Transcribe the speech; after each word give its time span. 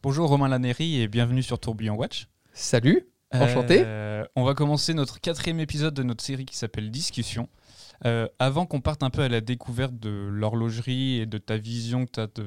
Bonjour 0.00 0.28
Romain 0.28 0.46
Laneri 0.46 1.00
et 1.00 1.08
bienvenue 1.08 1.42
sur 1.42 1.58
Tourbillon 1.58 1.96
Watch. 1.96 2.28
Salut, 2.52 3.08
enchanté. 3.32 3.82
Euh, 3.84 4.24
on 4.36 4.44
va 4.44 4.54
commencer 4.54 4.94
notre 4.94 5.20
quatrième 5.20 5.58
épisode 5.58 5.92
de 5.92 6.04
notre 6.04 6.22
série 6.22 6.44
qui 6.44 6.56
s'appelle 6.56 6.92
Discussion. 6.92 7.48
Euh, 8.04 8.28
avant 8.38 8.64
qu'on 8.64 8.80
parte 8.80 9.02
un 9.02 9.10
peu 9.10 9.22
à 9.22 9.28
la 9.28 9.40
découverte 9.40 9.98
de 9.98 10.28
l'horlogerie 10.30 11.18
et 11.18 11.26
de 11.26 11.36
ta 11.38 11.56
vision 11.56 12.06
que 12.06 12.12
tu 12.12 12.20
as 12.20 12.28
de, 12.28 12.46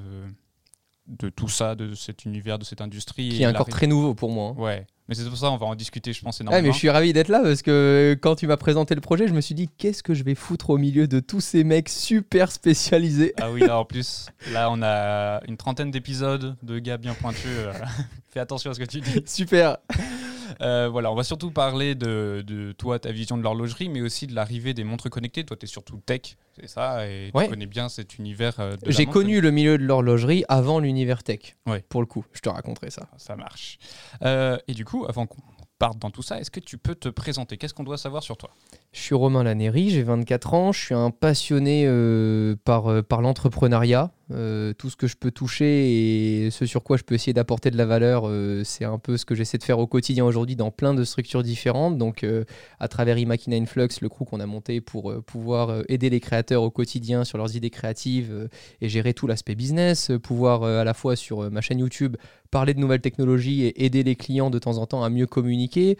de 1.08 1.30
tout 1.30 1.50
ça, 1.50 1.76
de 1.76 1.94
cet 1.94 2.26
univers, 2.26 2.58
de 2.60 2.64
cette 2.64 2.82
industrie. 2.82 3.30
Qui 3.30 3.44
est 3.44 3.48
encore 3.48 3.68
très 3.68 3.88
nouveau 3.88 4.14
pour 4.14 4.32
moi. 4.32 4.54
hein. 4.58 4.62
Ouais, 4.62 4.88
mais 5.08 5.16
c'est 5.16 5.26
pour 5.28 5.38
ça 5.38 5.52
on 5.52 5.58
va 5.58 5.66
en 5.66 5.76
discuter, 5.76 6.14
je 6.14 6.22
pense, 6.22 6.38
Ah, 6.40 6.44
énormément. 6.44 6.68
mais 6.68 6.72
je 6.74 6.78
suis 6.78 6.90
ravi 6.90 7.12
d'être 7.12 7.28
là 7.28 7.42
parce 7.44 7.62
que 7.62 8.18
quand 8.22 8.36
tu 8.36 8.48
m'as 8.48 8.56
présenté 8.58 8.96
le 8.96 9.02
projet, 9.02 9.28
je 9.28 9.34
me 9.34 9.42
suis 9.42 9.56
dit 9.56 9.68
qu'est-ce 9.78 10.04
que 10.04 10.14
je 10.14 10.24
vais 10.24 10.36
foutre 10.36 10.70
au 10.70 10.78
milieu 10.78 11.08
de 11.08 11.20
tous 11.20 11.42
ces 11.42 11.64
mecs 11.64 11.90
super 11.90 12.52
spécialisés? 12.52 13.34
Ah 13.42 13.52
oui, 13.52 13.60
là 13.62 13.78
en 13.80 13.84
plus, 13.86 14.28
là 14.54 14.70
on 14.72 14.82
a 14.84 15.42
une 15.48 15.58
trentaine 15.58 15.92
d'épisodes 15.92 16.56
de 16.64 16.80
gars 16.80 16.98
bien 16.98 17.14
pointus. 17.14 17.42
euh, 17.48 17.74
Fais 18.30 18.40
attention 18.40 18.72
à 18.72 18.74
ce 18.74 18.80
que 18.80 18.86
tu 18.86 19.02
dis. 19.02 19.22
Super. 19.26 19.78
Euh, 20.62 20.90
voilà, 20.90 21.12
on 21.12 21.16
va 21.16 21.24
surtout 21.24 21.52
parler 21.52 21.96
de, 21.96 22.44
de 22.46 22.72
toi, 22.74 23.00
ta 23.00 23.12
vision 23.12 23.38
de 23.38 23.44
l'horlogerie, 23.44 23.90
mais 23.90 24.02
aussi 24.02 24.28
de 24.28 24.36
l'arrivée 24.36 24.74
des 24.74 24.84
montres 24.84 25.10
connectées. 25.10 25.44
Toi, 25.46 25.56
tu 25.58 25.66
es 25.66 25.68
surtout 25.68 25.98
tech, 26.06 26.38
c'est 26.60 26.68
ça, 26.68 27.08
et 27.08 27.32
Ouais. 27.34 27.46
tu 27.46 27.50
connais 27.52 27.66
bien 27.66 27.90
cet 27.90 28.18
univers. 28.18 28.60
euh, 28.60 28.76
J'ai 28.88 29.06
connu 29.06 29.42
le 29.42 29.52
milieu 29.52 29.78
de 29.78 29.84
l'horlogerie 29.84 30.44
avant 30.50 30.80
l'univers 30.80 31.24
tech. 31.24 31.56
Ouais. 31.66 31.84
Pour 31.90 32.02
le 32.02 32.08
coup, 32.08 32.26
je 32.34 32.42
te 32.42 32.50
raconterai 32.50 32.90
ça. 32.92 33.08
Ça 33.18 33.36
marche. 33.36 33.78
Euh, 34.24 34.58
et 34.68 34.74
du 34.74 34.86
coup, 34.86 35.06
avant 35.08 35.26
qu'on 35.28 35.42
parte 35.80 35.98
dans 35.98 36.12
tout 36.12 36.22
ça, 36.22 36.40
est-ce 36.40 36.52
que 36.52 36.60
tu 36.60 36.78
peux 36.78 36.94
te 36.96 37.10
présenter? 37.10 37.58
Qu'est-ce 37.58 37.74
qu'on 37.74 37.84
doit 37.84 37.98
savoir 37.98 38.22
sur 38.22 38.38
toi? 38.38 38.52
Je 38.94 39.00
suis 39.00 39.16
Romain 39.16 39.44
Laneri, 39.44 39.90
j'ai 39.90 40.04
24 40.04 40.54
ans, 40.54 40.72
je 40.74 40.80
suis 40.82 40.94
un 40.94 41.12
passionné 41.12 41.86
euh, 41.88 42.58
par, 42.66 42.92
euh, 42.92 43.02
par 43.02 43.22
l'entrepreneuriat. 43.22 44.12
Euh, 44.34 44.74
tout 44.74 44.90
ce 44.90 44.98
que 44.98 45.08
je 45.08 45.16
peux 45.18 45.32
toucher 45.32 46.46
et 46.46 46.52
ce 46.52 46.66
sur 46.66 46.84
quoi 46.84 46.96
je 46.96 47.04
peux 47.04 47.16
essayer 47.16 47.34
d'apporter 47.34 47.70
de 47.70 47.78
la 47.78 47.86
valeur, 47.86 48.30
c'est 48.64 48.86
un 48.86 48.98
peu 48.98 49.18
ce 49.18 49.26
que 49.26 49.36
j'essaie 49.36 49.58
de 49.58 49.64
faire 49.64 49.80
au 49.80 49.88
quotidien 49.88 50.24
aujourd'hui 50.24 50.56
dans 50.56 50.72
plein 50.72 50.94
de 50.94 51.04
structures 51.04 51.44
différentes. 51.44 51.98
Donc, 51.98 52.26
à 52.80 52.88
travers 52.88 53.18
Imakina 53.18 53.58
Influx, 53.58 53.90
le 54.02 54.08
crew 54.08 54.24
qu'on 54.24 54.40
a 54.40 54.46
monté 54.46 54.80
pour 54.80 55.14
pouvoir 55.24 55.84
aider 55.90 56.10
les 56.10 56.22
créateurs 56.22 56.64
au 56.64 56.72
quotidien 56.72 57.26
sur 57.26 57.38
leurs 57.38 57.58
idées 57.58 57.72
créatives 57.72 58.48
et 58.80 58.88
gérer 58.88 59.14
tout 59.14 59.28
l'aspect 59.28 59.56
business, 59.56 60.14
pouvoir 60.24 60.64
à 60.64 60.86
la 60.86 60.94
fois 60.94 61.18
sur 61.18 61.52
ma 61.52 61.60
chaîne 61.60 61.80
YouTube 61.80 62.16
parler 62.52 62.74
de 62.74 62.80
nouvelles 62.80 63.02
technologies 63.02 63.64
et 63.64 63.86
aider 63.86 64.04
les 64.04 64.16
clients 64.16 64.50
de 64.50 64.60
temps 64.60 64.78
en 64.78 64.86
temps 64.86 65.04
à 65.04 65.10
mieux 65.10 65.26
communiquer. 65.26 65.98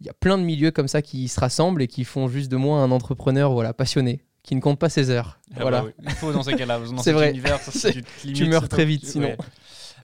Il 0.00 0.06
y 0.06 0.08
a 0.08 0.14
plein 0.14 0.38
de 0.38 0.42
milieux 0.42 0.70
comme 0.70 0.88
ça 0.88 1.02
qui 1.02 1.28
se 1.28 1.38
rassemblent 1.38 1.82
et 1.82 1.86
qui 1.86 2.04
font 2.04 2.26
juste 2.30 2.50
de 2.50 2.56
moi 2.56 2.80
un 2.80 2.90
entrepreneur 2.90 3.52
voilà, 3.52 3.72
passionné, 3.74 4.22
qui 4.42 4.54
ne 4.56 4.60
compte 4.60 4.78
pas 4.78 4.88
ses 4.88 5.10
heures. 5.10 5.38
Ah 5.54 5.62
voilà. 5.62 5.82
bah 5.82 5.88
oui, 5.88 6.04
Il 6.04 6.10
faut 6.12 6.32
dans 6.32 6.42
ces 6.42 6.54
cas-là, 6.54 6.78
dans 6.78 6.96
C'est 6.98 7.04
cet 7.04 7.14
vrai. 7.14 7.30
univers, 7.30 7.58
ça, 7.60 7.70
C'est- 7.72 7.92
tu, 7.92 8.02
te 8.02 8.08
limites, 8.24 8.36
tu 8.36 8.48
meurs 8.48 8.68
très 8.68 8.84
vite, 8.84 9.04
sinon. 9.06 9.28
Ouais. 9.28 9.36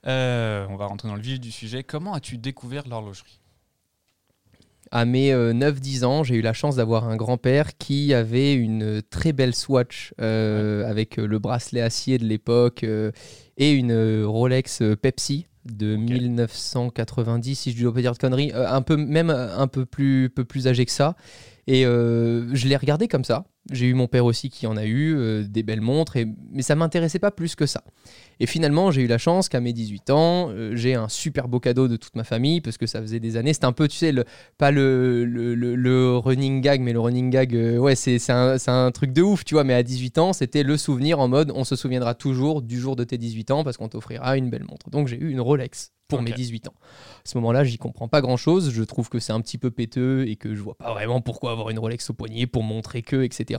Euh, 0.06 0.66
on 0.70 0.77
va 0.77 0.86
rentrer 0.86 1.08
dans 1.08 1.16
le 1.16 1.20
vif 1.22 1.41
du 1.41 1.50
sujet. 1.50 1.82
Comment 1.82 2.14
as-tu 2.14 2.38
découvert 2.38 2.86
l'horlogerie? 2.88 3.41
À 4.92 5.04
mes 5.04 5.32
euh, 5.32 5.52
9-10 5.52 6.04
ans, 6.04 6.22
j'ai 6.22 6.36
eu 6.36 6.42
la 6.42 6.52
chance 6.52 6.77
d'avoir 6.77 7.08
un 7.08 7.16
grand-père 7.16 7.77
qui 7.77 8.14
avait 8.14 8.54
une 8.54 9.02
très 9.02 9.32
belle 9.32 9.52
Swatch 9.54 10.14
euh, 10.20 10.88
avec 10.88 11.19
euh, 11.19 11.27
le 11.27 11.41
bracelet 11.41 11.80
acier 11.80 12.19
de 12.19 12.24
l'époque 12.24 12.84
et 13.56 13.70
une 13.72 14.22
Rolex 14.24 14.82
Pepsi 15.02 15.47
de 15.64 15.97
1990, 15.97 17.56
si 17.58 17.72
je 17.72 17.78
ne 17.78 17.82
dois 17.82 17.94
pas 17.94 18.00
dire 18.00 18.12
de 18.12 18.19
conneries, 18.19 18.52
un 18.54 18.82
peu, 18.82 18.97
même 18.97 19.30
un 19.30 19.66
peu 19.66 19.84
plus, 19.86 20.30
peu 20.30 20.44
plus 20.44 20.69
âgé 20.69 20.86
que 20.86 20.92
ça. 20.92 21.16
Et 21.67 21.84
euh, 21.86 22.55
je 22.55 22.69
l'ai 22.69 22.77
regardé 22.77 23.09
comme 23.09 23.25
ça. 23.25 23.45
J'ai 23.72 23.86
eu 23.86 23.95
mon 23.95 24.06
père 24.06 24.25
aussi 24.25 24.48
qui 24.50 24.67
en 24.67 24.77
a 24.77 24.84
eu, 24.84 25.14
euh, 25.17 25.45
des 25.48 25.62
belles 25.62 25.81
montres, 25.81 26.17
et, 26.17 26.27
mais 26.53 26.62
ça 26.62 26.75
m'intéressait 26.77 27.19
pas 27.19 27.31
plus 27.31 27.55
que 27.56 27.67
ça. 27.67 27.83
Et 28.39 28.47
finalement, 28.47 28.91
j'ai 28.91 29.03
eu 29.03 29.06
la 29.06 29.19
chance 29.19 29.48
qu'à 29.48 29.61
mes 29.61 29.72
18 29.72 30.11
ans, 30.11 30.50
euh, 30.50 30.77
j'ai 30.77 30.95
un 30.95 31.09
super 31.09 31.48
beau 31.48 31.59
cadeau 31.59 31.89
de 31.89 31.97
toute 31.97 32.14
ma 32.17 32.22
famille, 32.25 32.61
parce 32.61 32.78
que 32.78 32.87
ça 32.87 33.00
faisait 33.00 33.19
des 33.20 33.37
années. 33.37 33.53
C'était 33.55 33.64
un 33.67 33.72
peu, 33.72 33.89
tu 33.89 33.97
sais, 33.97 34.12
le, 34.12 34.25
pas 34.59 34.70
le, 34.70 35.25
le, 35.25 35.55
le- 35.55 35.75
le 35.75 36.17
running 36.17 36.61
gag, 36.61 36.81
mais 36.81 36.92
le 36.92 37.00
running 37.00 37.31
gag, 37.31 37.55
euh, 37.56 37.78
ouais, 37.78 37.94
c'est 37.97 38.19
un, 38.31 38.56
un 38.66 38.91
truc 38.93 39.12
de 39.12 39.22
ouf, 39.22 39.44
tu 39.44 39.55
vois. 39.55 39.65
Mais 39.65 39.75
à 39.75 39.82
18 39.82 40.19
ans, 40.19 40.32
c'était 40.32 40.62
le 40.62 40.76
souvenir 40.76 41.19
en 41.19 41.28
mode 41.28 41.50
on 41.55 41.65
se 41.65 41.75
souviendra 41.76 42.15
toujours 42.15 42.62
du 42.62 42.78
jour 42.78 42.94
de 42.97 43.05
tes 43.05 43.19
18 43.19 43.50
ans 43.50 43.65
parce 43.65 43.76
qu'on 43.78 43.88
t'offrira 43.88 44.37
une 44.37 44.50
belle 44.50 44.65
montre. 44.65 44.91
Donc 44.91 45.09
j'ai 45.09 45.16
eu 45.16 45.31
une 45.31 45.41
Rolex 45.41 45.93
pour 46.09 46.22
mes 46.22 46.31
18 46.37 46.69
ans. 46.69 46.75
À 46.82 47.28
ce 47.28 47.37
moment-là, 47.38 47.65
j'y 47.65 47.78
comprends 47.78 48.06
pas 48.06 48.21
grand 48.21 48.37
chose. 48.37 48.71
Je 48.71 48.82
trouve 48.84 49.09
que 49.09 49.19
c'est 49.19 49.32
un 49.32 49.41
petit 49.41 49.59
peu 49.59 49.72
péteux 49.72 50.25
et 50.28 50.37
que 50.37 50.55
je 50.55 50.60
vois 50.62 50.76
pas 50.76 50.93
vraiment 50.93 51.21
pourquoi 51.21 51.50
avoir 51.50 51.71
une 51.71 51.81
Rolex 51.81 52.10
au 52.10 52.12
poignet 52.12 52.47
pour 52.47 52.62
montrer 52.62 53.03
que, 53.03 53.25
etc. 53.25 53.56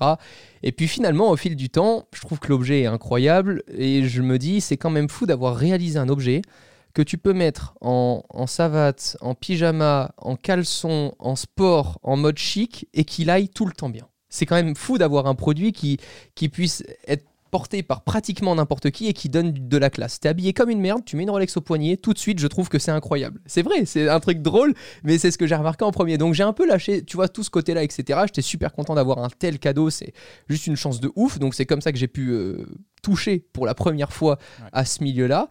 Et 0.64 0.72
puis 0.72 0.88
finalement, 0.88 1.30
au 1.30 1.36
fil 1.36 1.56
du 1.56 1.70
temps, 1.70 2.08
je 2.14 2.22
trouve 2.22 2.40
que 2.40 2.50
l'objet 2.50 2.82
est 2.82 2.86
incroyable 2.86 3.64
et 3.70 4.08
je 4.08 4.22
me 4.22 4.38
dis, 4.38 4.62
c'est 4.62 4.78
quand 4.78 4.90
même 4.90 5.10
fou 5.10 5.26
d'avoir 5.26 5.56
réalisé 5.56 6.00
un 6.00 6.10
objet 6.10 6.42
que 6.94 7.02
tu 7.02 7.18
peux 7.18 7.34
mettre 7.34 7.76
en, 7.82 8.24
en 8.30 8.48
savate, 8.48 9.18
en 9.22 9.36
pyjama, 9.36 10.16
en 10.18 10.36
caleçon, 10.36 11.14
en 11.20 11.36
sport, 11.36 12.00
en 12.02 12.18
mode 12.18 12.38
chic 12.38 12.88
et 12.94 13.06
qu'il 13.06 13.30
aille 13.30 13.50
tout 13.50 13.66
le 13.66 13.72
temps 13.72 13.90
bien. 13.90 14.08
C'est 14.30 14.46
quand 14.46 14.56
même 14.56 14.76
fou 14.76 14.98
d'avoir 14.98 15.28
un 15.28 15.36
produit 15.36 15.74
qui, 15.74 16.00
qui 16.36 16.50
puisse 16.50 16.84
être 17.08 17.26
porté 17.50 17.84
par 17.84 18.02
pratiquement 18.04 18.56
n'importe 18.56 18.92
qui 18.92 19.08
et 19.08 19.14
qui 19.14 19.30
donne 19.30 19.52
de 19.54 19.78
la 19.78 19.90
classe. 19.90 20.20
T'es 20.20 20.30
habillé 20.30 20.54
comme 20.54 20.70
une 20.70 20.80
merde, 20.82 21.02
tu 21.06 21.16
mets 21.16 21.24
une 21.24 21.30
Rolex 21.30 21.58
au 21.58 21.62
poignet, 21.62 21.98
tout 21.98 22.14
de 22.14 22.18
suite 22.20 22.40
je 22.40 22.48
trouve 22.48 22.70
que 22.70 22.80
c'est 22.80 22.92
incroyable. 22.92 23.40
C'est 23.46 23.62
vrai, 23.62 23.86
c'est 23.86 24.08
un 24.10 24.20
truc 24.20 24.42
drôle, 24.42 24.74
mais 25.04 25.18
c'est 25.18 25.32
ce 25.32 25.38
que 25.38 25.48
j'ai 25.48 25.56
remarqué 25.56 25.84
en 25.86 25.92
premier. 25.92 26.18
Donc 26.18 26.34
j'ai 26.34 26.44
un 26.44 26.54
peu 26.54 26.68
lâché, 26.68 27.04
tu 27.04 27.18
vois, 27.18 27.28
tout 27.30 27.44
ce 27.44 27.50
côté-là, 27.50 27.84
etc. 27.84 28.20
J'étais 28.26 28.42
super 28.42 28.72
content 28.74 28.96
d'avoir 28.96 29.20
un 29.20 29.30
tel 29.30 29.60
cadeau, 29.60 29.90
c'est 29.90 30.14
juste 30.50 30.68
une 30.68 30.76
chance 30.76 31.00
de 31.00 31.12
ouf. 31.16 31.40
Donc 31.40 31.54
c'est 31.56 31.66
comme 31.66 31.82
ça 31.82 31.92
que 31.92 31.98
j'ai 31.98 32.08
pu 32.08 32.30
euh, 32.32 32.66
toucher 33.02 33.46
pour 33.54 33.66
la 33.66 33.74
première 33.74 34.14
fois 34.14 34.38
Ouais. 34.62 34.70
à 34.74 34.86
ce 34.86 35.04
milieu-là. 35.04 35.48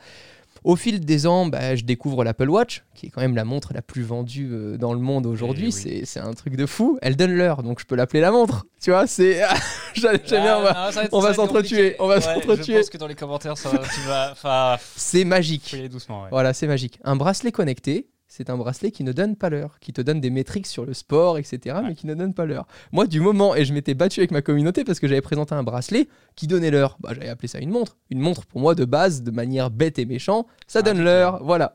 Au 0.66 0.74
fil 0.74 0.98
des 0.98 1.28
ans, 1.28 1.46
bah, 1.46 1.76
je 1.76 1.84
découvre 1.84 2.24
l'Apple 2.24 2.50
Watch, 2.50 2.82
qui 2.94 3.06
est 3.06 3.10
quand 3.10 3.20
même 3.20 3.36
la 3.36 3.44
montre 3.44 3.72
la 3.72 3.82
plus 3.82 4.02
vendue 4.02 4.48
euh, 4.50 4.76
dans 4.76 4.92
le 4.92 4.98
monde 4.98 5.24
aujourd'hui. 5.26 5.72
oui. 5.84 6.02
C'est 6.04 6.18
un 6.18 6.32
truc 6.32 6.56
de 6.56 6.66
fou. 6.66 6.98
Elle 7.02 7.14
donne 7.14 7.32
l'heure, 7.32 7.62
donc 7.62 7.78
je 7.78 7.84
peux 7.86 7.94
l'appeler 7.94 8.20
la 8.20 8.32
montre. 8.32 8.66
Tu 8.82 8.90
vois, 8.90 9.06
c'est. 9.06 9.42
J'aime 9.94 10.18
bien, 10.26 10.58
on 10.58 10.62
va- 10.62 10.90
on 11.12 11.20
va 11.20 11.34
s'entretuer, 11.34 11.94
on 12.00 12.08
va 12.08 12.20
s'entretuer. 12.20 12.74
Je 12.74 12.78
pense 12.80 12.90
que 12.90 12.98
dans 12.98 13.06
les 13.06 13.14
commentaires, 13.14 13.56
ça, 13.56 13.68
va- 13.70 13.78
tu 13.78 14.00
vas. 14.08 14.30
Enfin, 14.32 14.76
C'est 14.96 15.24
magique. 15.24 15.68
faut 15.70 15.76
y 15.76 15.78
aller 15.78 15.88
doucement. 15.88 16.22
ouais. 16.24 16.28
Voilà, 16.30 16.52
c'est 16.52 16.66
magique. 16.66 16.98
Un 17.04 17.14
bracelet 17.14 17.52
connecté, 17.52 18.08
c'est 18.36 18.50
un 18.50 18.58
bracelet 18.58 18.90
qui 18.90 19.02
ne 19.02 19.12
donne 19.12 19.34
pas 19.34 19.48
l'heure, 19.48 19.78
qui 19.80 19.94
te 19.94 20.02
donne 20.02 20.20
des 20.20 20.28
métriques 20.28 20.66
sur 20.66 20.84
le 20.84 20.92
sport, 20.92 21.38
etc., 21.38 21.76
mais 21.82 21.94
qui 21.94 22.06
ne 22.06 22.12
donne 22.14 22.34
pas 22.34 22.44
l'heure. 22.44 22.66
Moi, 22.92 23.06
du 23.06 23.20
moment, 23.20 23.56
et 23.56 23.64
je 23.64 23.72
m'étais 23.72 23.94
battu 23.94 24.20
avec 24.20 24.30
ma 24.30 24.42
communauté 24.42 24.84
parce 24.84 25.00
que 25.00 25.08
j'avais 25.08 25.22
présenté 25.22 25.54
un 25.54 25.62
bracelet 25.62 26.06
qui 26.34 26.46
donnait 26.46 26.70
l'heure, 26.70 26.98
bah, 27.00 27.12
j'avais 27.14 27.30
appelé 27.30 27.48
ça 27.48 27.60
une 27.60 27.70
montre. 27.70 27.96
Une 28.10 28.20
montre, 28.20 28.44
pour 28.44 28.60
moi, 28.60 28.74
de 28.74 28.84
base, 28.84 29.22
de 29.22 29.30
manière 29.30 29.70
bête 29.70 29.98
et 29.98 30.04
méchant, 30.04 30.46
ça 30.66 30.80
Ah, 30.80 30.82
donne 30.82 31.02
l'heure, 31.02 31.42
voilà. 31.42 31.72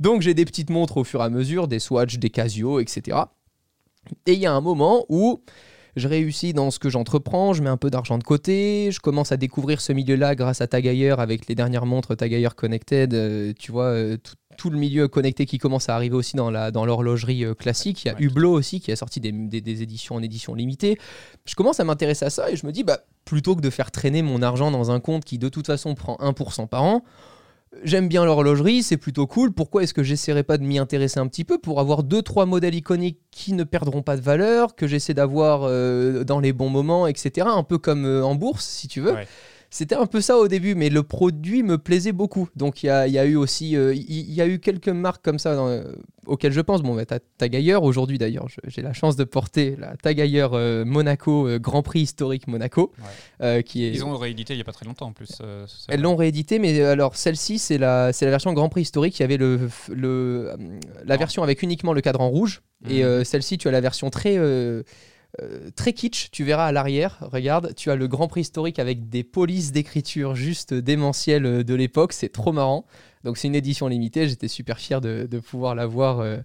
Donc 0.00 0.22
j'ai 0.22 0.34
des 0.34 0.44
petites 0.44 0.70
montres 0.70 0.96
au 0.96 1.04
fur 1.04 1.20
et 1.20 1.24
à 1.24 1.30
mesure, 1.30 1.68
des 1.68 1.78
Swatch, 1.78 2.18
des 2.18 2.30
Casio, 2.30 2.80
etc. 2.80 3.18
Et 4.26 4.32
il 4.32 4.40
y 4.40 4.46
a 4.46 4.52
un 4.52 4.60
moment 4.60 5.06
où 5.08 5.44
je 5.96 6.08
réussis 6.08 6.52
dans 6.52 6.70
ce 6.70 6.78
que 6.78 6.88
j'entreprends, 6.90 7.52
je 7.52 7.62
mets 7.62 7.68
un 7.70 7.76
peu 7.76 7.90
d'argent 7.90 8.18
de 8.18 8.24
côté, 8.24 8.90
je 8.92 9.00
commence 9.00 9.32
à 9.32 9.36
découvrir 9.36 9.80
ce 9.80 9.92
milieu-là 9.92 10.34
grâce 10.34 10.60
à 10.60 10.66
Tag 10.66 10.86
Heuer 10.86 11.14
avec 11.18 11.46
les 11.48 11.54
dernières 11.54 11.86
montres 11.86 12.16
Tag 12.16 12.32
Heuer 12.34 12.48
Connected, 12.56 13.14
euh, 13.14 13.52
tu 13.58 13.72
vois, 13.72 13.84
euh, 13.86 14.16
tout, 14.16 14.34
tout 14.56 14.70
le 14.70 14.76
milieu 14.78 15.08
connecté 15.08 15.46
qui 15.46 15.58
commence 15.58 15.88
à 15.88 15.94
arriver 15.94 16.14
aussi 16.16 16.36
dans 16.36 16.50
la 16.50 16.70
dans 16.70 16.84
l'horlogerie 16.84 17.44
euh, 17.44 17.54
classique. 17.54 18.04
Il 18.04 18.08
y 18.08 18.10
a. 18.10 18.16
Hublot 18.20 18.52
aussi 18.52 18.80
qui 18.80 18.92
a 18.92 18.96
sorti 18.96 19.18
des, 19.20 19.32
des- 19.32 19.60
des 19.60 19.82
éditions 19.82 20.16
en 20.16 20.22
édition 20.22 20.54
limitée. 20.54 20.98
Je 21.46 21.54
commence 21.54 21.80
à 21.80 21.84
m'intéresser 21.84 22.26
à 22.26 22.30
ça 22.30 22.50
et 22.50 22.56
je 22.56 22.66
me 22.66 22.72
dis, 22.72 22.84
bah, 22.84 23.00
plutôt 23.24 23.56
que 23.56 23.60
de 23.62 23.70
faire 23.70 23.90
traîner 23.90 24.22
mon 24.22 24.42
argent 24.42 24.70
dans 24.70 24.90
un 24.90 25.00
compte 25.00 25.24
qui 25.24 25.38
de 25.38 25.48
toute 25.48 25.66
façon 25.66 25.94
prend 25.94 26.16
1% 26.20 26.66
par 26.68 26.82
an, 26.82 27.04
J'aime 27.84 28.08
bien 28.08 28.24
l'horlogerie, 28.24 28.82
c'est 28.82 28.96
plutôt 28.96 29.28
cool. 29.28 29.52
Pourquoi 29.52 29.84
est-ce 29.84 29.94
que 29.94 30.02
j'essaierai 30.02 30.42
pas 30.42 30.58
de 30.58 30.64
m'y 30.64 30.78
intéresser 30.78 31.20
un 31.20 31.28
petit 31.28 31.44
peu 31.44 31.56
pour 31.56 31.78
avoir 31.78 32.02
deux 32.02 32.20
trois 32.20 32.44
modèles 32.44 32.74
iconiques 32.74 33.20
qui 33.30 33.52
ne 33.52 33.62
perdront 33.62 34.02
pas 34.02 34.16
de 34.16 34.22
valeur, 34.22 34.74
que 34.74 34.88
j'essaie 34.88 35.14
d'avoir 35.14 35.62
euh, 35.62 36.24
dans 36.24 36.40
les 36.40 36.52
bons 36.52 36.68
moments, 36.68 37.06
etc. 37.06 37.46
Un 37.48 37.62
peu 37.62 37.78
comme 37.78 38.06
euh, 38.06 38.24
en 38.24 38.34
bourse, 38.34 38.66
si 38.66 38.88
tu 38.88 39.00
veux. 39.00 39.14
C'était 39.72 39.94
un 39.94 40.06
peu 40.06 40.20
ça 40.20 40.36
au 40.36 40.48
début, 40.48 40.74
mais 40.74 40.90
le 40.90 41.04
produit 41.04 41.62
me 41.62 41.78
plaisait 41.78 42.10
beaucoup. 42.12 42.48
Donc 42.56 42.82
il 42.82 42.86
y 42.86 42.90
a, 42.90 43.06
il 43.06 43.12
y 43.12 43.18
a 43.18 43.24
eu 43.24 43.36
aussi, 43.36 43.76
euh, 43.76 43.94
il 43.94 44.32
y, 44.32 44.40
a 44.40 44.46
eu 44.48 44.58
quelques 44.58 44.88
marques 44.88 45.24
comme 45.24 45.38
ça 45.38 45.54
dans, 45.54 45.68
euh, 45.68 45.84
auxquelles 46.26 46.50
je 46.52 46.60
pense. 46.60 46.82
Bon, 46.82 46.96
bah, 46.96 47.06
t'as 47.06 47.20
Tag 47.38 47.54
Heuer 47.54 47.76
aujourd'hui 47.80 48.18
d'ailleurs. 48.18 48.46
J'ai 48.66 48.82
la 48.82 48.92
chance 48.92 49.14
de 49.14 49.22
porter 49.22 49.76
la 49.78 49.96
Tag 49.96 50.18
Heuer 50.20 50.48
euh, 50.54 50.84
Monaco 50.84 51.46
euh, 51.46 51.58
Grand 51.60 51.82
Prix 51.82 52.00
historique 52.00 52.48
Monaco, 52.48 52.90
Ouais. 52.98 53.04
euh, 53.46 53.62
qui 53.62 53.84
est 53.84 53.90
Ils 53.92 54.04
ont 54.04 54.16
réédité 54.16 54.54
il 54.54 54.56
n'y 54.56 54.62
a 54.62 54.64
pas 54.64 54.72
très 54.72 54.86
longtemps 54.86 55.06
en 55.06 55.12
plus. 55.12 55.38
euh, 55.40 55.64
elles 55.88 56.00
l'ont 56.00 56.16
réédité, 56.16 56.58
mais 56.58 56.80
alors 56.82 57.14
celle-ci, 57.14 57.60
c'est 57.60 57.78
la, 57.78 58.12
c'est 58.12 58.24
la 58.24 58.32
version 58.32 58.52
Grand 58.52 58.68
Prix 58.70 58.82
historique. 58.82 59.18
Il 59.20 59.22
y 59.22 59.24
avait 59.24 59.36
le, 59.36 59.68
le, 59.88 60.52
la 61.04 61.16
version 61.16 61.44
avec 61.44 61.62
uniquement 61.62 61.92
le 61.92 62.00
cadran 62.00 62.28
rouge. 62.28 62.62
Et 62.88 63.04
euh, 63.04 63.24
celle-ci, 63.24 63.56
tu 63.58 63.68
as 63.68 63.70
la 63.70 63.82
version 63.82 64.08
très, 64.10 64.36
euh, 65.40 65.70
très 65.76 65.92
kitsch. 65.92 66.30
Tu 66.32 66.44
verras 66.44 66.66
à 66.66 66.72
l'arrière, 66.72 67.18
regarde, 67.20 67.74
tu 67.76 67.90
as 67.90 67.96
le 67.96 68.08
Grand 68.08 68.26
Prix 68.26 68.40
historique 68.42 68.78
avec 68.78 69.08
des 69.08 69.22
polices 69.22 69.70
d'écriture 69.70 70.34
juste 70.34 70.74
démentielles 70.74 71.46
euh, 71.46 71.62
de 71.62 71.74
l'époque. 71.74 72.12
C'est 72.12 72.30
trop 72.30 72.52
marrant. 72.52 72.84
Donc 73.22 73.38
c'est 73.38 73.48
une 73.48 73.54
édition 73.54 73.86
limitée. 73.86 74.28
J'étais 74.28 74.48
super 74.48 74.78
fier 74.78 75.00
de, 75.00 75.28
de 75.30 75.38
pouvoir 75.38 75.74
l'avoir 75.74 76.20
euh, 76.20 76.38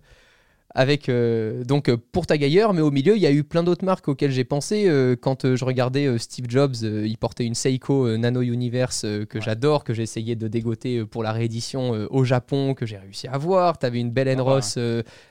avec 0.77 1.07
euh, 1.09 1.63
donc 1.63 1.87
euh, 1.89 1.97
pour 2.11 2.27
Tag 2.27 2.43
Heuer, 2.43 2.67
mais 2.73 2.81
au 2.81 2.91
milieu, 2.91 3.15
il 3.15 3.21
y 3.21 3.25
a 3.25 3.31
eu 3.31 3.43
plein 3.43 3.63
d'autres 3.63 3.85
marques 3.85 4.07
auxquelles 4.09 4.31
j'ai 4.31 4.43
pensé 4.43 4.87
euh, 4.87 5.15
quand 5.19 5.55
je 5.55 5.65
regardais 5.65 6.05
euh, 6.05 6.17
Steve 6.17 6.45
Jobs. 6.49 6.75
il 6.83 7.17
portait 7.17 7.45
une 7.45 7.55
Seiko 7.55 8.17
Nano 8.17 8.41
Universe 8.41 9.01
que 9.29 9.37
Ouais. 9.37 9.43
j'adore, 9.43 9.83
que 9.83 9.93
j'ai 9.93 10.03
essayé 10.03 10.35
de 10.35 10.47
dégoter 10.47 11.05
pour 11.05 11.23
la 11.23 11.31
réédition 11.31 11.91
au 12.09 12.23
Japon, 12.25 12.73
que 12.73 12.85
j'ai 12.85 12.97
réussi 12.97 13.27
à 13.27 13.33
avoir. 13.33 13.79
Tu 13.79 13.85
avais 13.85 13.99
une 13.99 14.11
Bell 14.11 14.27
Ah 14.29 14.35
ouais. 14.35 14.41
Ross, 14.41 14.77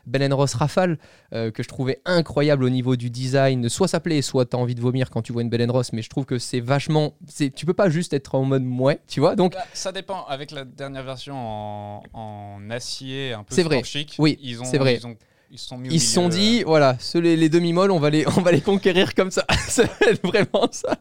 Bell 0.07 0.33
Ross 0.33 0.55
Rafale 0.55 0.99
que 1.33 1.63
je 1.63 1.69
trouvais 1.69 2.01
incroyable 2.05 2.65
au 2.65 2.71
niveau 2.71 2.97
du 2.97 3.11
design. 3.11 3.69
Soit 3.69 3.89
ça 3.89 4.01
plaît, 4.01 4.23
soit 4.23 4.47
tu 4.47 4.57
as 4.57 4.59
envie 4.59 4.75
de 4.75 4.81
vomir 4.81 5.11
quand 5.11 5.21
tu 5.23 5.33
vois 5.33 5.43
une 5.43 5.51
Bell 5.51 5.71
Ross, 5.71 5.93
mais 5.93 6.03
je 6.03 6.09
trouve 6.09 6.25
que 6.25 6.39
c'est 6.39 6.61
vachement. 6.61 7.15
Tu 7.57 7.67
peux 7.67 7.75
pas 7.75 7.91
juste 7.91 8.13
être 8.15 8.35
en 8.35 8.45
mode 8.45 8.63
mouais, 8.65 9.01
tu 9.07 9.21
vois. 9.21 9.37
Donc, 9.37 9.53
Bah, 9.53 9.65
ça 9.75 9.93
dépend. 9.93 10.25
Avec 10.27 10.51
la 10.53 10.65
dernière 10.65 11.03
version 11.05 11.35
en, 11.37 12.03
en 12.15 12.71
acier, 12.71 13.33
un 13.33 13.43
peu 13.43 13.55
C'est 13.55 13.63
vrai. 13.63 13.83
chic, 13.85 14.15
Oui, 14.19 14.39
ils 14.43 14.61
ont, 14.61 14.65
c'est 14.65 14.79
vrai. 14.79 14.95
Ils, 14.97 15.07
ont- 15.07 15.17
ils 15.55 15.59
se 15.59 15.69
sont 15.69 15.79
mis 15.79 15.89
au 15.89 15.93
Ils 15.93 16.01
se 16.01 16.13
sont 16.13 16.29
milieu, 16.29 16.37
dit, 16.37 16.63
voilà, 16.65 16.97
ceux, 16.99 17.21
les, 17.21 17.37
les 17.37 17.49
demi-molles, 17.49 17.93
on 17.93 18.01
va 18.01 18.11
les, 18.11 18.27
on 18.27 18.43
va 18.43 18.51
les 18.51 18.61
conquérir 18.61 19.15
comme 19.15 19.31
ça. 19.31 19.47
ça 19.69 19.85
va 19.85 20.07
être 20.09 20.27
vraiment 20.27 20.69
ça. 20.73 20.99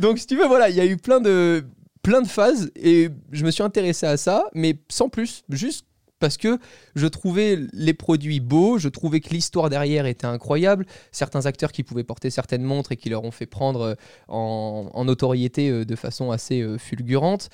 Donc, 0.00 0.18
si 0.18 0.26
tu 0.26 0.36
veux, 0.36 0.46
voilà, 0.46 0.70
il 0.70 0.76
y 0.76 0.80
a 0.80 0.86
eu 0.86 0.96
plein 0.96 1.20
de, 1.20 1.66
plein 2.02 2.22
de 2.22 2.26
phases 2.26 2.70
et 2.76 3.10
je 3.32 3.44
me 3.44 3.50
suis 3.50 3.62
intéressé 3.62 4.06
à 4.06 4.16
ça, 4.16 4.46
mais 4.54 4.78
sans 4.88 5.10
plus, 5.10 5.44
juste 5.50 5.84
parce 6.18 6.38
que 6.38 6.58
je 6.94 7.06
trouvais 7.06 7.58
les 7.74 7.92
produits 7.92 8.40
beaux, 8.40 8.78
je 8.78 8.88
trouvais 8.88 9.20
que 9.20 9.28
l'histoire 9.28 9.68
derrière 9.68 10.06
était 10.06 10.26
incroyable, 10.26 10.86
certains 11.12 11.44
acteurs 11.44 11.70
qui 11.70 11.82
pouvaient 11.82 12.04
porter 12.04 12.30
certaines 12.30 12.62
montres 12.62 12.92
et 12.92 12.96
qui 12.96 13.10
leur 13.10 13.24
ont 13.24 13.30
fait 13.30 13.44
prendre 13.44 13.80
euh, 13.82 13.94
en, 14.28 14.88
en 14.94 15.04
notoriété 15.04 15.68
euh, 15.68 15.84
de 15.84 15.96
façon 15.96 16.30
assez 16.30 16.62
euh, 16.62 16.78
fulgurante. 16.78 17.50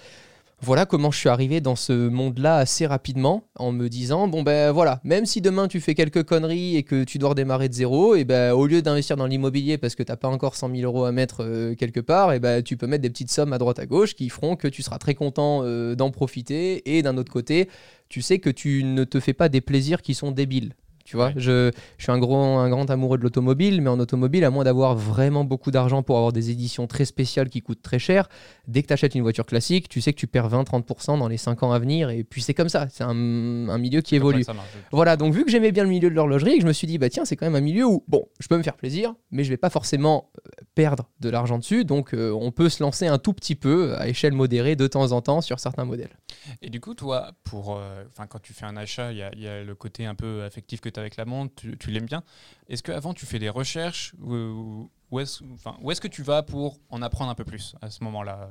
Voilà 0.63 0.85
comment 0.85 1.11
je 1.11 1.17
suis 1.17 1.31
arrivé 1.31 1.63
dans 1.63 1.75
ce 1.75 1.93
monde-là 1.93 2.57
assez 2.57 2.87
rapidement 2.87 3.49
en 3.57 3.73
me 3.73 3.89
disant 3.89 4.29
bon 4.29 4.43
ben 4.43 4.73
voilà, 4.73 5.01
même 5.05 5.25
si 5.25 5.41
demain 5.41 5.69
tu 5.69 5.81
fais 5.81 5.95
quelques 5.95 6.23
conneries 6.23 6.77
et 6.77 6.83
que 6.83 7.03
tu 7.03 7.17
dois 7.17 7.31
redémarrer 7.31 7.71
de 7.71 7.75
zéro, 7.75 8.15
et 8.15 8.25
ben 8.25 8.53
au 8.53 8.67
lieu 8.67 8.83
d'investir 8.83 9.17
dans 9.17 9.25
l'immobilier 9.25 9.79
parce 9.79 9.95
que 9.95 10.03
t'as 10.03 10.17
pas 10.17 10.29
encore 10.29 10.57
100 10.57 10.77
000 10.77 10.83
euros 10.83 11.07
à 11.07 11.13
mettre 11.13 11.43
euh, 11.43 11.75
quelque 11.75 12.01
part, 12.01 12.35
et 12.35 12.41
ben 12.41 12.63
tu 12.63 12.77
peux 12.77 12.87
mettre 12.87 13.01
des 13.01 13.09
petites 13.09 13.31
sommes 13.31 13.55
à 13.55 13.59
droite 13.59 13.79
à 13.79 13.87
gauche 13.87 14.15
qui 14.15 14.29
feront 14.29 14.55
que 14.55 14.69
tu 14.69 14.83
seras 14.83 14.99
très 14.99 15.15
content 15.15 15.63
euh, 15.65 15.95
d'en 15.95 16.11
profiter 16.11 16.95
et 16.95 17.03
d'un 17.03 17.17
autre 17.17 17.33
côté, 17.33 17.71
tu 18.11 18.21
sais 18.21 18.39
que 18.39 18.51
tu 18.51 18.85
ne 18.85 19.05
te 19.05 19.19
fais 19.19 19.33
pas 19.33 19.49
des 19.49 19.63
plaisirs 19.63 20.03
qui 20.03 20.13
sont 20.13 20.31
débiles. 20.31 20.75
Tu 21.11 21.17
vois, 21.17 21.27
Ouais. 21.27 21.33
je, 21.37 21.73
je 21.99 22.03
suis 22.05 22.13
un, 22.13 22.19
gros, 22.19 22.37
un 22.37 22.69
grand 22.71 22.89
amoureux 22.89 23.19
de 23.19 23.25
l'automobile, 23.25 23.83
mais 23.83 23.91
en 23.91 23.99
automobile, 23.99 24.45
à 24.45 24.51
moins 24.51 24.63
d'avoir 24.63 24.95
vraiment 24.95 25.43
beaucoup 25.43 25.73
d'argent 25.73 26.05
pour 26.05 26.17
avoir 26.19 26.33
des 26.33 26.51
éditions 26.51 26.87
très 26.87 27.05
spéciales 27.05 27.49
qui 27.49 27.63
coûtent 27.63 27.83
très 27.83 27.99
cher, 27.99 28.29
dès 28.69 28.83
que 28.83 28.87
tu 28.87 28.93
achètes 28.93 29.17
une 29.17 29.23
voiture 29.23 29.45
classique, 29.45 29.89
tu 29.89 30.01
sais 30.01 30.13
que 30.13 30.19
tu 30.19 30.29
perds 30.29 30.49
20-30% 30.49 31.19
dans 31.19 31.27
les 31.27 31.37
5 31.37 31.65
ans 31.65 31.73
à 31.73 31.81
venir, 31.81 32.11
et 32.11 32.23
puis 32.23 32.43
c'est 32.43 32.55
comme 32.55 32.69
ça, 32.69 32.87
c'est 32.91 33.03
un, 33.03 33.09
un 33.11 33.79
milieu 33.79 34.03
qui 34.03 34.15
évolue. 34.15 34.45
marche. 34.47 34.69
Voilà, 34.93 35.17
donc 35.17 35.35
vu 35.35 35.45
que 35.45 35.51
j'aimais 35.51 35.73
bien 35.73 35.83
le 35.83 35.91
milieu 35.91 36.09
de 36.11 36.15
l'horlogerie, 36.15 36.61
je 36.61 36.67
me 36.67 36.73
suis 36.73 36.87
dit, 36.87 36.97
bah 36.97 37.09
tiens, 37.11 37.25
c'est 37.25 37.35
quand 37.35 37.47
même 37.47 37.57
un 37.57 37.61
milieu 37.61 37.87
où, 37.87 38.05
bon, 38.07 38.29
je 38.39 38.47
peux 38.47 38.57
me 38.57 38.63
faire 38.63 38.77
plaisir, 38.77 39.13
mais 39.33 39.43
je 39.43 39.51
vais 39.51 39.57
pas 39.57 39.71
forcément 39.71 40.31
euh, 40.39 40.51
perdre 40.77 41.11
de 41.19 41.29
l'argent 41.29 41.59
dessus, 41.59 41.85
donc 41.85 42.15
euh, 42.15 42.31
on 42.41 42.53
peut 42.53 42.69
se 42.69 42.85
lancer 42.85 43.09
un 43.09 43.19
tout 43.19 43.33
petit 43.33 43.57
peu 43.57 43.97
à 43.97 44.07
échelle 44.07 44.33
modérée 44.33 44.77
de 44.77 44.87
temps 44.87 45.11
en 45.11 45.23
temps 45.23 45.41
sur 45.41 45.59
certains 45.59 45.85
modèles. 45.85 46.17
Et 46.63 46.71
du 46.71 46.81
coup, 46.81 46.95
toi, 46.95 47.33
pour, 47.43 47.77
euh, 47.77 48.05
quand 48.29 48.41
tu 48.41 48.53
fais 48.53 48.65
un 48.67 48.77
achat, 48.77 49.11
il 49.11 49.19
y, 49.19 49.23
a- 49.23 49.33
il 49.35 49.41
y 49.43 49.49
a 49.49 49.65
le 49.65 49.75
côté 49.75 50.07
un 50.07 50.15
peu 50.15 50.45
affectif 50.45 50.81
que 50.81 50.89
tu 50.89 51.00
as 51.00 51.00
avec 51.01 51.17
la 51.17 51.25
montre, 51.25 51.55
tu, 51.57 51.77
tu 51.79 51.91
l'aimes 51.91 52.07
bien. 52.07 52.23
Est-ce 52.69 52.83
qu'avant, 52.83 53.15
tu 53.15 53.27
fais 53.27 53.39
des 53.39 53.49
recherches 53.49 54.15
ou, 54.23 54.91
ou 55.11 55.21
est-ce 55.21 55.43
enfin, 55.55 55.77
où 55.83 55.91
est-ce 55.91 56.01
que 56.01 56.09
tu 56.09 56.23
vas 56.23 56.43
pour 56.43 56.79
en 56.91 57.03
apprendre 57.03 57.31
un 57.31 57.35
peu 57.35 57.45
plus 57.45 57.75
à 57.81 57.91
ce 57.91 58.05
moment-là? 58.05 58.51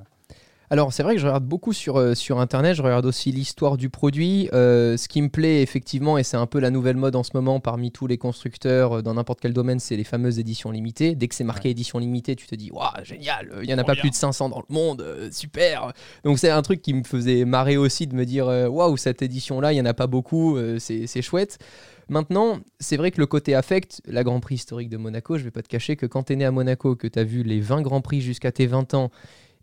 Alors, 0.71 0.93
c'est 0.93 1.01
vrai 1.01 1.15
que 1.15 1.21
je 1.21 1.25
regarde 1.25 1.45
beaucoup 1.45 1.73
sur, 1.73 1.97
euh, 1.97 2.13
sur 2.13 2.39
Internet, 2.39 2.75
je 2.75 2.83
regarde 2.83 3.05
aussi 3.05 3.31
l'histoire 3.31 3.75
du 3.75 3.89
produit. 3.89 4.49
Euh, 4.53 4.97
ce 4.97 5.07
qui 5.07 5.19
me 5.21 5.29
plaît 5.29 5.63
effectivement, 5.63 6.19
et 6.19 6.23
c'est 6.23 6.37
un 6.37 6.45
peu 6.45 6.59
la 6.59 6.69
nouvelle 6.69 6.95
mode 6.95 7.15
en 7.15 7.23
ce 7.23 7.31
moment 7.33 7.59
parmi 7.59 7.91
tous 7.91 8.05
les 8.05 8.19
constructeurs 8.19 8.99
euh, 8.99 9.01
dans 9.01 9.15
n'importe 9.15 9.39
quel 9.41 9.53
domaine, 9.53 9.79
c'est 9.79 9.95
les 9.95 10.03
fameuses 10.03 10.37
éditions 10.37 10.69
limitées. 10.69 11.15
Dès 11.15 11.27
que 11.27 11.33
c'est 11.33 11.43
marqué 11.43 11.71
édition 11.71 11.97
limitée, 11.97 12.35
tu 12.35 12.45
te 12.45 12.53
dis, 12.53 12.69
waouh, 12.71 13.03
génial, 13.03 13.49
il 13.63 13.67
n'y 13.67 13.73
en 13.73 13.79
a 13.79 13.83
pas 13.83 13.93
bien. 13.93 14.01
plus 14.01 14.09
de 14.11 14.15
500 14.15 14.49
dans 14.49 14.59
le 14.59 14.73
monde, 14.73 15.03
super. 15.31 15.91
Donc, 16.23 16.37
c'est 16.37 16.51
un 16.51 16.61
truc 16.61 16.83
qui 16.83 16.93
me 16.93 17.03
faisait 17.03 17.45
marrer 17.45 17.77
aussi 17.77 18.05
de 18.05 18.13
me 18.13 18.25
dire, 18.25 18.45
waouh, 18.45 18.95
cette 18.95 19.23
édition-là, 19.23 19.71
il 19.73 19.75
n'y 19.75 19.81
en 19.81 19.85
a 19.85 19.95
pas 19.95 20.07
beaucoup, 20.07 20.59
c'est 20.77 21.21
chouette. 21.23 21.57
Maintenant, 22.09 22.59
c'est 22.79 22.97
vrai 22.97 23.11
que 23.11 23.19
le 23.19 23.27
côté 23.27 23.53
affect, 23.55 24.01
la 24.07 24.23
Grand 24.23 24.39
Prix 24.39 24.55
historique 24.55 24.89
de 24.89 24.97
Monaco, 24.97 25.37
je 25.37 25.43
vais 25.43 25.51
pas 25.51 25.61
te 25.61 25.67
cacher 25.67 25.95
que 25.95 26.05
quand 26.05 26.23
tu 26.23 26.33
es 26.33 26.35
né 26.35 26.45
à 26.45 26.51
Monaco, 26.51 26.95
que 26.95 27.07
tu 27.07 27.19
as 27.19 27.23
vu 27.23 27.43
les 27.43 27.59
20 27.61 27.81
Grands 27.81 28.01
Prix 28.01 28.21
jusqu'à 28.21 28.51
tes 28.51 28.65
20 28.65 28.93
ans, 28.95 29.11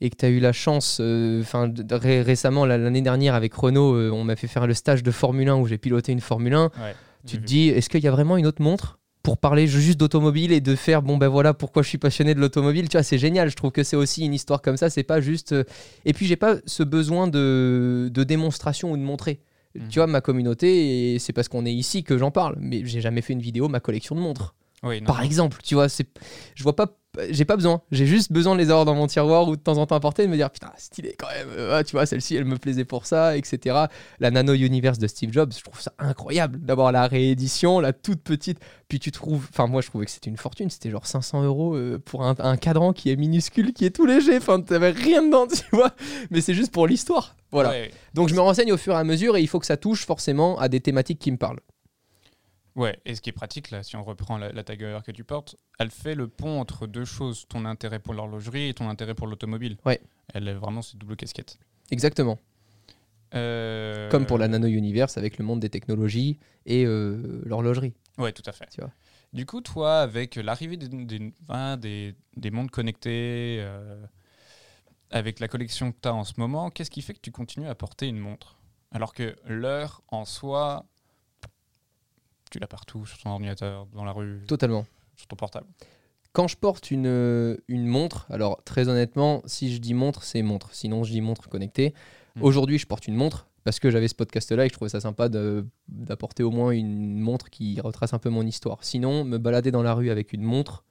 et 0.01 0.11
que 0.11 0.17
tu 0.17 0.25
as 0.27 0.29
eu 0.29 0.41
la 0.41 0.53
chance, 0.53 0.99
euh, 1.01 1.41
enfin 1.41 1.73
ré- 1.91 2.23
récemment, 2.23 2.67
la- 2.67 2.79
l'année 2.79 3.01
dernière 3.03 3.35
avec 3.35 3.55
Renault, 3.55 3.95
euh, 3.95 4.11
on 4.11 4.25
m'a 4.25 4.37
fait 4.37 4.47
faire 4.47 4.67
le 4.67 4.75
stage 4.75 5.03
de 5.03 5.11
Formule 5.11 5.49
1 5.49 5.57
où 5.57 5.67
j'ai 5.67 5.79
piloté 5.79 6.13
une 6.13 6.21
Formule 6.21 6.55
1, 6.55 6.65
Ouais, 6.67 6.95
tu 7.27 7.37
te 7.37 7.41
vu. 7.41 7.47
dis, 7.47 7.69
est-ce 7.69 7.89
qu'il 7.89 8.05
y 8.05 8.09
a 8.09 8.11
vraiment 8.11 8.37
une 8.37 8.47
autre 8.47 8.63
montre 8.63 8.99
pour 9.23 9.39
parler 9.39 9.67
juste 9.67 9.99
d'automobile 9.99 10.53
et 10.53 10.61
de 10.61 10.77
faire, 10.77 11.03
bon 11.03 11.17
ben 11.17 11.27
voilà 11.29 11.53
pourquoi 11.53 11.83
je 11.83 11.89
suis 11.89 11.99
passionné 11.99 12.33
de 12.35 12.41
l'automobile, 12.41 12.89
tu 12.89 12.97
vois, 12.97 13.03
c'est 13.03 13.19
génial, 13.19 13.51
je 13.51 13.57
trouve 13.57 13.73
que 13.73 13.83
c'est 13.83 13.97
aussi 13.97 14.25
une 14.25 14.35
histoire 14.35 14.63
comme 14.63 14.77
ça, 14.77 14.89
c'est 14.91 15.03
pas 15.03 15.21
juste... 15.21 15.51
euh, 15.53 15.65
Et 16.05 16.13
puis 16.13 16.27
j'ai 16.27 16.37
pas 16.37 16.57
ce 16.67 16.83
besoin 16.85 17.27
de, 17.27 18.09
de 18.13 18.23
démonstration 18.23 18.93
ou 18.93 18.97
de 18.97 19.03
montrer. 19.03 19.41
Mhm. 19.79 19.89
Tu 19.89 19.99
vois, 19.99 20.07
ma 20.07 20.21
communauté, 20.21 21.15
et 21.15 21.19
c'est 21.19 21.33
parce 21.33 21.49
qu'on 21.49 21.65
est 21.67 21.73
ici 21.73 22.03
que 22.05 22.19
j'en 22.19 22.31
parle, 22.31 22.57
mais 22.61 22.85
j'ai 22.85 23.01
jamais 23.01 23.23
fait 23.23 23.33
une 23.33 23.41
vidéo, 23.41 23.69
ma 23.69 23.81
collection 23.81 24.15
de 24.15 24.21
montres. 24.21 24.55
Oui, 24.83 25.01
non, 25.01 25.07
Par 25.07 25.19
non. 25.19 25.23
exemple, 25.25 25.59
tu 25.65 25.75
vois, 25.75 25.87
je 25.89 26.63
vois 26.63 26.77
pas, 26.77 26.99
j'ai 27.31 27.45
pas 27.45 27.57
besoin. 27.57 27.83
J'ai 27.91 28.07
juste 28.07 28.33
besoin 28.33 28.55
de 28.55 28.61
les 28.61 28.71
avoir 28.71 28.85
dans 28.85 28.95
mon 28.95 29.07
tiroir 29.07 29.49
ou 29.49 29.57
de 29.57 29.61
temps 29.61 29.79
en 29.79 29.87
temps 29.87 29.97
à 29.97 30.01
porter 30.01 30.23
et 30.23 30.27
de 30.27 30.31
me 30.31 30.37
dire 30.37 30.51
putain, 30.51 30.71
stylé 30.77 31.17
quand 31.19 31.29
même. 31.29 31.49
ah, 31.73 31.85
tu 31.85 31.93
vois, 31.93 32.07
celle-ci, 32.07 32.37
elle 32.37 32.45
me 32.45 32.59
plaisait 32.59 32.85
pour 32.85 33.07
ça, 33.07 33.37
etc. 33.37 33.77
La 34.21 34.31
Nano 34.31 34.55
Universe 34.55 34.99
de 34.99 35.07
Steve 35.07 35.33
Jobs, 35.33 35.53
je 35.57 35.63
trouve 35.63 35.81
ça 35.81 35.93
incroyable 35.99 36.59
d'avoir 36.61 36.93
la 36.93 37.07
réédition, 37.07 37.81
la 37.81 37.93
toute 37.93 38.23
petite. 38.23 38.59
Puis 38.89 39.01
tu 39.01 39.11
trouves, 39.11 39.47
enfin 39.51 39.67
moi 39.67 39.81
je 39.83 39.89
trouvais 39.89 40.05
que 40.05 40.11
c'était 40.11 40.31
une 40.31 40.37
fortune. 40.37 40.71
C'était 40.71 40.91
genre 40.91 41.07
500 41.07 41.43
euros 41.45 41.75
euh, 41.75 41.99
pour 42.05 42.25
un, 42.25 42.35
un 42.39 42.57
cadran 42.57 42.93
qui 42.93 43.11
est 43.11 43.17
minuscule, 43.17 43.73
qui 43.73 43.85
est 43.85 43.91
tout 43.91 44.07
léger. 44.07 44.37
Enfin, 44.37 44.61
t'avais 44.61 44.91
rien 44.91 45.23
dedans, 45.23 45.47
tu 45.53 45.63
vois. 45.73 45.93
Mais 46.31 46.41
c'est 46.41 46.55
juste 46.55 46.73
pour 46.73 46.87
l'histoire. 46.87 47.37
Voilà. 47.53 47.71
Ouais, 47.71 47.91
Donc 48.15 48.29
je 48.29 48.35
me 48.35 48.41
renseigne 48.41 48.73
au 48.73 48.77
fur 48.77 48.93
et 48.95 48.97
à 48.97 49.05
mesure 49.05 49.37
et 49.37 49.41
il 49.41 49.47
faut 49.49 49.61
que 49.61 49.67
ça 49.67 49.77
touche 49.77 50.05
forcément 50.05 50.59
à 50.59 50.69
des 50.69 50.81
thématiques 50.81 51.19
qui 51.19 51.31
me 51.31 51.37
parlent. 51.37 51.61
Ouais, 52.77 53.01
et 53.07 53.15
ce 53.15 53.23
qui 53.23 53.31
est 53.31 53.33
pratique, 53.33 53.71
là, 53.71 53.83
si 53.83 53.97
on 53.97 54.05
reprend 54.05 54.37
la, 54.37 54.53
la 54.53 54.63
tag 54.63 55.03
que 55.03 55.11
tu 55.11 55.25
portes, 55.25 55.57
elle 55.79 55.91
fait 55.91 56.15
le 56.15 56.29
pont 56.29 56.61
entre 56.61 56.87
deux 56.87 57.07
choses, 57.07 57.47
ton 57.49 57.65
intérêt 57.65 57.99
pour 57.99 58.13
l'horlogerie 58.13 58.69
et 58.69 58.75
ton 58.75 58.89
intérêt 58.89 59.15
pour 59.15 59.27
l'automobile. 59.27 59.79
Ouais. 59.87 60.01
Elle 60.35 60.47
est 60.47 60.55
vraiment 60.55 60.83
cette 60.83 60.99
double 60.99 61.17
casquette. 61.17 61.59
Exactement. 61.91 62.39
Euh, 63.35 64.11
Comme 64.11 64.27
pour 64.27 64.39
la 64.39 64.47
Nano 64.47 64.67
Universe 64.67 65.17
avec 65.17 65.39
le 65.39 65.45
monde 65.45 65.61
des 65.61 65.71
technologies 65.71 66.39
et 66.67 66.85
euh, 66.85 67.43
l'horlogerie. 67.45 67.95
Ouais, 68.19 68.33
tout 68.33 68.43
à 68.47 68.53
fait. 68.53 68.67
Tu 68.71 68.81
vois. 68.81 68.93
Du 69.33 69.47
coup, 69.47 69.63
toi, 69.63 70.01
avec 70.01 70.37
l'arrivée 70.37 70.77
des, 70.77 70.89
des, 70.89 71.33
hein, 71.49 71.77
des, 71.79 72.15
des 72.37 72.51
mondes 72.51 72.71
connectés, 72.71 73.59
euh, 73.61 74.05
avec 75.11 75.41
la 75.41 75.49
collection 75.49 75.93
que 75.93 75.99
tu 76.03 76.09
as 76.09 76.15
en 76.15 76.25
ce 76.25 76.35
moment, 76.37 76.71
qu'est-ce 76.71 76.91
qui 76.91 77.03
fait 77.03 77.15
que 77.15 77.21
tu 77.21 77.33
continues 77.33 77.69
à 77.69 77.75
porter 77.75 78.07
une 78.07 78.19
montre? 78.19 78.59
Alors 78.93 79.15
que 79.15 79.35
l'heure 79.47 80.03
en 80.09 80.25
soi, 80.25 80.87
tu 82.51 82.59
l'as 82.59 82.67
partout, 82.67 83.07
sur 83.07 83.19
ton 83.19 83.31
ordinateur, 83.31 83.87
dans 83.95 84.05
la 84.05 84.13
rue, 84.13 84.43
Totalement. 84.47 84.87
sur 85.17 85.27
ton 85.27 85.37
portable. 85.37 85.67
Quand 86.33 86.49
je 86.49 86.57
porte 86.57 86.91
une, 86.91 87.07
euh, 87.07 87.57
une 87.67 87.87
montre, 87.87 88.27
alors 88.31 88.63
très 88.65 88.89
honnêtement, 88.89 89.43
si 89.47 89.75
je 89.75 89.79
dis 89.79 89.95
montre, 89.95 90.23
c'est 90.23 90.43
montre. 90.43 90.75
Sinon, 90.75 91.03
je 91.03 91.13
dis 91.13 91.23
montre 91.23 91.49
connectée. 91.49 91.95
Mm. 92.35 92.43
Aujourd'hui, 92.43 92.79
je 92.79 92.87
porte 92.87 93.09
une 93.09 93.15
montre 93.15 93.49
parce 93.65 93.81
que 93.81 93.91
j'avais 93.91 94.07
ce 94.07 94.15
podcast-là 94.15 94.65
et 94.65 94.69
que 94.69 94.75
je 94.75 94.79
trouvais 94.79 94.91
ça 94.91 95.01
sympa 95.01 95.29
d'apporter 95.89 96.43
au 96.43 96.51
moins 96.51 96.71
une 96.71 97.19
montre 97.19 97.51
qui 97.51 97.81
retrace 97.81 98.13
un 98.13 98.19
peu 98.19 98.29
mon 98.29 98.47
histoire. 98.47 98.85
Sinon, 98.85 99.25
me 99.25 99.39
balader 99.39 99.71
dans 99.71 99.83
la 99.83 99.95
rue 99.95 100.11
avec 100.11 100.33
une 100.33 100.43
montre, 100.43 100.85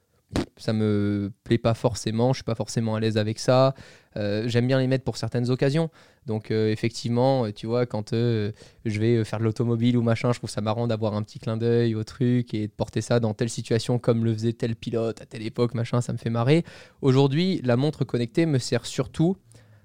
ça 0.56 0.72
me 0.72 1.32
plaît 1.44 1.58
pas 1.58 1.74
forcément. 1.74 2.32
Je 2.32 2.38
suis 2.38 2.44
pas 2.44 2.54
forcément 2.54 2.94
à 2.94 3.00
l'aise 3.00 3.16
avec 3.18 3.38
ça. 3.38 3.74
Euh, 4.16 4.48
J'aime 4.48 4.66
bien 4.66 4.78
les 4.78 4.86
mettre 4.86 5.04
pour 5.04 5.16
certaines 5.16 5.50
occasions. 5.50 5.90
Donc, 6.26 6.50
euh, 6.50 6.70
effectivement, 6.70 7.44
euh, 7.44 7.52
tu 7.52 7.66
vois, 7.66 7.86
quand 7.86 8.12
je 8.12 8.52
vais 8.84 9.24
faire 9.24 9.38
de 9.38 9.44
l'automobile 9.44 9.96
ou 9.96 10.02
machin, 10.02 10.32
je 10.32 10.38
trouve 10.38 10.50
ça 10.50 10.60
marrant 10.60 10.86
d'avoir 10.86 11.14
un 11.14 11.22
petit 11.22 11.38
clin 11.38 11.56
d'œil 11.56 11.94
au 11.94 12.04
truc 12.04 12.54
et 12.54 12.66
de 12.66 12.72
porter 12.72 13.00
ça 13.00 13.20
dans 13.20 13.34
telle 13.34 13.50
situation 13.50 13.98
comme 13.98 14.24
le 14.24 14.32
faisait 14.32 14.52
tel 14.52 14.74
pilote 14.74 15.20
à 15.20 15.26
telle 15.26 15.42
époque, 15.42 15.74
machin, 15.74 16.00
ça 16.00 16.12
me 16.12 16.18
fait 16.18 16.30
marrer. 16.30 16.64
Aujourd'hui, 17.02 17.60
la 17.62 17.76
montre 17.76 18.04
connectée 18.04 18.46
me 18.46 18.58
sert 18.58 18.86
surtout 18.86 19.36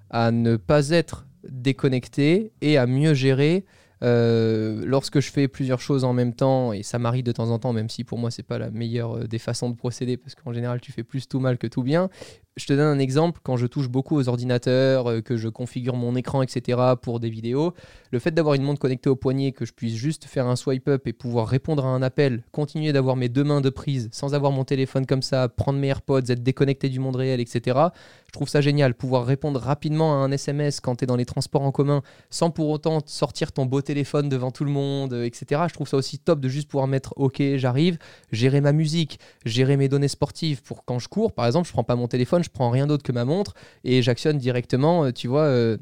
à 0.10 0.32
ne 0.32 0.56
pas 0.56 0.90
être 0.90 1.26
déconnecté 1.48 2.52
et 2.62 2.78
à 2.78 2.86
mieux 2.86 3.14
gérer 3.14 3.66
euh, 4.04 4.84
lorsque 4.86 5.20
je 5.20 5.32
fais 5.32 5.48
plusieurs 5.48 5.80
choses 5.80 6.04
en 6.04 6.14
même 6.14 6.34
temps, 6.34 6.74
et 6.74 6.84
ça 6.84 6.98
m'arrive 7.00 7.24
de 7.24 7.32
temps 7.32 7.50
en 7.52 7.60
temps, 7.60 7.74
même 7.74 7.90
si 7.90 8.04
pour 8.04 8.18
moi 8.18 8.32
c'est 8.32 8.44
pas 8.44 8.58
la 8.58 8.72
meilleure 8.72 9.18
euh, 9.18 9.28
des 9.28 9.40
façons 9.40 9.70
de 9.70 9.76
procéder, 9.76 10.18
parce 10.18 10.36
qu'en 10.36 10.54
général 10.54 10.82
tu 10.82 10.92
fais 10.92 11.04
plus 11.04 11.28
tout 11.28 11.40
mal 11.40 11.58
que 11.58 11.68
tout 11.68 11.84
bien, 11.84 12.10
je 12.58 12.66
te 12.66 12.74
donne 12.74 12.98
un 12.98 13.00
exemple, 13.00 13.40
quand 13.44 13.56
je 13.56 13.66
touche 13.66 13.88
beaucoup 13.88 14.18
aux 14.18 14.28
ordinateurs, 14.28 15.10
euh, 15.10 15.22
que 15.22 15.38
je 15.38 15.48
configure 15.48 15.96
mon 15.96 16.16
écran, 16.16 16.42
etc. 16.42 16.78
pour 17.02 17.22
des 17.22 17.30
vidéos, 17.30 17.74
le 18.12 18.20
fait 18.20 18.32
d'avoir 18.32 18.56
une 18.56 18.64
montre 18.64 18.80
connectée 18.80 19.10
au 19.10 19.16
poignet, 19.16 19.54
que 19.54 19.66
je 19.66 19.72
puisse 19.72 19.96
juste 19.96 20.26
faire 20.26 20.48
un 20.48 20.58
swipe 20.58 20.90
up 20.90 21.08
et 21.08 21.14
pouvoir 21.14 21.48
répondre 21.48 21.86
à 21.86 21.90
un 21.90 22.02
appel, 22.02 22.44
continuer 22.52 22.92
d'avoir 22.92 23.16
mes 23.16 23.30
deux 23.30 23.46
mains 23.46 23.62
de 23.62 23.70
prise 23.70 24.10
sans 24.12 24.34
avoir 24.34 24.52
mon 24.52 24.66
téléphone 24.66 25.06
comme 25.06 25.22
ça, 25.22 25.48
prendre 25.48 25.80
mes 25.80 25.88
AirPods, 25.88 26.30
être 26.30 26.44
déconnecté 26.44 26.90
du 26.90 27.00
monde 27.00 27.16
réel, 27.16 27.40
etc. 27.40 27.80
Je 28.28 28.32
trouve 28.34 28.50
ça 28.50 28.60
génial, 28.60 28.96
pouvoir 28.96 29.26
répondre 29.26 29.60
rapidement 29.60 30.14
à 30.14 30.26
un 30.26 30.32
SMS 30.32 30.82
quand 30.82 30.98
tu 30.98 31.04
es 31.06 31.08
dans 31.08 31.16
les 31.16 31.26
transports 31.26 31.62
en 31.62 31.72
commun 31.72 32.02
sans 32.30 32.50
pour 32.50 32.70
autant 32.70 33.00
sortir 33.06 33.52
ton 33.52 33.66
beau 33.66 33.82
téléphone 33.82 34.30
devant 34.30 34.52
tout 34.52 34.66
le 34.66 34.72
monde, 34.72 35.14
etc. 35.14 35.62
Je 35.68 35.74
trouve 35.74 35.88
ça 35.88 35.98
aussi 35.98 36.20
top 36.20 36.40
de 36.42 36.50
juste 36.50 36.70
pouvoir 36.70 36.88
mettre 36.88 37.14
OK, 37.16 37.42
j'arrive, 37.56 37.98
gérer 38.32 38.62
ma 38.62 38.74
musique, 38.74 39.20
gérer 39.46 39.78
mes 39.78 39.88
données 39.88 40.08
sportives 40.08 40.62
pour 40.64 40.84
quand 40.86 41.00
je 41.00 41.08
cours, 41.08 41.34
par 41.34 41.46
exemple, 41.46 41.68
je 41.68 41.74
prends 41.74 41.84
pas 41.84 41.96
mon 41.96 42.08
téléphone, 42.08 42.41
je 42.44 42.50
prends 42.50 42.70
rien 42.70 42.88
d'autre 42.88 43.04
que 43.04 43.12
ma 43.12 43.26
montre 43.26 43.54
et 43.84 44.02
j'actionne 44.02 44.38
directement, 44.38 45.06
euh, 45.06 45.12
tu 45.12 45.28
vois, 45.28 45.44
euh, 45.44 45.78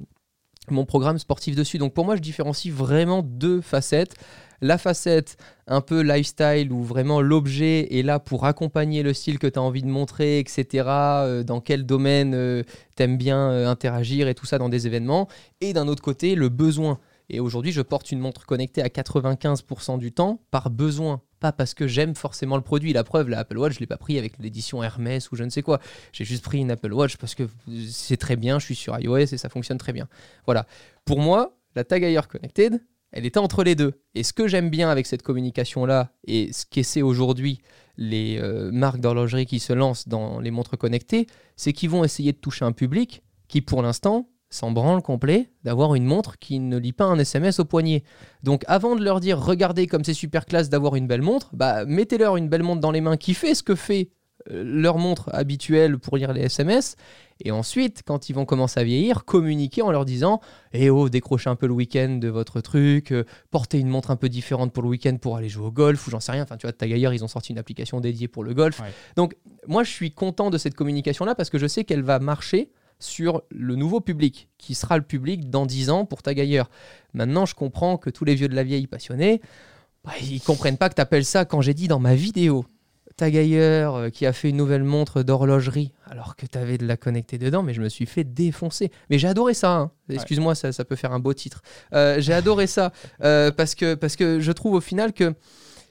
mon 0.70 0.86
programme 0.86 1.18
sportif 1.18 1.56
dessus. 1.56 1.78
Donc 1.78 1.94
pour 1.94 2.06
moi, 2.06 2.16
je 2.16 2.22
différencie 2.22 2.74
vraiment 2.74 3.22
deux 3.24 3.62
facettes. 3.62 4.16
La 4.62 4.78
facette 4.78 5.38
un 5.68 5.80
peu 5.80 6.02
lifestyle 6.02 6.72
où 6.74 6.84
vraiment 6.84 7.22
l'objet 7.22 7.98
est 7.98 8.04
là 8.04 8.20
pour 8.20 8.46
accompagner 8.46 9.04
le 9.04 9.14
style 9.14 9.40
que 9.40 9.48
tu 9.48 9.58
as 9.58 9.62
envie 9.62 9.84
de 9.84 9.88
montrer, 9.88 10.40
etc. 10.40 10.86
Euh, 10.88 11.44
dans 11.44 11.62
quel 11.62 11.86
domaine 11.86 12.64
tu 12.98 13.04
aimes 13.04 13.18
bien 13.18 13.68
interagir 13.68 14.28
et 14.28 14.36
tout 14.36 14.46
ça 14.46 14.58
dans 14.58 14.70
des 14.70 14.86
événements. 14.86 15.30
Et 15.62 15.72
d'un 15.74 15.88
autre 15.88 16.04
côté, 16.04 16.36
le 16.36 16.50
besoin. 16.50 17.00
Et 17.30 17.40
aujourd'hui, 17.40 17.72
je 17.72 17.82
porte 17.82 18.12
une 18.12 18.20
montre 18.20 18.46
connectée 18.46 18.82
à 18.82 18.88
95% 18.88 20.00
du 20.00 20.12
temps 20.12 20.42
par 20.52 20.70
besoin, 20.70 21.22
pas 21.40 21.52
parce 21.52 21.74
que 21.74 21.88
j'aime 21.88 22.16
forcément 22.16 22.56
le 22.56 22.62
produit. 22.62 22.94
La 22.94 23.04
preuve, 23.04 23.30
la 23.30 23.40
Apple 23.40 23.58
Watch, 23.58 23.74
je 23.74 23.78
ne 23.78 23.82
l'ai 23.82 23.88
pas 23.88 23.98
pris 23.98 24.18
avec 24.18 24.34
l'édition 24.40 24.84
Hermès 24.84 25.32
ou 25.32 25.36
je 25.36 25.44
ne 25.44 25.50
sais 25.50 25.62
quoi. 25.62 25.80
J'ai 26.12 26.26
juste 26.26 26.44
pris 26.44 26.60
une 26.60 26.72
Apple 26.72 26.94
Watch 26.94 27.18
parce 27.18 27.36
que 27.36 27.44
c'est 27.90 28.18
très 28.18 28.36
bien, 28.36 28.60
je 28.60 28.66
suis 28.66 28.76
sur 28.76 29.00
iOS 29.00 29.18
et 29.18 29.38
ça 29.38 29.50
fonctionne 29.50 29.78
très 29.78 29.94
bien. 29.94 30.08
Voilà. 30.46 30.66
Pour 31.06 31.20
moi, 31.20 31.58
la 31.76 31.84
Tag 31.84 32.04
Connected, 32.28 32.82
elle 33.12 33.26
était 33.26 33.40
entre 33.40 33.64
les 33.64 33.76
deux. 33.76 34.02
Et 34.16 34.24
ce 34.24 34.34
que 34.34 34.48
j'aime 34.48 34.70
bien 34.70 34.90
avec 34.90 35.06
cette 35.06 35.24
communication-là, 35.24 36.12
et 36.26 36.54
ce 36.54 36.66
qu'essaient 36.66 37.02
aujourd'hui 37.02 37.60
les 37.98 38.38
euh, 38.40 38.72
marques 38.72 39.00
d'horlogerie 39.00 39.46
qui 39.46 39.60
se 39.60 39.74
lancent 39.74 40.08
dans 40.08 40.40
les 40.40 40.52
montres 40.52 40.78
connectées, 40.78 41.28
c'est 41.56 41.74
qu'ils 41.74 41.90
vont 41.90 42.04
essayer 42.04 42.32
de 42.32 42.38
toucher 42.38 42.66
un 42.66 42.72
public 42.72 43.24
qui, 43.48 43.62
pour 43.62 43.82
l'instant, 43.82 44.30
sans 44.50 44.72
branle 44.72 45.02
complet 45.02 45.52
d'avoir 45.64 45.96
une 45.96 46.06
montre 46.06 46.40
qui 46.40 46.60
ne 46.60 46.78
lit 46.78 46.94
pas 46.94 47.06
un 47.06 47.20
SMS 47.20 47.60
au 47.60 47.66
poignet. 47.66 48.04
Donc 48.44 48.64
avant 48.68 48.96
de 48.96 49.04
leur 49.04 49.20
dire 49.20 49.40
regardez 49.40 49.88
comme 49.88 50.04
c'est 50.04 50.14
super 50.14 50.46
classe 50.46 50.70
d'avoir 50.70 50.96
une 50.96 51.08
belle 51.08 51.22
montre, 51.22 51.50
bah 51.54 51.86
mettez-leur 51.86 52.38
une 52.38 52.50
belle 52.50 52.64
montre 52.64 52.82
dans 52.82 52.92
les 52.92 53.02
mains 53.02 53.18
qui 53.18 53.34
fait 53.34 53.54
ce 53.54 53.64
que 53.64 53.76
fait 53.76 54.10
euh, 54.52 54.64
leur 54.64 54.98
montre 54.98 55.30
habituelle 55.34 55.98
pour 55.98 56.18
lire 56.18 56.34
les 56.34 56.42
SMS. 56.42 56.96
Et 57.42 57.52
ensuite, 57.52 58.04
quand 58.06 58.30
ils 58.30 58.34
vont 58.34 58.46
commencer 58.46 58.80
à 58.80 58.84
vieillir, 58.84 59.24
communiquer 59.26 59.82
en 59.82 59.92
leur 59.92 60.06
disant 60.06 60.42
Eh 60.74 60.90
oh, 60.90 61.10
décrochez 61.10 61.50
un 61.50 61.56
peu 61.56 61.68
le 61.68 61.74
week-end 61.74 62.18
de 62.22 62.28
votre 62.28 62.62
truc, 62.62 63.12
euh, 63.12 63.26
portez 63.52 63.80
une 63.80 63.88
montre 63.88 64.12
un 64.12 64.16
peu 64.16 64.30
différente 64.30 64.74
pour 64.74 64.84
le 64.84 64.90
week-end 64.90 65.18
pour 65.22 65.38
aller 65.38 65.50
jouer 65.50 65.68
au 65.68 65.72
golf, 65.72 66.06
ou 66.08 66.12
j'en 66.12 66.20
sais 66.20 66.32
rien. 66.32 66.44
Enfin, 66.44 66.58
tu 66.58 66.68
vois, 66.68 66.76
ailleurs, 66.82 67.14
ils 67.14 67.24
ont 67.24 67.30
sorti 67.30 67.52
une 67.52 67.60
application 67.60 68.02
dédiée 68.02 68.28
pour 68.28 68.44
le 68.44 68.54
golf. 68.54 68.82
Donc, 69.16 69.36
moi, 69.68 69.84
je 69.84 69.92
suis 69.92 70.12
content 70.12 70.50
de 70.50 70.58
cette 70.58 70.76
communication-là 70.76 71.36
parce 71.36 71.50
que 71.50 71.58
je 71.58 71.68
sais 71.68 71.84
qu'elle 71.84 72.04
va 72.04 72.20
marcher 72.20 72.72
sur 73.00 73.44
le 73.50 73.76
nouveau 73.76 74.02
public, 74.02 74.50
qui 74.58 74.76
sera 74.76 74.98
le 74.98 75.04
public 75.04 75.50
dans 75.50 75.66
10 75.66 75.90
ans 75.90 76.06
pour 76.06 76.22
Tag 76.22 76.66
Maintenant, 77.14 77.46
je 77.46 77.56
comprends 77.56 77.98
que 77.98 78.10
tous 78.10 78.26
les 78.26 78.36
vieux 78.36 78.48
de 78.48 78.56
la 78.56 78.64
vieille 78.64 78.88
passionnés, 78.88 79.42
bah, 80.04 80.12
ils 80.22 80.42
comprennent 80.42 80.78
pas 80.78 80.90
que 80.90 80.96
tu 80.96 81.02
appelles 81.02 81.26
ça 81.26 81.46
quand 81.46 81.62
j'ai 81.62 81.74
dit 81.74 81.88
dans 81.88 82.00
ma 82.00 82.16
vidéo. 82.16 82.66
Tag 83.20 83.36
euh, 83.36 84.10
qui 84.10 84.26
a 84.26 84.32
fait 84.32 84.50
une 84.50 84.56
nouvelle 84.56 84.84
montre 84.84 85.24
d'horlogerie 85.24 85.92
alors 86.06 86.38
que 86.38 86.46
tu 86.46 86.58
avais 86.58 86.78
de 86.78 86.86
la 86.86 86.96
connecter 86.96 87.38
dedans, 87.38 87.64
mais 87.64 87.74
je 87.74 87.82
me 87.82 87.90
suis 87.90 88.06
fait 88.06 88.24
défoncer. 88.24 88.92
Mais 89.10 89.20
j'ai 89.20 89.28
adoré 89.28 89.54
ça. 89.54 89.76
Hein. 89.76 89.92
Excuse-moi, 90.10 90.56
ça, 90.56 90.72
ça, 90.72 90.86
peut 90.86 90.96
faire 90.96 91.12
un 91.12 91.20
beau 91.20 91.34
titre. 91.34 91.62
Euh, 91.94 92.22
j'ai 92.22 92.34
adoré 92.34 92.66
ça 92.66 92.94
euh, 93.22 93.52
parce, 93.52 93.76
que, 93.76 93.96
parce 93.96 94.16
que 94.16 94.40
je 94.40 94.52
trouve 94.54 94.76
au 94.76 94.82
final 94.82 95.12
que 95.12 95.34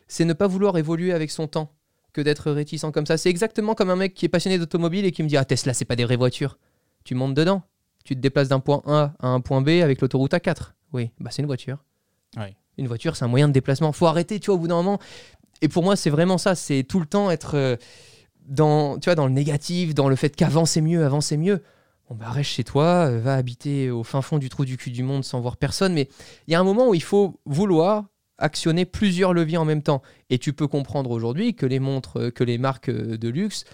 c'est 0.06 0.24
ne 0.24 0.32
pas 0.32 0.46
vouloir 0.46 0.78
évoluer 0.78 1.12
avec 1.12 1.30
son 1.30 1.46
temps 1.46 1.74
que 2.14 2.22
d'être 2.22 2.50
réticent 2.50 2.86
comme 2.94 3.04
ça. 3.04 3.18
C'est 3.18 3.28
exactement 3.28 3.74
comme 3.74 3.90
un 3.90 3.96
mec 3.96 4.14
qui 4.14 4.24
est 4.24 4.30
passionné 4.30 4.58
d'automobile 4.58 5.04
et 5.04 5.12
qui 5.12 5.22
me 5.22 5.28
dit 5.28 5.36
Ah, 5.36 5.44
Tesla, 5.44 5.74
c'est 5.74 5.84
pas 5.84 5.96
des 5.96 6.04
vraies 6.04 6.16
voitures 6.16 6.58
tu 7.04 7.14
montes 7.14 7.34
dedans. 7.34 7.62
Tu 8.04 8.14
te 8.14 8.20
déplaces 8.20 8.48
d'un 8.48 8.60
point 8.60 8.82
A 8.86 9.12
à 9.20 9.28
un 9.28 9.40
point 9.40 9.60
B 9.60 9.68
avec 9.82 10.00
l'autoroute 10.00 10.32
A4. 10.32 10.72
Oui, 10.92 11.10
bah 11.20 11.30
c'est 11.30 11.42
une 11.42 11.46
voiture. 11.46 11.78
Une 12.78 12.86
voiture, 12.86 13.16
c'est 13.16 13.24
un 13.24 13.28
moyen 13.28 13.48
de 13.48 13.52
déplacement. 13.52 13.92
Faut 13.92 14.06
arrêter, 14.06 14.38
tu 14.38 14.46
vois, 14.46 14.54
au 14.54 14.58
bout 14.58 14.68
d'un 14.68 14.76
moment. 14.76 14.98
Et 15.60 15.68
pour 15.68 15.82
moi, 15.82 15.96
c'est 15.96 16.10
vraiment 16.10 16.38
ça. 16.38 16.54
C'est 16.54 16.84
tout 16.84 17.00
le 17.00 17.06
temps 17.06 17.30
être 17.30 17.56
euh, 17.56 17.76
dans, 18.46 18.98
tu 18.98 19.06
vois, 19.06 19.14
dans 19.14 19.26
le 19.26 19.32
négatif, 19.32 19.94
dans 19.94 20.08
le 20.08 20.16
fait 20.16 20.34
qu'avant 20.34 20.64
c'est 20.64 20.80
mieux, 20.80 21.04
avant 21.04 21.20
c'est 21.20 21.36
mieux. 21.36 21.62
Bon, 22.08 22.14
bah 22.14 22.30
reste 22.30 22.50
chez 22.50 22.64
toi, 22.64 23.08
euh, 23.08 23.20
va 23.20 23.34
habiter 23.34 23.90
au 23.90 24.04
fin 24.04 24.22
fond 24.22 24.38
du 24.38 24.48
trou 24.48 24.64
du 24.64 24.76
cul 24.76 24.90
du 24.90 25.02
monde 25.02 25.24
sans 25.24 25.40
voir 25.40 25.56
personne. 25.56 25.92
Mais 25.92 26.08
il 26.46 26.52
y 26.52 26.54
a 26.54 26.60
un 26.60 26.64
moment 26.64 26.88
où 26.88 26.94
il 26.94 27.02
faut 27.02 27.40
vouloir 27.44 28.06
actionner 28.38 28.84
plusieurs 28.84 29.34
leviers 29.34 29.58
en 29.58 29.64
même 29.64 29.82
temps. 29.82 30.00
Et 30.30 30.38
tu 30.38 30.52
peux 30.52 30.68
comprendre 30.68 31.10
aujourd'hui 31.10 31.54
que 31.54 31.66
les 31.66 31.80
montres, 31.80 32.18
euh, 32.18 32.30
que 32.30 32.44
les 32.44 32.58
marques 32.58 32.90
de 32.90 33.28
luxe 33.28 33.64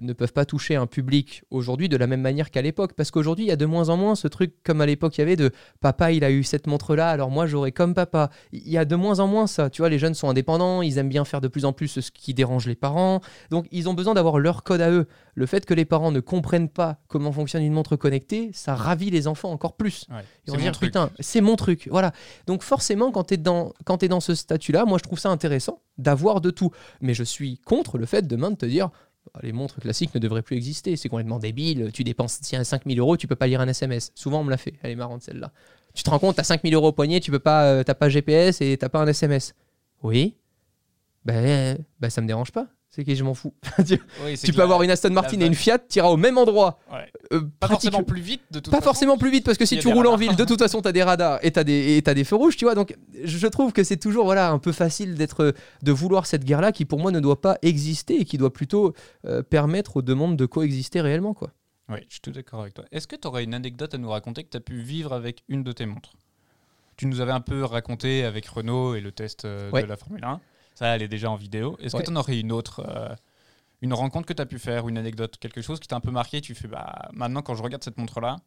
ne 0.00 0.12
peuvent 0.12 0.32
pas 0.32 0.44
toucher 0.44 0.76
un 0.76 0.86
public 0.86 1.42
aujourd'hui 1.50 1.88
de 1.88 1.96
la 1.96 2.06
même 2.06 2.20
manière 2.20 2.50
qu'à 2.50 2.62
l'époque. 2.62 2.92
Parce 2.94 3.10
qu'aujourd'hui, 3.10 3.44
il 3.44 3.48
y 3.48 3.52
a 3.52 3.56
de 3.56 3.66
moins 3.66 3.88
en 3.88 3.96
moins 3.96 4.14
ce 4.14 4.28
truc 4.28 4.54
comme 4.64 4.80
à 4.80 4.86
l'époque 4.86 5.16
il 5.18 5.20
y 5.20 5.22
avait 5.22 5.36
de 5.36 5.50
papa, 5.80 6.12
il 6.12 6.24
a 6.24 6.30
eu 6.30 6.42
cette 6.42 6.66
montre-là, 6.66 7.10
alors 7.10 7.30
moi 7.30 7.46
j'aurais 7.46 7.72
comme 7.72 7.94
papa. 7.94 8.30
Il 8.52 8.68
y 8.68 8.78
a 8.78 8.84
de 8.84 8.96
moins 8.96 9.20
en 9.20 9.26
moins 9.26 9.46
ça. 9.46 9.70
Tu 9.70 9.82
vois, 9.82 9.88
les 9.88 9.98
jeunes 9.98 10.14
sont 10.14 10.28
indépendants, 10.28 10.82
ils 10.82 10.98
aiment 10.98 11.08
bien 11.08 11.24
faire 11.24 11.40
de 11.40 11.48
plus 11.48 11.64
en 11.64 11.72
plus 11.72 12.00
ce 12.00 12.10
qui 12.10 12.34
dérange 12.34 12.66
les 12.66 12.74
parents. 12.74 13.20
Donc 13.50 13.66
ils 13.70 13.88
ont 13.88 13.94
besoin 13.94 14.14
d'avoir 14.14 14.38
leur 14.38 14.62
code 14.62 14.80
à 14.80 14.90
eux. 14.90 15.06
Le 15.34 15.46
fait 15.46 15.64
que 15.64 15.74
les 15.74 15.84
parents 15.84 16.12
ne 16.12 16.20
comprennent 16.20 16.68
pas 16.68 16.98
comment 17.08 17.32
fonctionne 17.32 17.62
une 17.62 17.72
montre 17.72 17.96
connectée, 17.96 18.50
ça 18.52 18.74
ravit 18.74 19.10
les 19.10 19.26
enfants 19.26 19.50
encore 19.50 19.76
plus. 19.76 20.06
ils 20.46 20.52
vont 20.52 20.58
dire 20.58 20.72
putain, 20.78 21.10
c'est 21.20 21.40
mon 21.40 21.56
truc. 21.56 21.88
Voilà. 21.90 22.12
Donc 22.46 22.62
forcément, 22.62 23.10
quand 23.10 23.24
tu 23.24 23.34
es 23.34 23.36
dans, 23.36 23.72
quand 23.84 24.02
es 24.02 24.08
dans 24.08 24.20
ce 24.20 24.34
statut-là, 24.34 24.84
moi 24.84 24.98
je 24.98 25.04
trouve 25.04 25.18
ça 25.18 25.30
intéressant 25.30 25.80
d'avoir 25.98 26.40
de 26.40 26.50
tout. 26.50 26.70
Mais 27.00 27.14
je 27.14 27.22
suis 27.22 27.58
contre 27.58 27.98
le 27.98 28.06
fait 28.06 28.26
demain 28.26 28.50
de 28.50 28.56
te 28.56 28.66
dire 28.66 28.90
les 29.42 29.52
montres 29.52 29.80
classiques 29.80 30.14
ne 30.14 30.20
devraient 30.20 30.42
plus 30.42 30.56
exister. 30.56 30.96
C'est 30.96 31.08
complètement 31.08 31.38
débile. 31.38 31.90
Tu 31.92 32.04
dépenses 32.04 32.38
5000 32.42 32.98
euros, 32.98 33.16
tu 33.16 33.26
peux 33.26 33.36
pas 33.36 33.46
lire 33.46 33.60
un 33.60 33.68
SMS. 33.68 34.12
Souvent, 34.14 34.40
on 34.40 34.44
me 34.44 34.50
l'a 34.50 34.56
fait. 34.56 34.74
Elle 34.82 34.92
est 34.92 34.96
marrante 34.96 35.22
celle-là. 35.22 35.52
Tu 35.94 36.02
te 36.02 36.10
rends 36.10 36.18
compte, 36.18 36.36
tu 36.36 36.40
as 36.40 36.44
5000 36.44 36.74
euros 36.74 36.88
au 36.88 36.92
poignet, 36.92 37.20
tu 37.20 37.30
peux 37.30 37.38
pas, 37.38 37.64
euh, 37.64 37.84
pas 37.84 38.08
GPS 38.08 38.60
et 38.60 38.76
t'as 38.78 38.88
pas 38.88 39.00
un 39.00 39.06
SMS. 39.06 39.54
Oui. 40.02 40.36
Ben, 41.24 41.78
ben, 42.00 42.10
ça 42.10 42.20
me 42.20 42.26
dérange 42.26 42.50
pas 42.50 42.66
c'est 42.94 43.04
que 43.04 43.14
je 43.14 43.24
m'en 43.24 43.32
fous. 43.32 43.54
tu, 43.86 44.52
peux 44.52 44.62
avoir 44.62 44.82
une 44.82 44.90
Aston 44.90 45.10
Martin 45.10 45.40
et 45.40 45.46
une 45.46 45.54
Fiat, 45.54 45.78
tu 45.78 45.98
iras 45.98 46.08
au 46.08 46.18
même 46.18 46.36
endroit. 46.36 46.78
Euh, 47.32 47.40
pas 47.58 47.66
forcément 47.66 48.02
plus 48.02 48.20
vite, 48.20 48.42
de 48.50 48.60
toute 48.60 48.70
Pas 48.70 48.82
forcément 48.82 49.16
plus 49.16 49.30
vite, 49.30 49.46
parce 49.46 49.56
que 49.56 49.64
si 49.64 49.78
tu 49.78 49.88
roules 49.88 50.06
en 50.06 50.16
ville, 50.16 50.36
de 50.36 50.44
toute 50.44 50.58
façon, 50.58 50.82
tu 50.82 50.88
as 50.88 50.92
des 50.92 51.02
radars 51.02 51.38
et 51.42 51.50
tu 51.50 51.58
as, 51.58 51.64
des, 51.64 52.02
des 52.02 52.24
feux 52.24 52.36
rouges, 52.36 52.56
tu 52.58 52.66
vois. 52.66 52.74
Donc, 52.74 52.94
je 53.24 53.46
trouve 53.46 53.72
que 53.72 53.82
c'est 53.82 53.96
toujours 53.96 54.26
voilà, 54.26 54.50
un 54.50 54.58
peu 54.58 54.72
facile 54.72 55.14
d'être, 55.14 55.54
de 55.82 55.92
vouloir 55.92 56.26
cette 56.26 56.44
guerre-là 56.44 56.70
qui, 56.70 56.84
pour 56.84 56.98
moi, 56.98 57.10
ne 57.10 57.20
doit 57.20 57.40
pas 57.40 57.56
exister 57.62 58.20
et 58.20 58.24
qui 58.26 58.36
doit 58.36 58.52
plutôt 58.52 58.92
euh, 59.24 59.42
permettre 59.42 59.96
aux 59.96 60.02
demandes 60.02 60.36
de 60.36 60.44
coexister 60.44 61.00
réellement. 61.00 61.32
Quoi. 61.32 61.50
Oui, 61.88 61.98
je 62.08 62.14
suis 62.14 62.20
tout 62.20 62.30
d'accord 62.30 62.60
avec 62.60 62.74
toi. 62.74 62.84
Est-ce 62.92 63.06
que 63.06 63.16
tu 63.16 63.26
aurais 63.26 63.44
une 63.44 63.54
anecdote 63.54 63.94
à 63.94 63.98
nous 63.98 64.10
raconter 64.10 64.44
que 64.44 64.50
tu 64.50 64.58
as 64.58 64.60
pu 64.60 64.82
vivre 64.82 65.14
avec 65.14 65.44
une 65.48 65.62
de 65.62 65.72
tes 65.72 65.86
montres? 65.86 66.12
Tu 66.96 67.06
nous 67.06 67.20
avais 67.22 67.32
un 67.32 67.40
peu 67.40 67.64
raconté 67.64 68.22
avec 68.24 68.44
Renault 68.46 68.94
et 68.94 69.00
le 69.00 69.12
test 69.12 69.46
euh, 69.46 69.70
de 69.70 69.86
la 69.86 69.96
Formule 69.96 70.22
1. 70.22 70.40
Ça, 70.82 70.96
elle 70.96 71.02
est 71.02 71.08
déjà 71.08 71.30
en 71.30 71.36
vidéo. 71.36 71.76
Est-ce 71.80 71.96
que 71.96 72.02
tu 72.02 72.10
en 72.10 72.16
aurais 72.16 72.40
une 72.40 72.50
autre 72.50 72.82
euh, 72.84 73.14
Une 73.82 73.94
rencontre 73.94 74.26
que 74.26 74.32
tu 74.32 74.42
as 74.42 74.46
pu 74.46 74.58
faire, 74.58 74.88
une 74.88 74.98
anecdote, 74.98 75.36
quelque 75.38 75.62
chose 75.62 75.78
qui 75.78 75.86
t'a 75.86 75.94
un 75.94 76.00
peu 76.00 76.10
marqué 76.10 76.40
Tu 76.40 76.56
fais, 76.56 76.66
bah, 76.66 77.08
maintenant, 77.12 77.40
quand 77.40 77.54
je 77.54 77.62
regarde 77.62 77.84
cette 77.84 77.98
montre-là, 77.98 78.38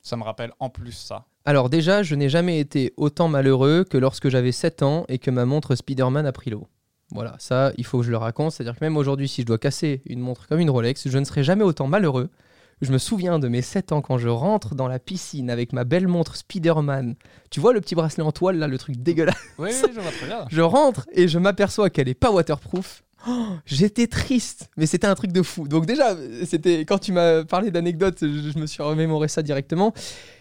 ça 0.00 0.16
me 0.16 0.22
rappelle 0.22 0.52
en 0.60 0.70
plus 0.70 0.92
ça. 0.92 1.24
Alors, 1.44 1.68
déjà, 1.68 2.04
je 2.04 2.14
n'ai 2.14 2.28
jamais 2.28 2.60
été 2.60 2.92
autant 2.96 3.26
malheureux 3.26 3.82
que 3.82 3.98
lorsque 3.98 4.28
j'avais 4.28 4.52
7 4.52 4.84
ans 4.84 5.04
et 5.08 5.18
que 5.18 5.32
ma 5.32 5.46
montre 5.46 5.74
Spider-Man 5.74 6.26
a 6.26 6.32
pris 6.32 6.50
l'eau. 6.50 6.68
Voilà, 7.10 7.34
ça, 7.40 7.72
il 7.76 7.84
faut 7.84 7.98
que 7.98 8.04
je 8.04 8.12
le 8.12 8.18
raconte. 8.18 8.52
C'est-à-dire 8.52 8.78
que 8.78 8.84
même 8.84 8.96
aujourd'hui, 8.96 9.26
si 9.26 9.42
je 9.42 9.46
dois 9.46 9.58
casser 9.58 10.02
une 10.06 10.20
montre 10.20 10.46
comme 10.46 10.60
une 10.60 10.70
Rolex, 10.70 11.08
je 11.08 11.18
ne 11.18 11.24
serai 11.24 11.42
jamais 11.42 11.64
autant 11.64 11.88
malheureux 11.88 12.30
je 12.80 12.92
me 12.92 12.98
souviens 12.98 13.38
de 13.38 13.48
mes 13.48 13.62
7 13.62 13.92
ans 13.92 14.00
quand 14.00 14.18
je 14.18 14.28
rentre 14.28 14.74
dans 14.74 14.88
la 14.88 14.98
piscine 14.98 15.50
avec 15.50 15.72
ma 15.72 15.84
belle 15.84 16.08
montre 16.08 16.36
Spider-Man. 16.36 17.16
Tu 17.50 17.60
vois 17.60 17.72
le 17.72 17.80
petit 17.80 17.94
bracelet 17.94 18.22
en 18.22 18.32
toile 18.32 18.58
là, 18.58 18.66
le 18.66 18.78
truc 18.78 18.96
dégueulasse 18.96 19.36
Oui, 19.58 19.70
je 19.72 20.00
vois 20.00 20.10
très 20.10 20.26
bien. 20.26 20.46
Je 20.50 20.60
rentre 20.60 21.06
et 21.12 21.28
je 21.28 21.38
m'aperçois 21.38 21.90
qu'elle 21.90 22.08
est 22.08 22.14
pas 22.14 22.30
waterproof. 22.30 23.02
Oh, 23.26 23.46
j'étais 23.66 24.06
triste, 24.06 24.70
mais 24.76 24.86
c'était 24.86 25.08
un 25.08 25.14
truc 25.14 25.32
de 25.32 25.42
fou. 25.42 25.66
Donc 25.66 25.86
déjà, 25.86 26.16
c'était 26.44 26.80
quand 26.80 26.98
tu 26.98 27.10
m'as 27.12 27.44
parlé 27.44 27.70
d'anecdotes, 27.72 28.18
je, 28.20 28.58
me 28.58 28.66
suis 28.66 28.82
remémoré 28.82 29.26
ça 29.26 29.42
directement. 29.42 29.92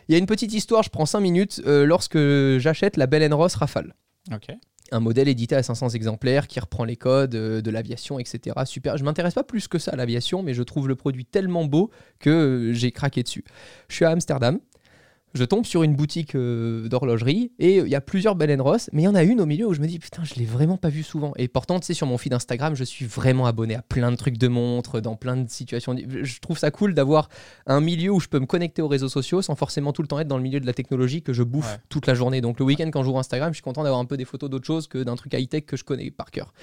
Il 0.08 0.13
y 0.13 0.15
a 0.15 0.20
une 0.20 0.27
petite 0.27 0.53
histoire, 0.53 0.84
je 0.84 0.89
prends 0.89 1.08
5 1.08 1.20
minutes, 1.20 1.62
euh, 1.65 1.86
lorsque 1.86 2.20
j'achète 2.60 2.98
la 2.98 3.08
Bell 3.08 3.34
Ross 3.34 3.56
Rafale. 3.56 3.96
Ok 4.32 4.56
un 4.91 5.00
modèle 5.00 5.27
édité 5.27 5.56
à 5.56 5.63
500 5.63 5.89
exemplaires 5.89 6.48
qui 6.48 6.60
reprend 6.60 6.84
les 6.84 6.96
codes 6.96 7.36
euh, 7.36 7.62
de 7.62 7.72
l'aviation, 7.72 8.20
etc. 8.20 8.56
Super. 8.65 8.98
Je 8.98 9.03
m'intéresse 9.03 9.34
pas 9.34 9.44
plus 9.44 9.67
que 9.67 9.79
ça 9.79 9.91
à 9.91 9.96
l'aviation, 9.96 10.44
mais 10.44 10.53
je 10.53 10.63
trouve 10.63 10.88
le 10.88 10.96
produit 10.96 11.25
tellement 11.25 11.65
beau 11.65 11.91
que 12.20 12.29
euh, 12.29 12.74
j'ai 12.74 12.91
craqué 12.91 13.24
dessus. 13.24 13.44
Je 13.89 13.96
suis 13.96 14.06
à 14.06 14.10
Amsterdam. 14.10 14.60
Je 15.34 15.43
tombe 15.43 15.65
sur 15.65 15.84
une 15.84 15.96
boutique 15.96 16.36
euh, 16.36 16.88
d'horlogerie 16.88 17.51
et 17.60 17.77
il 17.77 17.88
y 17.88 17.96
a 17.96 18.01
plusieurs 18.01 18.36
Bell 18.36 18.60
Ross, 18.62 18.89
mais 18.93 19.03
il 19.03 19.05
y 19.05 19.07
en 19.07 19.15
a 19.15 19.24
une 19.24 19.41
au 19.41 19.46
milieu 19.46 19.67
où 19.67 19.74
je 19.74 19.81
me 19.81 19.88
dis 19.88 20.00
putain, 20.00 20.24
je 20.24 20.36
l'ai 20.36 20.46
vraiment 20.46 20.77
pas 20.77 20.89
vue 20.89 21.03
souvent. 21.03 21.34
Et 21.38 21.48
pourtant, 21.48 21.79
tu 21.79 21.86
sais, 21.86 21.93
sur 21.93 22.07
mon 22.07 22.17
feed 22.17 22.34
Instagram, 22.34 22.75
je 22.75 22.84
suis 22.84 23.05
vraiment 23.05 23.46
abonné 23.46 23.75
à 23.75 23.81
plein 23.81 24.12
de 24.12 24.15
trucs 24.15 24.38
de 24.38 24.48
montres, 24.48 25.01
dans 25.01 25.15
plein 25.15 25.38
de 25.38 25.50
situations. 25.50 25.96
Je 25.98 26.39
trouve 26.39 26.57
ça 26.57 26.72
cool 26.72 26.93
d'avoir 26.93 27.29
un 27.65 27.81
milieu 27.81 28.12
où 28.12 28.19
je 28.19 28.27
peux 28.27 28.39
me 28.39 28.46
connecter 28.46 28.81
aux 28.81 28.88
réseaux 28.88 29.10
sociaux 29.10 29.41
sans 29.41 29.55
forcément 29.55 29.93
tout 29.93 30.01
le 30.01 30.07
temps 30.07 30.19
être 30.19 30.27
dans 30.27 30.38
le 30.38 30.43
milieu 30.43 30.60
de 30.60 30.65
la 30.65 30.74
technologie 30.74 31.22
que 31.22 31.34
je 31.34 31.43
bouffe 31.43 31.79
toute 31.89 32.07
la 32.07 32.13
journée. 32.13 32.41
Donc 32.41 32.60
le 32.60 32.65
week-end, 32.65 32.89
quand 32.91 33.03
j'ouvre 33.03 33.19
Instagram, 33.19 33.51
je 33.51 33.57
suis 33.57 33.63
content 33.63 33.84
d'avoir 33.84 34.00
un 34.00 34.05
peu 34.05 34.17
des 34.17 34.25
photos 34.25 34.50
d'autres 34.50 34.65
choses 34.65 34.88
que 34.88 35.03
d'un 35.03 35.15
truc 35.15 35.34
high-tech 35.34 35.65
que 35.65 35.77
je 35.77 35.84
connais 35.84 36.10
par 36.10 36.31
cœur. 36.31 36.53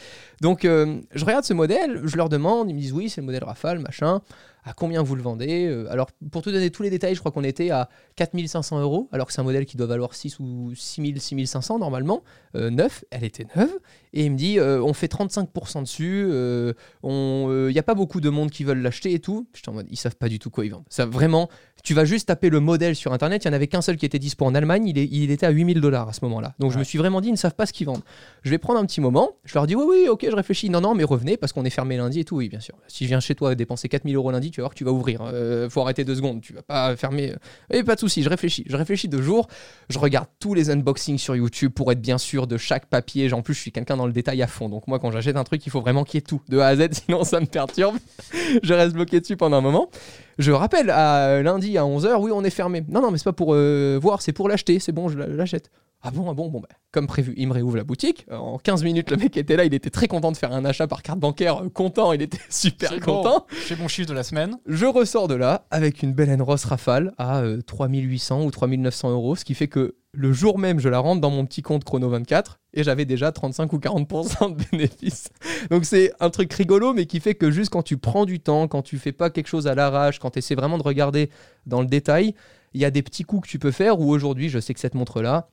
Donc 0.40 0.64
euh, 0.64 1.00
je 1.14 1.24
regarde 1.24 1.44
ce 1.44 1.54
modèle, 1.54 2.00
je 2.04 2.16
leur 2.16 2.28
demande, 2.28 2.70
ils 2.70 2.74
me 2.74 2.80
disent 2.80 2.92
oui, 2.92 3.08
c'est 3.08 3.20
le 3.20 3.26
modèle 3.26 3.44
Rafale, 3.44 3.78
machin 3.78 4.20
à 4.64 4.72
combien 4.72 5.02
vous 5.02 5.14
le 5.14 5.22
vendez. 5.22 5.66
Euh, 5.66 5.90
alors, 5.90 6.10
pour 6.30 6.42
te 6.42 6.50
donner 6.50 6.70
tous 6.70 6.82
les 6.82 6.90
détails, 6.90 7.14
je 7.14 7.20
crois 7.20 7.32
qu'on 7.32 7.44
était 7.44 7.70
à 7.70 7.88
4500 8.16 8.80
euros, 8.80 9.08
alors 9.12 9.26
que 9.26 9.32
c'est 9.32 9.40
un 9.40 9.44
modèle 9.44 9.66
qui 9.66 9.76
doit 9.76 9.86
valoir 9.86 10.14
6 10.14 10.38
ou 10.40 10.72
6000, 10.74 11.20
6500 11.20 11.78
normalement, 11.78 12.22
euh, 12.56 12.70
neuf. 12.70 13.04
Elle 13.10 13.24
était 13.24 13.46
neuve. 13.56 13.78
Et 14.14 14.24
il 14.24 14.32
me 14.32 14.36
dit, 14.36 14.58
euh, 14.58 14.82
on 14.82 14.94
fait 14.94 15.12
35% 15.12 15.82
dessus, 15.82 16.28
il 16.30 17.72
n'y 17.72 17.78
a 17.78 17.82
pas 17.82 17.94
beaucoup 17.94 18.20
de 18.20 18.30
monde 18.30 18.50
qui 18.50 18.64
veulent 18.64 18.80
l'acheter 18.80 19.12
et 19.12 19.18
tout. 19.18 19.46
J'étais 19.54 19.68
en 19.68 19.74
mode, 19.74 19.86
ils 19.90 19.96
savent 19.96 20.16
pas 20.16 20.28
du 20.28 20.38
tout 20.38 20.50
quoi 20.50 20.64
ils 20.64 20.70
vendent. 20.70 20.84
Ça, 20.88 21.04
vraiment, 21.04 21.48
tu 21.82 21.92
vas 21.92 22.06
juste 22.06 22.28
taper 22.28 22.48
le 22.48 22.60
modèle 22.60 22.96
sur 22.96 23.12
Internet. 23.12 23.44
Il 23.44 23.48
n'y 23.48 23.52
en 23.52 23.56
avait 23.56 23.66
qu'un 23.66 23.82
seul 23.82 23.96
qui 23.96 24.06
était 24.06 24.18
dispo 24.18 24.46
en 24.46 24.54
Allemagne. 24.54 24.86
Il, 24.86 24.98
est, 24.98 25.06
il 25.10 25.30
était 25.30 25.44
à 25.44 25.50
8000 25.50 25.80
dollars 25.80 26.08
à 26.08 26.12
ce 26.14 26.20
moment-là. 26.24 26.54
Donc, 26.58 26.72
je 26.72 26.78
me 26.78 26.84
suis 26.84 26.96
vraiment 26.96 27.20
dit, 27.20 27.28
ils 27.28 27.32
ne 27.32 27.36
savent 27.36 27.54
pas 27.54 27.66
ce 27.66 27.72
qu'ils 27.74 27.86
vendent. 27.86 28.02
Je 28.42 28.50
vais 28.50 28.58
prendre 28.58 28.78
un 28.78 28.86
petit 28.86 29.02
moment. 29.02 29.32
Je 29.44 29.54
leur 29.54 29.66
dis, 29.66 29.74
oui, 29.74 29.84
oui, 29.86 30.08
ok, 30.08 30.24
je 30.30 30.34
réfléchis. 30.34 30.70
Non, 30.70 30.80
non, 30.80 30.94
mais 30.94 31.04
revenez 31.04 31.36
parce 31.36 31.52
qu'on 31.52 31.64
est 31.64 31.70
fermé 31.70 31.98
lundi 31.98 32.20
et 32.20 32.24
tout. 32.24 32.36
Oui, 32.36 32.48
bien 32.48 32.60
sûr. 32.60 32.74
Si 32.88 33.04
je 33.04 33.08
viens 33.08 33.20
chez 33.20 33.34
toi 33.34 33.54
dépenser 33.54 33.88
4000 33.88 34.16
euros 34.16 34.30
lundi, 34.30 34.50
tu 34.54 34.60
vas 34.60 34.66
voir 34.66 34.74
tu 34.74 34.84
vas 34.84 34.92
ouvrir. 34.92 35.20
Euh, 35.22 35.68
faut 35.68 35.80
arrêter 35.80 36.04
deux 36.04 36.14
secondes, 36.14 36.40
tu 36.40 36.52
vas 36.52 36.62
pas 36.62 36.96
fermer. 36.96 37.34
Et 37.70 37.82
pas 37.82 37.96
de 37.96 38.00
souci, 38.00 38.22
je 38.22 38.28
réfléchis. 38.28 38.64
Je 38.68 38.76
réfléchis 38.76 39.08
deux 39.08 39.20
jours. 39.20 39.48
Je 39.88 39.98
regarde 39.98 40.28
tous 40.38 40.54
les 40.54 40.70
unboxings 40.70 41.18
sur 41.18 41.34
YouTube 41.34 41.72
pour 41.72 41.90
être 41.90 42.00
bien 42.00 42.18
sûr 42.18 42.46
de 42.46 42.56
chaque 42.56 42.86
papier. 42.86 43.32
En 43.32 43.42
plus, 43.42 43.54
je 43.54 43.60
suis 43.60 43.72
quelqu'un 43.72 43.96
dans 43.96 44.06
le 44.06 44.12
détail 44.12 44.42
à 44.42 44.46
fond. 44.46 44.68
Donc 44.68 44.86
moi, 44.86 45.00
quand 45.00 45.10
j'achète 45.10 45.36
un 45.36 45.44
truc, 45.44 45.66
il 45.66 45.70
faut 45.70 45.80
vraiment 45.80 46.04
qu'il 46.04 46.18
y 46.18 46.18
ait 46.18 46.22
tout 46.22 46.40
de 46.48 46.58
A 46.58 46.68
à 46.68 46.76
Z, 46.76 46.88
sinon 46.92 47.24
ça 47.24 47.40
me 47.40 47.46
perturbe. 47.46 47.96
je 48.62 48.74
reste 48.74 48.94
bloqué 48.94 49.20
dessus 49.20 49.36
pendant 49.36 49.56
un 49.56 49.62
moment. 49.62 49.90
Je 50.38 50.52
rappelle 50.52 50.90
à 50.90 51.42
lundi 51.42 51.76
à 51.76 51.82
11h, 51.82 52.16
oui, 52.20 52.30
on 52.32 52.44
est 52.44 52.50
fermé. 52.50 52.84
Non, 52.88 53.02
non, 53.02 53.10
mais 53.10 53.18
c'est 53.18 53.24
pas 53.24 53.32
pour 53.32 53.54
euh, 53.54 53.98
voir, 54.00 54.22
c'est 54.22 54.32
pour 54.32 54.48
l'acheter. 54.48 54.78
C'est 54.78 54.92
bon, 54.92 55.08
je 55.08 55.18
l'achète. 55.18 55.70
Ah 56.06 56.10
bon, 56.10 56.28
ah 56.28 56.34
bon, 56.34 56.48
bon, 56.50 56.60
bah, 56.60 56.68
comme 56.92 57.06
prévu, 57.06 57.32
il 57.38 57.48
me 57.48 57.54
réouvre 57.54 57.78
la 57.78 57.82
boutique. 57.82 58.26
En 58.30 58.58
15 58.58 58.84
minutes, 58.84 59.10
le 59.10 59.16
mec 59.16 59.38
était 59.38 59.56
là, 59.56 59.64
il 59.64 59.72
était 59.72 59.88
très 59.88 60.06
content 60.06 60.32
de 60.32 60.36
faire 60.36 60.52
un 60.52 60.66
achat 60.66 60.86
par 60.86 61.02
carte 61.02 61.18
bancaire, 61.18 61.64
euh, 61.64 61.70
content, 61.70 62.12
il 62.12 62.20
était 62.20 62.38
super 62.50 63.00
content. 63.00 63.46
J'ai 63.66 63.74
mon 63.76 63.88
chiffre 63.88 64.10
de 64.10 64.12
la 64.12 64.22
semaine. 64.22 64.58
Je 64.66 64.84
ressors 64.84 65.28
de 65.28 65.34
là 65.34 65.64
avec 65.70 66.02
une 66.02 66.12
Bell 66.12 66.42
Ross 66.42 66.66
Rafale 66.66 67.14
à 67.16 67.42
3800 67.66 68.38
euh, 68.38 68.44
ou 68.44 68.50
3900 68.50 69.12
euros, 69.12 69.34
ce 69.34 69.46
qui 69.46 69.54
fait 69.54 69.68
que 69.68 69.94
le 70.12 70.32
jour 70.32 70.58
même, 70.58 70.78
je 70.78 70.90
la 70.90 70.98
rentre 70.98 71.22
dans 71.22 71.30
mon 71.30 71.46
petit 71.46 71.62
compte 71.62 71.84
Chrono 71.84 72.10
24 72.10 72.60
et 72.74 72.84
j'avais 72.84 73.06
déjà 73.06 73.32
35 73.32 73.72
ou 73.72 73.78
40% 73.78 74.54
de 74.54 74.64
bénéfices. 74.70 75.30
Donc 75.70 75.86
c'est 75.86 76.12
un 76.20 76.28
truc 76.28 76.52
rigolo, 76.52 76.92
mais 76.92 77.06
qui 77.06 77.18
fait 77.18 77.34
que 77.34 77.50
juste 77.50 77.70
quand 77.70 77.82
tu 77.82 77.96
prends 77.96 78.26
du 78.26 78.40
temps, 78.40 78.68
quand 78.68 78.82
tu 78.82 78.98
fais 78.98 79.12
pas 79.12 79.30
quelque 79.30 79.48
chose 79.48 79.66
à 79.66 79.74
l'arrache, 79.74 80.18
quand 80.18 80.32
tu 80.32 80.40
essaies 80.40 80.54
vraiment 80.54 80.76
de 80.76 80.82
regarder 80.82 81.30
dans 81.64 81.80
le 81.80 81.86
détail, 81.86 82.34
il 82.74 82.82
y 82.82 82.84
a 82.84 82.90
des 82.90 83.02
petits 83.02 83.22
coups 83.22 83.46
que 83.46 83.50
tu 83.50 83.58
peux 83.58 83.70
faire. 83.70 84.00
Ou 84.00 84.10
aujourd'hui, 84.10 84.50
je 84.50 84.58
sais 84.58 84.74
que 84.74 84.80
cette 84.80 84.94
montre-là, 84.94 85.48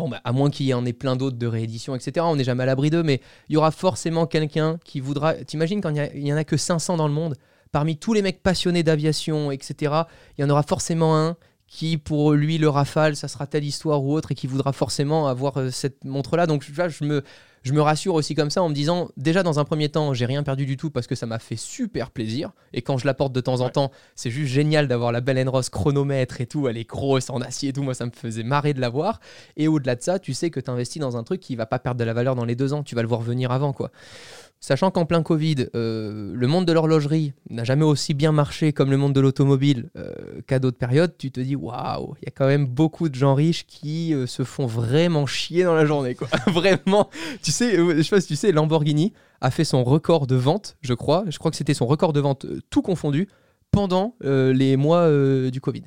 Bon, 0.00 0.08
bah, 0.08 0.22
à 0.24 0.32
moins 0.32 0.48
qu'il 0.48 0.64
y 0.64 0.72
en 0.72 0.86
ait 0.86 0.94
plein 0.94 1.14
d'autres 1.14 1.36
de 1.36 1.46
réédition, 1.46 1.94
etc. 1.94 2.24
On 2.26 2.36
n'est 2.36 2.44
jamais 2.44 2.62
à 2.62 2.66
l'abri 2.66 2.88
d'eux, 2.88 3.02
mais 3.02 3.20
il 3.50 3.52
y 3.52 3.56
aura 3.58 3.70
forcément 3.70 4.26
quelqu'un 4.26 4.78
qui 4.82 4.98
voudra. 4.98 5.34
T'imagines 5.34 5.82
quand 5.82 5.94
il 5.94 6.22
n'y 6.22 6.32
en 6.32 6.38
a 6.38 6.44
que 6.44 6.56
500 6.56 6.96
dans 6.96 7.06
le 7.06 7.12
monde, 7.12 7.36
parmi 7.70 7.98
tous 7.98 8.14
les 8.14 8.22
mecs 8.22 8.42
passionnés 8.42 8.82
d'aviation, 8.82 9.50
etc., 9.50 9.92
il 10.38 10.40
y 10.40 10.44
en 10.44 10.48
aura 10.48 10.62
forcément 10.62 11.18
un 11.18 11.36
qui, 11.66 11.98
pour 11.98 12.32
lui, 12.32 12.56
le 12.56 12.70
Rafale, 12.70 13.14
ça 13.14 13.28
sera 13.28 13.46
telle 13.46 13.64
histoire 13.64 14.02
ou 14.02 14.14
autre, 14.14 14.32
et 14.32 14.34
qui 14.34 14.46
voudra 14.46 14.72
forcément 14.72 15.28
avoir 15.28 15.58
euh, 15.58 15.70
cette 15.70 16.02
montre-là. 16.04 16.46
Donc, 16.46 16.64
je 16.64 17.04
me, 17.04 17.22
je 17.62 17.72
me 17.72 17.82
rassure 17.82 18.14
aussi 18.14 18.34
comme 18.34 18.50
ça 18.50 18.62
en 18.62 18.68
me 18.68 18.74
disant, 18.74 19.10
déjà 19.16 19.42
dans 19.42 19.58
un 19.58 19.64
premier 19.64 19.88
temps, 19.88 20.14
j'ai 20.14 20.26
rien 20.26 20.42
perdu 20.42 20.64
du 20.64 20.76
tout 20.76 20.90
parce 20.90 21.06
que 21.06 21.14
ça 21.14 21.26
m'a 21.26 21.38
fait 21.38 21.56
super 21.56 22.10
plaisir. 22.10 22.52
Et 22.72 22.82
quand 22.82 22.96
je 22.96 23.06
la 23.06 23.14
porte 23.14 23.32
de 23.32 23.40
temps 23.40 23.60
en 23.60 23.68
temps, 23.68 23.90
c'est 24.14 24.30
juste 24.30 24.52
génial 24.52 24.88
d'avoir 24.88 25.12
la 25.12 25.20
Belle 25.20 25.48
Ross 25.48 25.68
chronomètre 25.68 26.40
et 26.40 26.46
tout. 26.46 26.68
Elle 26.68 26.78
est 26.78 26.88
grosse 26.88 27.30
en 27.30 27.40
acier 27.40 27.70
et 27.70 27.72
tout. 27.72 27.82
Moi, 27.82 27.94
ça 27.94 28.06
me 28.06 28.10
faisait 28.10 28.42
marrer 28.42 28.72
de 28.72 28.80
la 28.80 28.88
voir. 28.88 29.20
Et 29.56 29.68
au-delà 29.68 29.94
de 29.94 30.02
ça, 30.02 30.18
tu 30.18 30.32
sais 30.32 30.50
que 30.50 30.60
tu 30.60 30.70
investis 30.70 31.00
dans 31.00 31.16
un 31.16 31.22
truc 31.22 31.40
qui 31.40 31.56
va 31.56 31.66
pas 31.66 31.78
perdre 31.78 31.98
de 31.98 32.04
la 32.04 32.14
valeur 32.14 32.34
dans 32.34 32.44
les 32.44 32.56
deux 32.56 32.72
ans. 32.72 32.82
Tu 32.82 32.94
vas 32.94 33.02
le 33.02 33.08
voir 33.08 33.20
venir 33.20 33.50
avant, 33.52 33.72
quoi. 33.72 33.90
Sachant 34.62 34.90
qu'en 34.90 35.06
plein 35.06 35.22
Covid, 35.22 35.68
euh, 35.74 36.32
le 36.34 36.46
monde 36.46 36.66
de 36.66 36.72
l'horlogerie 36.74 37.32
n'a 37.48 37.64
jamais 37.64 37.84
aussi 37.84 38.12
bien 38.12 38.30
marché 38.30 38.74
comme 38.74 38.90
le 38.90 38.98
monde 38.98 39.14
de 39.14 39.20
l'automobile 39.20 39.88
euh, 39.96 40.12
qu'à 40.46 40.58
d'autres 40.58 40.76
périodes, 40.76 41.16
tu 41.16 41.30
te 41.30 41.40
dis 41.40 41.56
waouh, 41.56 42.14
il 42.20 42.26
y 42.26 42.28
a 42.28 42.30
quand 42.30 42.46
même 42.46 42.66
beaucoup 42.66 43.08
de 43.08 43.14
gens 43.14 43.34
riches 43.34 43.64
qui 43.66 44.12
euh, 44.12 44.26
se 44.26 44.44
font 44.44 44.66
vraiment 44.66 45.24
chier 45.24 45.64
dans 45.64 45.74
la 45.74 45.86
journée. 45.86 46.14
Quoi. 46.14 46.28
vraiment, 46.48 47.08
tu 47.42 47.49
sais, 47.50 47.76
je 47.76 48.02
sais 48.02 48.10
pas 48.10 48.20
si 48.20 48.28
tu 48.28 48.36
sais, 48.36 48.52
Lamborghini 48.52 49.12
a 49.40 49.50
fait 49.50 49.64
son 49.64 49.84
record 49.84 50.26
de 50.26 50.36
vente, 50.36 50.76
je 50.80 50.94
crois. 50.94 51.24
Je 51.28 51.38
crois 51.38 51.50
que 51.50 51.56
c'était 51.56 51.74
son 51.74 51.86
record 51.86 52.12
de 52.12 52.20
vente 52.20 52.46
tout 52.70 52.82
confondu 52.82 53.28
pendant 53.70 54.16
les 54.22 54.76
mois 54.76 55.08
du 55.50 55.60
Covid. 55.60 55.84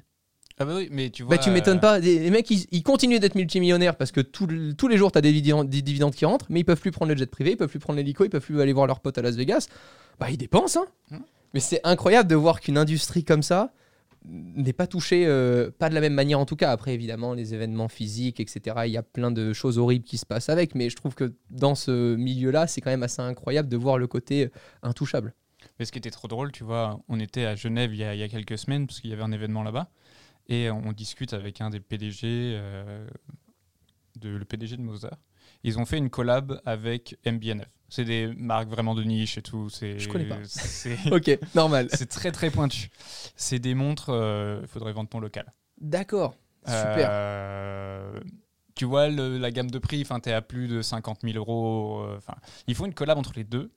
Ah 0.60 0.66
bah 0.66 0.74
oui, 0.76 0.88
mais 0.92 1.10
tu 1.10 1.24
vois. 1.24 1.36
Bah 1.36 1.44
tu 1.44 1.50
m'étonnes 1.50 1.78
euh, 1.78 1.82
pas. 1.82 2.00
Les 2.00 2.30
mecs, 2.30 2.50
ils, 2.50 2.84
continuent 2.84 3.20
d'être 3.20 3.36
multimillionnaires 3.36 3.96
parce 3.96 4.12
que 4.12 4.22
tous 4.22 4.48
les 4.48 4.98
jours, 4.98 5.12
tu 5.12 5.18
as 5.18 5.22
des 5.22 5.32
dividendes, 5.34 6.14
qui 6.14 6.26
rentrent, 6.26 6.46
mais 6.50 6.60
ils 6.60 6.64
peuvent 6.64 6.80
plus 6.80 6.92
prendre 6.92 7.12
le 7.12 7.18
jet 7.18 7.26
privé, 7.26 7.52
ils 7.52 7.58
peuvent 7.58 7.70
plus 7.70 7.80
prendre 7.80 7.98
l'hélico, 7.98 8.24
ils 8.24 8.30
peuvent 8.30 8.44
plus 8.44 8.62
aller 8.62 8.74
voir 8.74 8.86
leurs 8.86 9.00
potes 9.00 9.18
à 9.18 9.22
Las 9.22 9.36
Vegas. 9.36 9.68
Bah, 10.20 10.30
ils 10.30 10.38
dépensent, 10.38 10.80
hein. 10.80 10.88
Mmh. 11.12 11.18
Mais 11.56 11.60
c'est 11.60 11.82
incroyable 11.84 12.30
de 12.30 12.36
voir 12.36 12.62
qu'une 12.62 12.78
industrie 12.78 13.24
comme 13.24 13.44
ça 13.44 13.74
n'est 14.26 14.74
pas 14.74 14.88
touchée, 14.88 15.26
euh, 15.26 15.70
pas 15.72 15.90
de 15.90 15.96
la 15.96 16.02
même 16.02 16.14
manière 16.14 16.40
en 16.40 16.46
tout 16.46 16.56
cas. 16.56 16.72
Après, 16.72 16.94
évidemment, 16.94 17.34
les 17.34 17.54
événements 17.54 17.88
physiques, 17.88 18.40
etc., 18.40 18.78
il 18.86 18.92
y 18.92 18.98
a 18.98 19.04
plein 19.04 19.32
de 19.32 19.54
choses 19.54 19.78
horribles 19.78 20.06
qui 20.06 20.18
se 20.18 20.26
passent 20.26 20.50
avec, 20.50 20.76
mais 20.76 20.90
je 20.90 20.96
trouve 20.96 21.16
que 21.16 21.34
dans 21.50 21.76
ce 21.76 22.16
milieu-là, 22.16 22.68
c'est 22.68 22.82
quand 22.82 22.92
même 22.92 23.04
assez 23.04 23.22
incroyable 23.22 23.70
de 23.70 23.78
voir 23.78 23.98
le 23.98 24.08
côté 24.08 24.46
euh, 24.46 24.50
intouchable. 24.84 25.34
Mais 25.80 25.86
ce 25.86 25.92
qui 25.92 25.98
était 25.98 26.12
trop 26.12 26.28
drôle, 26.28 26.52
tu 26.52 26.64
vois, 26.64 27.00
on 27.08 27.20
était 27.20 27.46
à 27.46 27.56
Genève 27.56 27.94
il 27.94 28.00
y 28.00 28.04
a, 28.04 28.14
il 28.14 28.20
y 28.20 28.24
a 28.24 28.30
quelques 28.30 28.58
semaines, 28.58 28.88
parce 28.88 29.00
qu'il 29.00 29.10
y 29.10 29.14
avait 29.14 29.24
un 29.24 29.32
événement 29.32 29.64
là-bas. 29.64 29.90
Et 30.50 30.70
on 30.70 30.92
discute 30.92 31.34
avec 31.34 31.62
un 31.62 31.70
des 31.70 31.80
PDG, 31.80 32.20
euh, 32.26 33.08
de, 34.20 34.30
le 34.30 34.46
PDG 34.46 34.78
de 34.78 34.82
Mozart. 34.82 35.18
Ils 35.64 35.80
ont 35.80 35.86
fait 35.86 35.98
une 35.98 36.10
collab 36.10 36.62
avec 36.66 37.18
MBNF. 37.26 37.70
C'est 37.90 38.06
des 38.06 38.28
marques 38.36 38.70
vraiment 38.70 38.96
de 38.96 39.04
niche 39.04 39.38
et 39.38 39.42
tout. 39.42 39.70
Je 39.70 40.08
connais 40.08 40.26
pas. 40.26 40.38
ok, 41.12 41.40
normal. 41.56 41.88
C'est 41.94 42.10
très 42.10 42.32
très 42.32 42.50
pointu. 42.50 42.90
C'est 43.36 43.60
des 43.60 43.76
montres, 43.76 44.10
il 44.10 44.16
euh, 44.16 44.68
faudrait 44.68 44.94
vendre 44.94 45.10
ton 45.10 45.20
local. 45.20 45.52
D'accord, 45.80 46.36
super. 46.66 47.08
Euh, 47.12 48.20
tu 48.76 48.86
vois 48.86 49.10
la 49.10 49.52
gamme 49.52 49.70
de 49.70 49.80
prix, 49.80 50.04
tu 50.04 50.30
es 50.30 50.34
à 50.34 50.42
plus 50.42 50.68
de 50.68 50.82
50 50.82 51.20
000 51.24 51.38
euros. 51.38 52.06
Enfin, 52.18 52.36
ils 52.68 52.76
font 52.76 52.86
une 52.86 52.94
collab 52.94 53.18
entre 53.18 53.34
les 53.36 53.44
deux. 53.44 53.72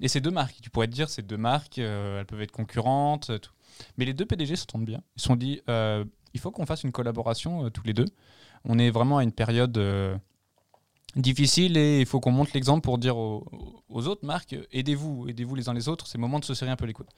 Et 0.00 0.08
ces 0.08 0.20
deux 0.20 0.30
marques, 0.30 0.56
tu 0.62 0.70
pourrais 0.70 0.86
te 0.86 0.92
dire, 0.92 1.10
ces 1.10 1.22
deux 1.22 1.36
marques, 1.36 1.78
elles 1.78 2.24
peuvent 2.26 2.40
être 2.40 2.52
concurrentes. 2.52 3.38
Tout. 3.40 3.52
Mais 3.96 4.04
les 4.04 4.14
deux 4.14 4.26
PDG 4.26 4.56
s'entendent 4.56 4.84
bien. 4.84 5.02
Ils 5.16 5.20
se 5.20 5.26
sont 5.26 5.36
dit, 5.36 5.60
euh, 5.68 6.04
il 6.34 6.40
faut 6.40 6.50
qu'on 6.50 6.66
fasse 6.66 6.84
une 6.84 6.92
collaboration 6.92 7.66
euh, 7.66 7.70
tous 7.70 7.84
les 7.84 7.92
deux. 7.92 8.06
On 8.64 8.78
est 8.78 8.90
vraiment 8.90 9.18
à 9.18 9.22
une 9.22 9.32
période 9.32 9.76
euh, 9.78 10.16
difficile 11.16 11.76
et 11.76 12.00
il 12.00 12.06
faut 12.06 12.20
qu'on 12.20 12.30
montre 12.30 12.52
l'exemple 12.54 12.82
pour 12.82 12.98
dire 12.98 13.16
aux, 13.16 13.44
autres 13.88 14.24
marques, 14.24 14.56
aidez-vous, 14.72 15.28
aidez-vous 15.28 15.54
les 15.54 15.68
uns 15.68 15.74
les 15.74 15.88
autres. 15.88 16.06
C'est 16.06 16.18
le 16.18 16.22
moment 16.22 16.38
de 16.38 16.44
se 16.44 16.54
serrer 16.54 16.70
un 16.70 16.76
peu 16.76 16.86
les 16.86 16.92
coudes. 16.92 17.10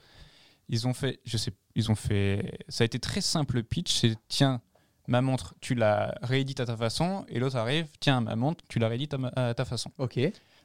Ils 0.69 0.87
ont 0.87 0.93
fait, 0.93 1.19
je 1.25 1.37
sais, 1.37 1.51
ils 1.75 1.91
ont 1.91 1.95
fait, 1.95 2.59
ça 2.69 2.83
a 2.83 2.85
été 2.85 2.99
très 2.99 3.21
simple 3.21 3.55
le 3.55 3.63
pitch. 3.63 3.93
C'est 3.93 4.15
tiens, 4.29 4.61
ma 5.07 5.21
montre, 5.21 5.55
tu 5.59 5.75
la 5.75 6.17
réédites 6.21 6.61
à 6.61 6.65
ta 6.65 6.77
façon, 6.77 7.25
et 7.27 7.39
l'autre 7.39 7.57
arrive, 7.57 7.87
tiens, 7.99 8.21
ma 8.21 8.35
montre, 8.35 8.63
tu 8.69 8.79
la 8.79 8.87
réédites 8.87 9.13
à, 9.13 9.49
à 9.49 9.53
ta 9.53 9.65
façon. 9.65 9.91
Ok. 9.97 10.19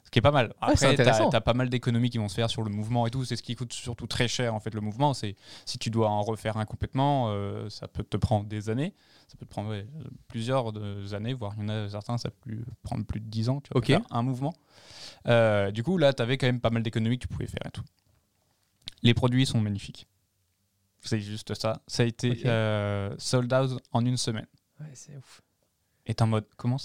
Ce 0.09 0.11
qui 0.11 0.21
est 0.21 0.23
pas 0.23 0.31
mal. 0.31 0.55
Après, 0.63 0.97
tu 0.97 1.03
as, 1.03 1.41
pas 1.43 1.53
mal 1.53 1.69
d'économies 1.69 2.09
qui 2.09 2.17
vont 2.17 2.29
se 2.29 2.35
faire 2.35 2.49
sur 2.49 2.63
le 2.63 2.71
mouvement 2.71 3.07
et 3.07 3.11
tout. 3.11 3.27
C'est 3.27 3.37
ce 3.37 3.43
qui 3.43 3.55
coûte 3.55 3.75
surtout 3.75 4.07
très 4.07 4.27
cher, 4.27 4.55
en 4.55 4.59
fait, 4.59 4.73
le 4.73 4.81
mouvement. 4.81 5.13
C'est 5.13 5.37
si 5.67 5.77
tu 5.77 5.91
dois 5.91 6.09
en 6.09 6.23
refaire 6.23 6.57
un 6.57 6.65
complètement, 6.65 7.27
euh, 7.29 7.69
ça 7.69 7.89
peut 7.89 8.03
te 8.03 8.17
prendre 8.17 8.47
des 8.47 8.71
années. 8.71 8.95
Ça 9.27 9.37
peut 9.37 9.45
te 9.45 9.51
prendre 9.51 9.77
plusieurs 10.27 10.73
années, 11.13 11.35
voire 11.35 11.53
il 11.59 11.61
y 11.61 11.65
en 11.67 11.69
a 11.69 11.91
certains, 11.91 12.17
ça 12.17 12.31
peut 12.31 12.57
prendre 12.83 13.05
plus 13.05 13.21
de 13.21 13.27
10 13.27 13.51
ans. 13.51 13.61
Tu 13.61 13.93
vois, 13.93 14.01
un 14.11 14.23
mouvement. 14.23 14.55
Euh, 15.27 15.71
du 15.73 15.83
coup, 15.83 15.99
là, 15.99 16.15
tu 16.15 16.23
avais 16.23 16.39
quand 16.39 16.47
même 16.47 16.63
pas 16.63 16.71
mal 16.71 16.83
d'économies 16.83 17.19
que 17.19 17.27
tu 17.27 17.29
pouvais 17.29 17.47
faire 17.47 17.67
et 17.67 17.71
tout. 17.71 17.85
Les 19.03 19.13
produits 19.13 19.45
sont 19.45 19.61
magnifiques. 19.61 20.09
C'est 21.03 21.21
juste 21.21 21.53
ça. 21.53 21.83
Ça 21.87 22.03
a 22.03 22.07
été 22.07 22.47
euh, 22.47 23.15
sold 23.19 23.53
out 23.53 23.79
en 23.93 24.07
une 24.07 24.17
semaine. 24.17 24.47
Ouais, 24.81 24.87
c'est 24.95 25.15
ouf. 25.19 25.43
Et 26.07 26.15
en 26.19 26.27
mode, 26.27 26.47
comment 26.57 26.79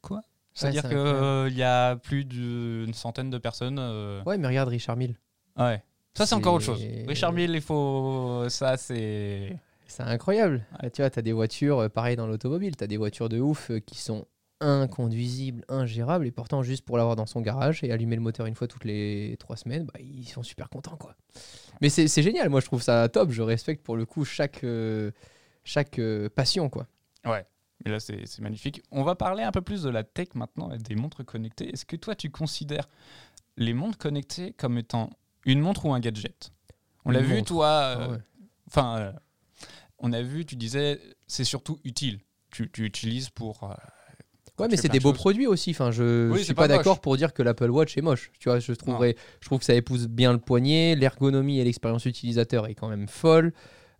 Quoi? 0.00 0.22
C'est-à-dire 0.54 0.82
qu'il 0.82 0.96
euh, 0.96 1.48
y 1.50 1.62
a 1.62 1.96
plus 1.96 2.24
d'une 2.24 2.92
centaine 2.94 3.30
de 3.30 3.38
personnes. 3.38 3.78
Euh, 3.78 4.22
ouais, 4.24 4.38
mais 4.38 4.48
regarde 4.48 4.68
Richard 4.68 4.96
Mille. 4.96 5.16
Ouais. 5.56 5.82
Ça, 6.14 6.26
c'est 6.26 6.34
encore 6.34 6.54
autre 6.54 6.64
chose. 6.64 6.84
Richard 7.06 7.32
Mille, 7.32 7.52
il 7.54 7.60
faut. 7.60 8.44
Ça, 8.48 8.76
c'est. 8.76 9.58
C'est 9.86 10.02
incroyable. 10.04 10.64
tu 10.94 11.02
vois, 11.02 11.10
tu 11.10 11.18
as 11.18 11.22
des 11.22 11.32
voitures, 11.32 11.80
euh, 11.80 11.88
pareil 11.90 12.16
dans 12.16 12.26
l'automobile, 12.26 12.76
tu 12.76 12.84
as 12.84 12.86
des 12.86 12.96
voitures 12.96 13.28
de 13.28 13.38
ouf 13.40 13.70
qui 13.84 13.98
sont 13.98 14.24
inconduisibles, 14.60 15.64
ingérables, 15.68 16.26
et 16.26 16.30
pourtant, 16.30 16.62
juste 16.62 16.82
pour 16.82 16.96
l'avoir 16.96 17.14
dans 17.14 17.26
son 17.26 17.42
garage 17.42 17.84
et 17.84 17.92
allumer 17.92 18.16
le 18.16 18.22
moteur 18.22 18.46
une 18.46 18.54
fois 18.54 18.68
toutes 18.68 18.84
les 18.84 19.36
trois 19.38 19.56
semaines, 19.56 19.84
bah, 19.84 20.00
ils 20.00 20.26
sont 20.26 20.42
super 20.42 20.70
contents, 20.70 20.96
quoi. 20.96 21.14
Mais 21.82 21.90
c'est 21.90 22.22
génial, 22.22 22.48
moi 22.48 22.60
je 22.60 22.66
trouve 22.66 22.80
ça 22.80 23.06
top, 23.10 23.32
je 23.32 23.42
respecte 23.42 23.84
pour 23.84 23.96
le 23.96 24.06
coup 24.06 24.24
chaque, 24.24 24.64
chaque 25.64 26.00
passion, 26.34 26.70
quoi. 26.70 26.86
Ouais, 27.26 27.44
mais 27.84 27.90
là 27.90 28.00
c'est 28.00 28.38
magnifique. 28.40 28.82
On 28.90 29.02
va 29.02 29.14
parler 29.14 29.42
un 29.42 29.52
peu 29.52 29.60
plus 29.62 29.82
de 29.82 29.90
la 29.90 30.04
tech 30.04 30.28
maintenant, 30.34 30.70
et 30.72 30.78
des 30.78 30.94
montres 30.94 31.24
connectées. 31.24 31.70
Est-ce 31.72 31.84
que 31.84 31.96
toi 31.96 32.14
tu 32.14 32.30
considères 32.30 32.88
les 33.56 33.74
montres 33.74 33.98
connectées 33.98 34.52
comme 34.54 34.78
étant 34.78 35.10
une 35.44 35.60
montre 35.60 35.86
ou 35.86 35.92
un 35.92 36.00
gadget? 36.00 36.52
On 37.04 37.10
l'a 37.10 37.20
vu 37.20 37.42
toi, 37.42 37.68
Ah 37.70 38.00
euh, 38.00 38.12
ouais. 38.12 38.18
enfin, 38.68 38.96
euh, 38.98 39.12
on 39.98 40.12
a 40.12 40.22
vu, 40.22 40.44
tu 40.46 40.56
disais, 40.56 41.00
c'est 41.26 41.44
surtout 41.44 41.78
utile. 41.84 42.20
Tu, 42.50 42.70
tu 42.70 42.84
utilises 42.84 43.30
pour. 43.30 43.64
euh, 43.64 43.74
Ouais, 44.58 44.68
mais 44.70 44.76
c'est 44.76 44.88
des 44.90 44.98
de 44.98 45.02
beaux 45.02 45.10
choses. 45.10 45.18
produits 45.18 45.46
aussi. 45.46 45.70
Enfin, 45.70 45.90
je, 45.90 46.30
Oui, 46.30 46.38
je 46.40 46.44
suis 46.44 46.54
pas 46.54 46.68
pas, 46.68 46.68
d'accord 46.68 47.00
pour 47.00 47.16
dire 47.16 47.32
que 47.32 47.42
l'Apple 47.42 47.70
Watch 47.70 47.96
est 47.96 48.02
moche. 48.02 48.30
Tu 48.38 48.48
vois, 48.50 48.60
je 48.60 48.72
trouverais, 48.74 49.16
je 49.40 49.46
trouve 49.46 49.58
que 49.60 49.64
ça 49.64 49.74
épouse 49.74 50.06
bien 50.08 50.32
le 50.32 50.38
poignet, 50.38 50.94
l'ergonomie 50.94 51.58
et 51.58 51.64
l'expérience 51.64 52.04
utilisateur 52.04 52.66
est 52.66 52.74
quand 52.74 52.88
même 52.88 53.08
folle. 53.08 53.52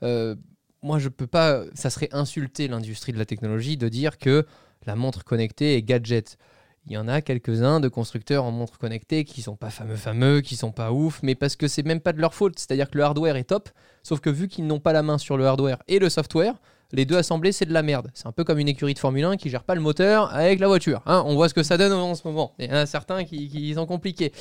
Euh, 0.03 0.37
moi, 0.83 0.99
je 0.99 1.09
peux 1.09 1.27
pas. 1.27 1.63
Ça 1.75 1.91
serait 1.91 2.09
insulter 2.13 2.69
l'industrie 2.69 3.13
de 3.13 3.19
la 3.19 3.25
technologie 3.25 3.77
de 3.77 3.89
dire 3.89 4.19
que 4.19 4.47
la 4.87 4.97
montre 4.97 5.25
connectée 5.25 5.77
est 5.77 5.83
gadget. 5.83 6.39
Il 6.87 6.93
y 6.93 6.99
en 6.99 7.07
a 7.07 7.21
quelques-uns 7.21 7.79
de 7.79 7.87
constructeurs 7.87 8.43
en 8.45 8.51
montres 8.51 8.79
connectées 8.79 9.25
qui 9.25 9.41
sont 9.41 9.55
pas 9.55 9.71
fameux 9.71 9.95
fameux, 9.95 10.41
qui 10.41 10.57
sont 10.57 10.73
pas 10.73 10.91
ouf, 10.91 11.21
mais 11.23 11.37
parce 11.37 11.55
que 11.55 11.69
c'est 11.69 11.85
même 11.85 12.01
pas 12.01 12.13
de 12.13 12.21
leur 12.21 12.35
faute. 12.35 12.59
C'est-à-dire 12.59 12.91
que 12.91 12.99
le 12.99 13.05
hardware 13.05 13.37
est 13.37 13.45
top, 13.45 13.69
sauf 14.03 14.19
que 14.19 14.31
vu 14.31 14.49
qu'ils 14.49 14.67
n'ont 14.67 14.81
pas 14.81 14.93
la 14.93 15.05
main 15.05 15.19
sur 15.19 15.37
le 15.37 15.47
hardware 15.47 15.79
et 15.87 16.01
le 16.01 16.11
software, 16.11 16.57
les 16.93 17.05
deux 17.05 17.17
assemblés 17.17 17.53
c'est 17.53 17.65
de 17.65 17.73
la 17.73 17.83
merde. 17.83 18.11
C'est 18.15 18.27
un 18.27 18.33
peu 18.33 18.45
comme 18.45 18.59
une 18.59 18.69
écurie 18.69 18.95
de 18.95 18.99
Formule 18.99 19.25
1 19.25 19.37
qui 19.37 19.51
gère 19.51 19.65
pas 19.65 19.75
le 19.75 19.81
moteur 19.81 20.33
avec 20.35 20.61
la 20.61 20.69
voiture. 20.69 21.03
hein. 21.07 21.23
on 21.27 21.35
voit 21.35 21.49
ce 21.49 21.55
que 21.55 21.63
ça 21.63 21.77
donne 21.77 21.93
en 21.93 22.15
ce 22.15 22.27
moment. 22.27 22.53
Il 22.59 22.67
y 22.67 22.71
en 22.71 22.75
a 22.75 22.87
certains 22.87 23.25
qui, 23.25 23.49
qui 23.49 23.75
sont 23.75 23.87
compliqués. 23.87 24.33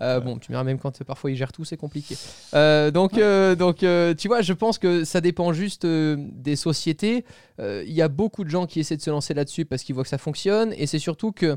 Euh, 0.00 0.20
Bon, 0.20 0.38
tu 0.38 0.50
me 0.50 0.54
diras 0.54 0.64
même 0.64 0.78
quand 0.78 1.02
parfois 1.04 1.30
ils 1.30 1.36
gèrent 1.36 1.52
tout, 1.52 1.64
c'est 1.64 1.76
compliqué. 1.76 2.16
Euh, 2.54 2.90
donc, 2.90 3.18
euh, 3.18 3.54
donc 3.54 3.78
tu 4.16 4.28
vois, 4.28 4.42
je 4.42 4.52
pense 4.52 4.78
que 4.78 5.04
ça 5.04 5.20
dépend 5.20 5.52
juste 5.52 5.86
des 5.86 6.56
sociétés. 6.56 7.24
Il 7.60 7.92
y 7.92 8.02
a 8.02 8.08
beaucoup 8.08 8.44
de 8.44 8.50
gens 8.50 8.66
qui 8.66 8.80
essaient 8.80 8.96
de 8.96 9.02
se 9.02 9.10
lancer 9.10 9.34
là-dessus 9.34 9.64
parce 9.64 9.82
qu'ils 9.82 9.94
voient 9.94 10.04
que 10.04 10.10
ça 10.10 10.18
fonctionne, 10.18 10.72
et 10.76 10.86
c'est 10.86 10.98
surtout 10.98 11.32
que 11.32 11.56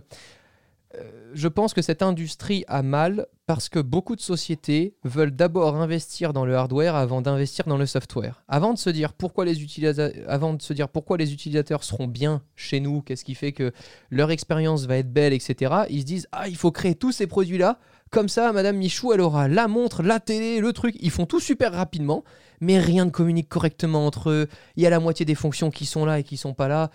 je 1.33 1.47
pense 1.47 1.73
que 1.73 1.81
cette 1.81 2.01
industrie 2.01 2.63
a 2.67 2.83
mal 2.83 3.27
parce 3.45 3.69
que 3.69 3.79
beaucoup 3.79 4.15
de 4.15 4.21
sociétés 4.21 4.95
veulent 5.03 5.35
d'abord 5.35 5.75
investir 5.75 6.33
dans 6.33 6.45
le 6.45 6.55
hardware 6.55 6.95
avant 6.95 7.21
d'investir 7.21 7.65
dans 7.65 7.77
le 7.77 7.85
software. 7.85 8.43
Avant 8.47 8.73
de 8.73 8.77
se 8.77 8.89
dire 8.89 9.13
pourquoi 9.13 9.45
les 9.45 9.61
utilisateurs, 9.63 10.11
avant 10.27 10.53
de 10.53 10.61
se 10.61 10.73
dire 10.73 10.89
pourquoi 10.89 11.17
les 11.17 11.33
utilisateurs 11.33 11.83
seront 11.83 12.07
bien 12.07 12.41
chez 12.55 12.79
nous, 12.79 13.01
qu'est-ce 13.01 13.25
qui 13.25 13.35
fait 13.35 13.51
que 13.51 13.71
leur 14.09 14.31
expérience 14.31 14.85
va 14.85 14.97
être 14.97 15.11
belle, 15.11 15.33
etc. 15.33 15.73
Ils 15.89 16.01
se 16.01 16.05
disent 16.05 16.27
ah 16.31 16.47
il 16.47 16.57
faut 16.57 16.71
créer 16.71 16.95
tous 16.95 17.11
ces 17.11 17.27
produits 17.27 17.57
là. 17.57 17.79
Comme 18.09 18.27
ça, 18.27 18.51
Madame 18.51 18.75
Michou, 18.75 19.13
elle 19.13 19.21
aura 19.21 19.47
la 19.47 19.69
montre, 19.69 20.03
la 20.03 20.19
télé, 20.19 20.59
le 20.59 20.73
truc. 20.73 20.95
Ils 20.99 21.11
font 21.11 21.25
tout 21.25 21.39
super 21.39 21.71
rapidement, 21.71 22.25
mais 22.59 22.77
rien 22.77 23.05
ne 23.05 23.09
communique 23.09 23.47
correctement 23.47 24.05
entre 24.05 24.29
eux. 24.29 24.47
Il 24.75 24.83
y 24.83 24.85
a 24.85 24.89
la 24.89 24.99
moitié 24.99 25.25
des 25.25 25.35
fonctions 25.35 25.71
qui 25.71 25.85
sont 25.85 26.03
là 26.03 26.19
et 26.19 26.23
qui 26.23 26.35
sont 26.35 26.53
pas 26.53 26.67
là. 26.67 26.91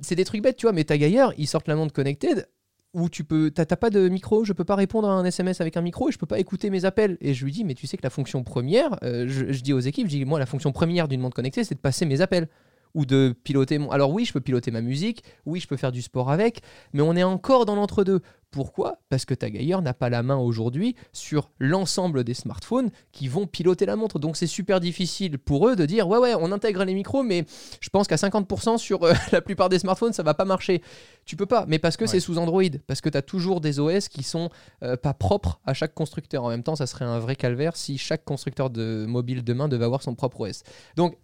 C'est 0.00 0.16
des 0.16 0.24
trucs 0.24 0.42
bêtes, 0.42 0.56
tu 0.56 0.66
vois. 0.66 0.72
Mais 0.72 0.82
ta 0.82 0.98
gaillard, 0.98 1.32
ils 1.38 1.46
sortent 1.46 1.68
la 1.68 1.76
montre 1.76 1.92
connected 1.92 2.48
où 2.96 3.10
tu 3.10 3.24
peux, 3.24 3.50
t'as 3.50 3.64
pas 3.66 3.90
de 3.90 4.08
micro, 4.08 4.44
je 4.44 4.54
peux 4.54 4.64
pas 4.64 4.74
répondre 4.74 5.08
à 5.08 5.12
un 5.12 5.24
SMS 5.24 5.60
avec 5.60 5.76
un 5.76 5.82
micro 5.82 6.08
et 6.08 6.12
je 6.12 6.18
peux 6.18 6.26
pas 6.26 6.38
écouter 6.38 6.70
mes 6.70 6.86
appels. 6.86 7.18
Et 7.20 7.34
je 7.34 7.44
lui 7.44 7.52
dis, 7.52 7.62
mais 7.62 7.74
tu 7.74 7.86
sais 7.86 7.98
que 7.98 8.02
la 8.02 8.10
fonction 8.10 8.42
première, 8.42 8.96
euh, 9.02 9.26
je, 9.28 9.52
je 9.52 9.60
dis 9.60 9.74
aux 9.74 9.80
équipes, 9.80 10.06
je 10.06 10.16
dis, 10.16 10.24
moi 10.24 10.38
la 10.38 10.46
fonction 10.46 10.72
première 10.72 11.06
d'une 11.06 11.20
montre 11.20 11.36
connectée, 11.36 11.62
c'est 11.62 11.74
de 11.74 11.80
passer 11.80 12.06
mes 12.06 12.22
appels 12.22 12.48
ou 12.96 13.06
de 13.06 13.32
piloter 13.44 13.78
mon. 13.78 13.90
Alors 13.92 14.10
oui, 14.10 14.24
je 14.24 14.32
peux 14.32 14.40
piloter 14.40 14.72
ma 14.72 14.80
musique, 14.80 15.22
oui, 15.44 15.60
je 15.60 15.68
peux 15.68 15.76
faire 15.76 15.92
du 15.92 16.02
sport 16.02 16.30
avec, 16.30 16.62
mais 16.92 17.02
on 17.02 17.14
est 17.14 17.22
encore 17.22 17.66
dans 17.66 17.76
l'entre-deux. 17.76 18.20
Pourquoi? 18.52 19.00
Parce 19.10 19.26
que 19.26 19.34
ta 19.34 19.50
gailleur 19.50 19.82
n'a 19.82 19.92
pas 19.92 20.08
la 20.08 20.22
main 20.22 20.36
aujourd'hui 20.36 20.94
sur 21.12 21.50
l'ensemble 21.58 22.24
des 22.24 22.32
smartphones 22.32 22.90
qui 23.12 23.28
vont 23.28 23.46
piloter 23.46 23.84
la 23.84 23.96
montre. 23.96 24.18
Donc 24.18 24.36
c'est 24.38 24.46
super 24.46 24.80
difficile 24.80 25.36
pour 25.38 25.68
eux 25.68 25.76
de 25.76 25.84
dire 25.84 26.08
ouais 26.08 26.16
ouais 26.16 26.34
on 26.40 26.50
intègre 26.52 26.82
les 26.84 26.94
micros 26.94 27.22
mais 27.22 27.44
je 27.80 27.90
pense 27.90 28.06
qu'à 28.06 28.16
50% 28.16 28.78
sur 28.78 29.02
euh, 29.02 29.12
la 29.32 29.42
plupart 29.42 29.68
des 29.68 29.78
smartphones 29.78 30.14
ça 30.14 30.22
va 30.22 30.32
pas 30.32 30.46
marcher. 30.46 30.80
Tu 31.26 31.36
peux 31.36 31.44
pas, 31.44 31.66
mais 31.68 31.78
parce 31.78 31.98
que 31.98 32.04
Ouais. 32.04 32.08
c'est 32.08 32.20
sous 32.20 32.38
Android, 32.38 32.62
parce 32.86 33.02
que 33.02 33.10
tu 33.10 33.18
as 33.18 33.22
toujours 33.22 33.60
des 33.60 33.78
OS 33.78 34.08
qui 34.08 34.22
sont 34.22 34.48
euh, 34.82 34.96
pas 34.96 35.12
propres 35.12 35.60
à 35.66 35.74
chaque 35.74 35.92
constructeur. 35.92 36.44
En 36.44 36.48
même 36.48 36.62
temps 36.62 36.76
ça 36.76 36.86
serait 36.86 37.04
un 37.04 37.18
vrai 37.18 37.36
calvaire 37.36 37.76
si 37.76 37.98
chaque 37.98 38.24
constructeur 38.24 38.70
de 38.70 39.04
mobile 39.06 39.42
demain 39.44 39.68
devait 39.68 39.84
avoir 39.84 40.02
son 40.02 40.14
propre 40.14 40.48
OS. 40.48 40.62
Donc 40.96 41.18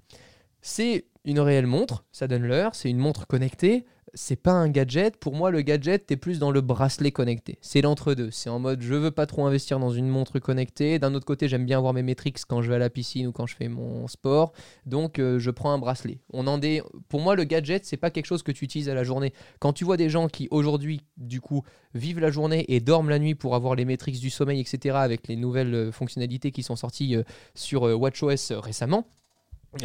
c'est 0.61 1.07
une 1.25 1.41
réelle 1.41 1.67
montre, 1.67 2.05
ça 2.13 2.27
donne 2.27 2.43
l'heure, 2.43 2.75
c'est 2.75 2.91
une 2.91 2.99
montre 2.99 3.27
connectée, 3.27 3.85
c'est 4.15 4.37
pas 4.37 4.53
un 4.53 4.69
gadget. 4.69 5.17
Pour 5.17 5.35
moi, 5.35 5.51
le 5.51 5.63
gadget, 5.63 6.07
t'es 6.07 6.17
plus 6.17 6.39
dans 6.39 6.51
le 6.51 6.61
bracelet 6.61 7.13
connecté. 7.13 7.59
C'est 7.63 7.81
l'entre-deux. 7.81 8.31
C'est 8.31 8.51
en 8.51 8.59
mode, 8.59 8.83
je 8.83 8.95
veux 8.95 9.11
pas 9.11 9.27
trop 9.27 9.47
investir 9.47 9.79
dans 9.79 9.91
une 9.91 10.09
montre 10.09 10.39
connectée. 10.39 10.99
D'un 10.99 11.15
autre 11.15 11.25
côté, 11.25 11.49
j'aime 11.49 11.65
bien 11.65 11.81
voir 11.81 11.95
mes 11.95 12.03
métriques 12.03 12.39
quand 12.47 12.61
je 12.61 12.69
vais 12.69 12.75
à 12.75 12.79
la 12.79 12.91
piscine 12.91 13.29
ou 13.29 13.33
quand 13.33 13.47
je 13.47 13.57
fais 13.57 13.69
mon 13.69 14.07
sport. 14.09 14.53
Donc, 14.85 15.19
euh, 15.19 15.39
je 15.39 15.51
prends 15.51 15.73
un 15.73 15.79
bracelet. 15.79 16.19
On 16.33 16.47
en 16.47 16.61
est... 16.61 16.83
Pour 17.09 17.21
moi, 17.21 17.37
le 17.37 17.45
gadget, 17.45 17.87
c'est 17.87 17.97
pas 17.97 18.11
quelque 18.11 18.27
chose 18.27 18.43
que 18.43 18.53
tu 18.53 18.65
utilises 18.65 18.89
à 18.89 18.95
la 18.95 19.05
journée. 19.05 19.33
Quand 19.61 19.73
tu 19.73 19.85
vois 19.85 19.97
des 19.97 20.11
gens 20.11 20.29
qui, 20.29 20.49
aujourd'hui, 20.51 21.03
du 21.17 21.41
coup, 21.41 21.63
vivent 21.95 22.21
la 22.21 22.31
journée 22.31 22.67
et 22.69 22.81
dorment 22.81 23.09
la 23.09 23.19
nuit 23.19 23.35
pour 23.35 23.55
avoir 23.55 23.75
les 23.75 23.85
métriques 23.85 24.21
du 24.21 24.31
sommeil, 24.31 24.61
etc., 24.61 24.97
avec 24.99 25.27
les 25.29 25.37
nouvelles 25.37 25.75
euh, 25.75 25.93
fonctionnalités 25.93 26.51
qui 26.51 26.63
sont 26.63 26.77
sorties 26.77 27.17
euh, 27.17 27.23
sur 27.55 27.83
WatchOS 27.83 28.61
récemment, 28.61 29.07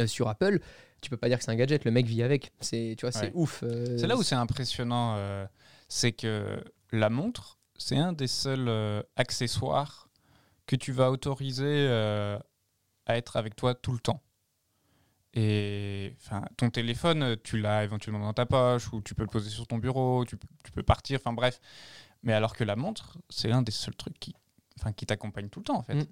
sur 0.06 0.28
Apple, 0.28 0.60
tu 1.00 1.10
peux 1.10 1.16
pas 1.16 1.28
dire 1.28 1.38
que 1.38 1.44
c'est 1.44 1.50
un 1.50 1.56
gadget. 1.56 1.84
Le 1.84 1.90
mec 1.90 2.06
vit 2.06 2.22
avec. 2.22 2.52
C'est, 2.60 2.94
tu 2.98 3.02
vois, 3.06 3.12
c'est 3.12 3.26
Ouais. 3.26 3.32
ouf. 3.34 3.62
euh, 3.62 3.96
C'est 3.98 4.06
là 4.06 4.16
où 4.16 4.22
c'est 4.22 4.34
impressionnant, 4.34 5.14
euh, 5.16 5.46
c'est 5.88 6.12
que 6.12 6.62
la 6.92 7.10
montre, 7.10 7.58
c'est 7.76 7.96
un 7.98 8.12
des 8.12 8.26
seuls 8.26 8.68
euh, 8.68 9.02
accessoires 9.16 10.08
que 10.66 10.76
tu 10.76 10.92
vas 10.92 11.10
autoriser 11.10 11.88
à 13.06 13.16
être 13.16 13.36
avec 13.36 13.56
toi 13.56 13.74
tout 13.74 13.92
le 13.92 13.98
temps. 14.00 14.20
Et 15.34 16.14
enfin, 16.18 16.42
ton 16.56 16.70
téléphone, 16.70 17.36
tu 17.44 17.58
l'as 17.60 17.84
éventuellement 17.84 18.20
dans 18.20 18.32
ta 18.32 18.46
poche 18.46 18.92
ou 18.92 19.00
tu 19.02 19.14
peux 19.14 19.22
le 19.22 19.28
poser 19.28 19.50
sur 19.50 19.66
ton 19.66 19.78
bureau, 19.78 20.24
tu, 20.24 20.36
peux- 20.36 20.48
tu 20.64 20.72
peux 20.72 20.82
partir, 20.82 21.20
enfin 21.22 21.32
bref. 21.32 21.60
Mais 22.22 22.32
alors 22.32 22.56
que 22.56 22.64
la 22.64 22.76
montre, 22.76 23.18
c'est 23.28 23.48
l'un 23.48 23.62
des 23.62 23.70
seuls 23.72 23.94
trucs 23.94 24.18
qui, 24.18 24.34
enfin, 24.80 24.92
qui 24.92 25.06
t'accompagne 25.06 25.48
tout 25.48 25.60
le 25.60 25.64
temps 25.64 25.76
en 25.78 25.82
fait. 25.82 25.94
Mm. 25.94 26.06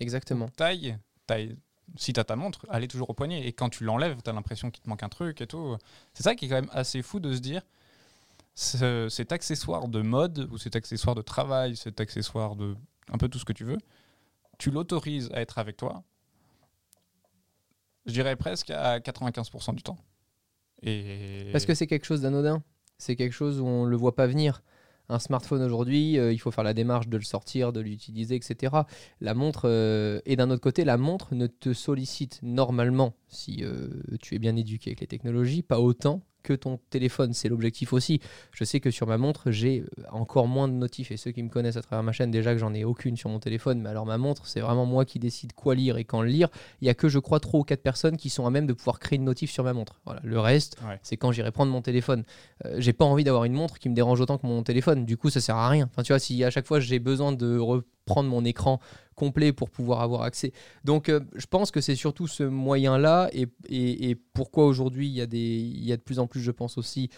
Exactement. 0.00 0.48
Taille, 0.50 0.96
taille. 1.26 1.56
Si 1.96 2.12
tu 2.12 2.20
as 2.20 2.24
ta 2.24 2.36
montre, 2.36 2.66
elle 2.72 2.84
est 2.84 2.88
toujours 2.88 3.10
au 3.10 3.14
poignet. 3.14 3.46
Et 3.46 3.52
quand 3.52 3.68
tu 3.70 3.84
l'enlèves, 3.84 4.20
tu 4.22 4.30
as 4.30 4.32
l'impression 4.32 4.70
qu'il 4.70 4.82
te 4.82 4.88
manque 4.88 5.02
un 5.02 5.08
truc 5.08 5.40
et 5.40 5.46
tout. 5.46 5.76
C'est 6.14 6.22
ça 6.22 6.34
qui 6.34 6.44
est 6.44 6.48
quand 6.48 6.54
même 6.56 6.70
assez 6.72 7.02
fou 7.02 7.18
de 7.20 7.32
se 7.34 7.38
dire 7.40 7.62
ce- 8.54 9.08
cet 9.08 9.32
accessoire 9.32 9.88
de 9.88 10.02
mode 10.02 10.48
ou 10.50 10.58
cet 10.58 10.76
accessoire 10.76 11.14
de 11.14 11.22
travail, 11.22 11.76
cet 11.76 12.00
accessoire 12.00 12.56
de 12.56 12.76
un 13.10 13.16
peu 13.18 13.28
tout 13.28 13.38
ce 13.38 13.44
que 13.44 13.52
tu 13.54 13.64
veux, 13.64 13.78
tu 14.58 14.70
l'autorises 14.70 15.30
à 15.32 15.40
être 15.40 15.58
avec 15.58 15.76
toi, 15.76 16.02
je 18.06 18.12
dirais 18.12 18.36
presque 18.36 18.70
à 18.70 19.00
95% 19.00 19.72
du 19.74 19.82
temps. 19.82 19.98
Et 20.82 21.48
Parce 21.52 21.66
que 21.66 21.74
c'est 21.74 21.86
quelque 21.86 22.04
chose 22.06 22.20
d'anodin? 22.22 22.62
C'est 22.98 23.16
quelque 23.16 23.32
chose 23.32 23.60
où 23.60 23.66
on 23.66 23.84
le 23.84 23.96
voit 23.96 24.14
pas 24.14 24.26
venir? 24.26 24.62
Un 25.10 25.18
smartphone 25.18 25.62
aujourd'hui, 25.62 26.18
euh, 26.18 26.32
il 26.32 26.38
faut 26.38 26.50
faire 26.50 26.64
la 26.64 26.74
démarche 26.74 27.08
de 27.08 27.16
le 27.16 27.22
sortir, 27.22 27.72
de 27.72 27.80
l'utiliser, 27.80 28.34
etc. 28.34 28.82
La 29.22 29.32
montre, 29.32 29.62
euh, 29.64 30.20
et 30.26 30.36
d'un 30.36 30.50
autre 30.50 30.60
côté, 30.60 30.84
la 30.84 30.98
montre 30.98 31.34
ne 31.34 31.46
te 31.46 31.72
sollicite 31.72 32.40
normalement, 32.42 33.14
si 33.28 33.60
euh, 33.62 33.88
tu 34.20 34.34
es 34.34 34.38
bien 34.38 34.54
éduqué 34.54 34.90
avec 34.90 35.00
les 35.00 35.06
technologies, 35.06 35.62
pas 35.62 35.80
autant 35.80 36.22
que 36.42 36.52
ton 36.52 36.78
téléphone. 36.90 37.32
C'est 37.32 37.48
l'objectif 37.48 37.92
aussi. 37.92 38.20
Je 38.52 38.64
sais 38.64 38.80
que 38.80 38.90
sur 38.90 39.06
ma 39.06 39.18
montre, 39.18 39.50
j'ai 39.50 39.80
euh, 39.98 40.02
encore 40.10 40.46
moins 40.48 40.68
de 40.68 40.72
notifs. 40.72 41.10
Et 41.10 41.16
ceux 41.16 41.30
qui 41.32 41.42
me 41.42 41.48
connaissent 41.48 41.76
à 41.76 41.82
travers 41.82 42.02
ma 42.02 42.12
chaîne, 42.12 42.30
déjà 42.30 42.52
que 42.52 42.58
j'en 42.58 42.72
ai 42.74 42.84
aucune 42.84 43.16
sur 43.16 43.30
mon 43.30 43.38
téléphone. 43.38 43.80
Mais 43.80 43.88
alors 43.88 44.06
ma 44.06 44.18
montre, 44.18 44.46
c'est 44.46 44.60
vraiment 44.60 44.86
moi 44.86 45.04
qui 45.04 45.18
décide 45.18 45.52
quoi 45.52 45.74
lire 45.74 45.96
et 45.98 46.04
quand 46.04 46.22
le 46.22 46.28
lire. 46.28 46.48
Il 46.80 46.86
y 46.86 46.90
a 46.90 46.94
que, 46.94 47.08
je 47.08 47.18
crois, 47.18 47.40
trois 47.40 47.60
ou 47.60 47.64
quatre 47.64 47.82
personnes 47.82 48.16
qui 48.16 48.30
sont 48.30 48.46
à 48.46 48.50
même 48.50 48.66
de 48.66 48.72
pouvoir 48.72 48.98
créer 48.98 49.18
une 49.18 49.24
notif 49.24 49.50
sur 49.50 49.64
ma 49.64 49.72
montre. 49.72 50.00
Voilà. 50.04 50.20
Le 50.24 50.38
reste, 50.40 50.76
Ouais. 50.88 50.98
c'est 51.02 51.16
quand 51.16 51.32
j'irai 51.32 51.50
prendre 51.52 51.72
mon 51.72 51.82
téléphone. 51.82 52.24
Euh, 52.64 52.76
j'ai 52.78 52.92
pas 52.92 53.04
envie 53.04 53.24
d'avoir 53.24 53.44
une 53.44 53.52
montre 53.54 53.78
qui 53.78 53.88
me 53.88 53.94
dérange 53.94 54.20
autant 54.20 54.38
que 54.38 54.46
mon 54.46 54.62
téléphone. 54.62 55.04
Du 55.04 55.16
coup, 55.16 55.30
ça 55.30 55.40
sert 55.40 55.56
à 55.56 55.68
rien. 55.68 55.88
Enfin, 55.92 56.02
tu 56.02 56.12
vois, 56.12 56.18
si 56.18 56.42
à 56.44 56.50
chaque 56.50 56.66
fois 56.66 56.80
j'ai 56.80 56.98
besoin 56.98 57.32
de 57.32 57.58
reprendre 57.58 58.28
mon 58.30 58.44
écran 58.44 58.80
complet 59.24 59.52
pour 59.52 59.68
pouvoir 59.70 60.00
avoir 60.00 60.22
accès. 60.22 60.52
Donc, 60.84 61.08
euh, 61.08 61.20
je 61.34 61.46
pense 61.46 61.70
que 61.70 61.80
c'est 61.80 61.96
surtout 61.96 62.26
ce 62.28 62.44
moyen-là 62.44 63.28
et, 63.32 63.46
et- 63.68 64.16
pourquoi 64.32 64.64
aujourd'hui 64.66 65.06
il 65.08 65.14
y, 65.14 65.20
a 65.20 65.26
des- 65.26 65.38
il 65.80 65.84
y 65.84 65.92
a 65.92 65.96
de 65.96 66.02
plus 66.02 66.18
en 66.20 66.26
plus, 66.26 66.40
je 66.40 66.52
pense 66.52 66.78
aussi, 66.78 67.10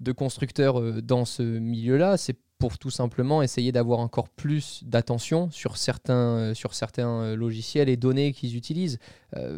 de 0.00 0.12
constructeurs 0.12 0.80
euh, 0.80 1.00
dans 1.02 1.24
ce 1.24 1.42
milieu-là. 1.42 2.16
C'est 2.16 2.36
pour 2.58 2.78
tout 2.78 2.90
simplement 2.90 3.42
essayer 3.42 3.72
d'avoir 3.72 3.98
encore 3.98 4.28
plus 4.28 4.84
d'attention 4.84 5.50
sur 5.50 5.76
certains, 5.76 6.36
euh, 6.38 6.54
sur 6.54 6.74
certains 6.74 7.34
logiciels 7.34 7.88
et 7.88 7.96
données 7.96 8.32
qu'ils 8.32 8.56
utilisent. 8.56 8.98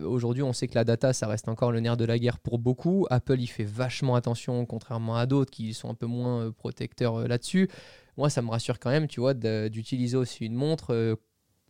Aujourd'hui, 0.05 0.43
on 0.43 0.53
sait 0.53 0.69
que 0.69 0.75
la 0.77 0.85
data, 0.85 1.13
ça 1.13 1.27
reste 1.27 1.49
encore 1.49 1.71
le 1.73 1.81
nerf 1.81 1.97
de 1.97 2.05
la 2.07 2.19
guerre 2.19 2.39
pour 2.39 2.59
beaucoup. 2.59 3.07
Apple, 3.11 3.41
il 3.41 3.47
fait 3.49 3.69
vachement 3.83 4.15
attention, 4.15 4.65
contrairement 4.67 5.17
à 5.17 5.27
d'autres 5.27 5.51
qui 5.51 5.75
sont 5.75 5.91
un 5.91 5.95
peu 5.95 6.07
moins 6.07 6.51
protecteurs 6.53 7.29
là-dessus. 7.29 7.69
Moi, 8.17 8.31
ça 8.31 8.41
me 8.41 8.51
rassure 8.51 8.79
quand 8.79 8.91
même, 8.91 9.09
tu 9.09 9.21
vois, 9.21 9.35
d'utiliser 9.35 10.17
aussi 10.17 10.47
une 10.47 10.55
montre. 10.55 11.19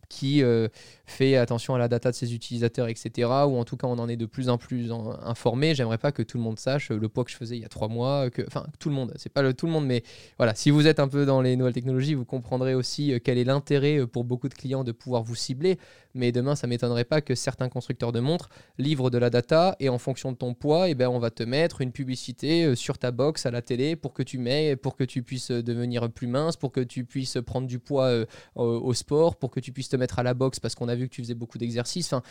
Qui 0.09 0.43
euh, 0.43 0.67
fait 1.05 1.35
attention 1.35 1.75
à 1.75 1.77
la 1.77 1.87
data 1.87 2.11
de 2.11 2.15
ses 2.15 2.33
utilisateurs, 2.33 2.87
etc. 2.87 3.29
Ou 3.47 3.57
en 3.57 3.65
tout 3.65 3.77
cas, 3.77 3.87
on 3.87 3.99
en 3.99 4.07
est 4.07 4.17
de 4.17 4.25
plus 4.25 4.49
en 4.49 4.57
plus 4.57 4.91
informé. 5.23 5.75
J'aimerais 5.75 5.97
pas 5.97 6.11
que 6.11 6.23
tout 6.23 6.37
le 6.37 6.43
monde 6.43 6.59
sache 6.59 6.91
euh, 6.91 6.97
le 6.99 7.09
poids 7.09 7.23
que 7.23 7.31
je 7.31 7.37
faisais 7.37 7.55
il 7.55 7.61
y 7.61 7.65
a 7.65 7.69
trois 7.69 7.87
mois. 7.87 8.29
Que, 8.29 8.43
enfin, 8.47 8.65
tout 8.79 8.89
le 8.89 8.95
monde, 8.95 9.13
c'est 9.17 9.31
pas 9.31 9.41
le, 9.41 9.53
tout 9.53 9.65
le 9.65 9.71
monde, 9.71 9.85
mais 9.85 10.03
voilà. 10.37 10.55
Si 10.55 10.69
vous 10.69 10.87
êtes 10.87 10.99
un 10.99 11.07
peu 11.07 11.25
dans 11.25 11.41
les 11.41 11.55
nouvelles 11.55 11.73
technologies, 11.73 12.13
vous 12.13 12.25
comprendrez 12.25 12.75
aussi 12.75 13.13
euh, 13.13 13.19
quel 13.23 13.37
est 13.37 13.43
l'intérêt 13.43 14.05
pour 14.07 14.23
beaucoup 14.23 14.49
de 14.49 14.53
clients 14.53 14.83
de 14.83 14.91
pouvoir 14.91 15.23
vous 15.23 15.35
cibler. 15.35 15.77
Mais 16.15 16.31
demain, 16.31 16.55
ça 16.55 16.65
m'étonnerait 16.65 17.03
pas 17.05 17.21
que 17.21 17.35
certains 17.35 17.69
constructeurs 17.69 18.11
de 18.11 18.19
montres 18.19 18.49
livrent 18.77 19.09
de 19.11 19.17
la 19.17 19.29
data 19.29 19.75
et 19.79 19.89
en 19.89 19.97
fonction 19.99 20.31
de 20.31 20.37
ton 20.37 20.53
poids, 20.53 20.89
eh 20.89 20.95
ben, 20.95 21.09
on 21.09 21.19
va 21.19 21.29
te 21.29 21.43
mettre 21.43 21.81
une 21.81 21.91
publicité 21.91 22.63
euh, 22.63 22.75
sur 22.75 22.97
ta 22.97 23.11
box 23.11 23.45
à 23.45 23.51
la 23.51 23.61
télé 23.61 23.95
pour 23.95 24.13
que 24.13 24.23
tu 24.23 24.37
mets, 24.37 24.75
pour 24.75 24.95
que 24.95 25.03
tu 25.03 25.21
puisses 25.21 25.51
euh, 25.51 25.61
devenir 25.61 26.09
plus 26.09 26.27
mince, 26.27 26.55
pour 26.55 26.71
que 26.71 26.79
tu 26.79 27.05
puisses 27.05 27.37
prendre 27.45 27.67
du 27.67 27.79
poids 27.79 28.05
euh, 28.05 28.25
au, 28.55 28.93
sport, 28.93 29.35
pour 29.35 29.51
que 29.51 29.59
tu 29.59 29.71
puisses 29.71 29.89
te 29.89 29.95
mettre 29.97 30.17
à 30.19 30.23
la 30.23 30.33
boxe 30.33 30.59
parce 30.59 30.73
qu'on 30.73 30.87
a 30.87 30.95
vu 30.95 31.07
que 31.09 31.13
tu 31.13 31.21
faisais 31.21 31.35
beaucoup 31.35 31.57
d'exercices. 31.57 32.11
Enfin, 32.11 32.23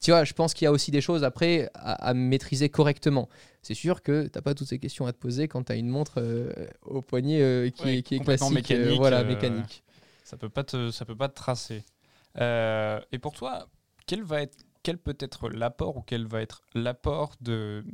tu 0.00 0.10
vois, 0.12 0.24
je 0.24 0.32
pense 0.32 0.54
qu'il 0.54 0.64
y 0.64 0.68
a 0.68 0.72
aussi 0.72 0.90
des 0.90 1.00
choses 1.02 1.24
après 1.24 1.70
à, 1.74 1.92
à 2.08 2.14
maîtriser 2.14 2.68
correctement. 2.70 3.28
C'est 3.62 3.74
sûr 3.74 4.02
que 4.02 4.24
tu 4.24 4.30
n'as 4.34 4.40
pas 4.42 4.54
toutes 4.54 4.68
ces 4.68 4.78
questions 4.78 5.06
à 5.06 5.12
te 5.12 5.18
poser 5.18 5.46
quand 5.48 5.64
tu 5.64 5.72
as 5.72 5.76
une 5.76 5.88
montre 5.88 6.14
euh, 6.18 6.52
au 6.82 7.02
poignet 7.02 7.42
euh, 7.42 7.68
qui, 7.70 7.84
Ouais, 7.84 7.98
est, 7.98 8.02
qui 8.02 8.14
est 8.14 8.18
complètement 8.18 8.48
classique. 8.50 8.70
mécanique, 8.70 8.98
voilà, 8.98 9.24
mécanique. 9.24 9.82
Ça 10.24 10.36
peut 10.36 10.48
pas 10.48 10.64
te, 10.64 10.90
ça 10.90 11.04
peut 11.04 11.16
pas 11.16 11.28
te 11.28 11.34
tracer. 11.34 11.82
Euh, 12.38 13.00
et 13.12 13.18
pour 13.18 13.32
toi, 13.32 13.68
quel 14.06 14.24
peut 14.98 15.16
être 15.18 15.48
l'apport 15.48 15.96
ou 15.96 16.02
quel 16.02 16.26
va 16.26 16.40
être 16.40 16.62
l'apport 16.74 17.34
de 17.40 17.84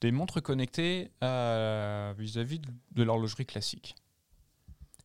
des 0.00 0.12
montres 0.12 0.42
connectées 0.42 1.10
à- 1.22 2.12
vis-à-vis 2.18 2.60
de, 2.92 3.02
l'horlogerie 3.02 3.46
classique? 3.46 3.94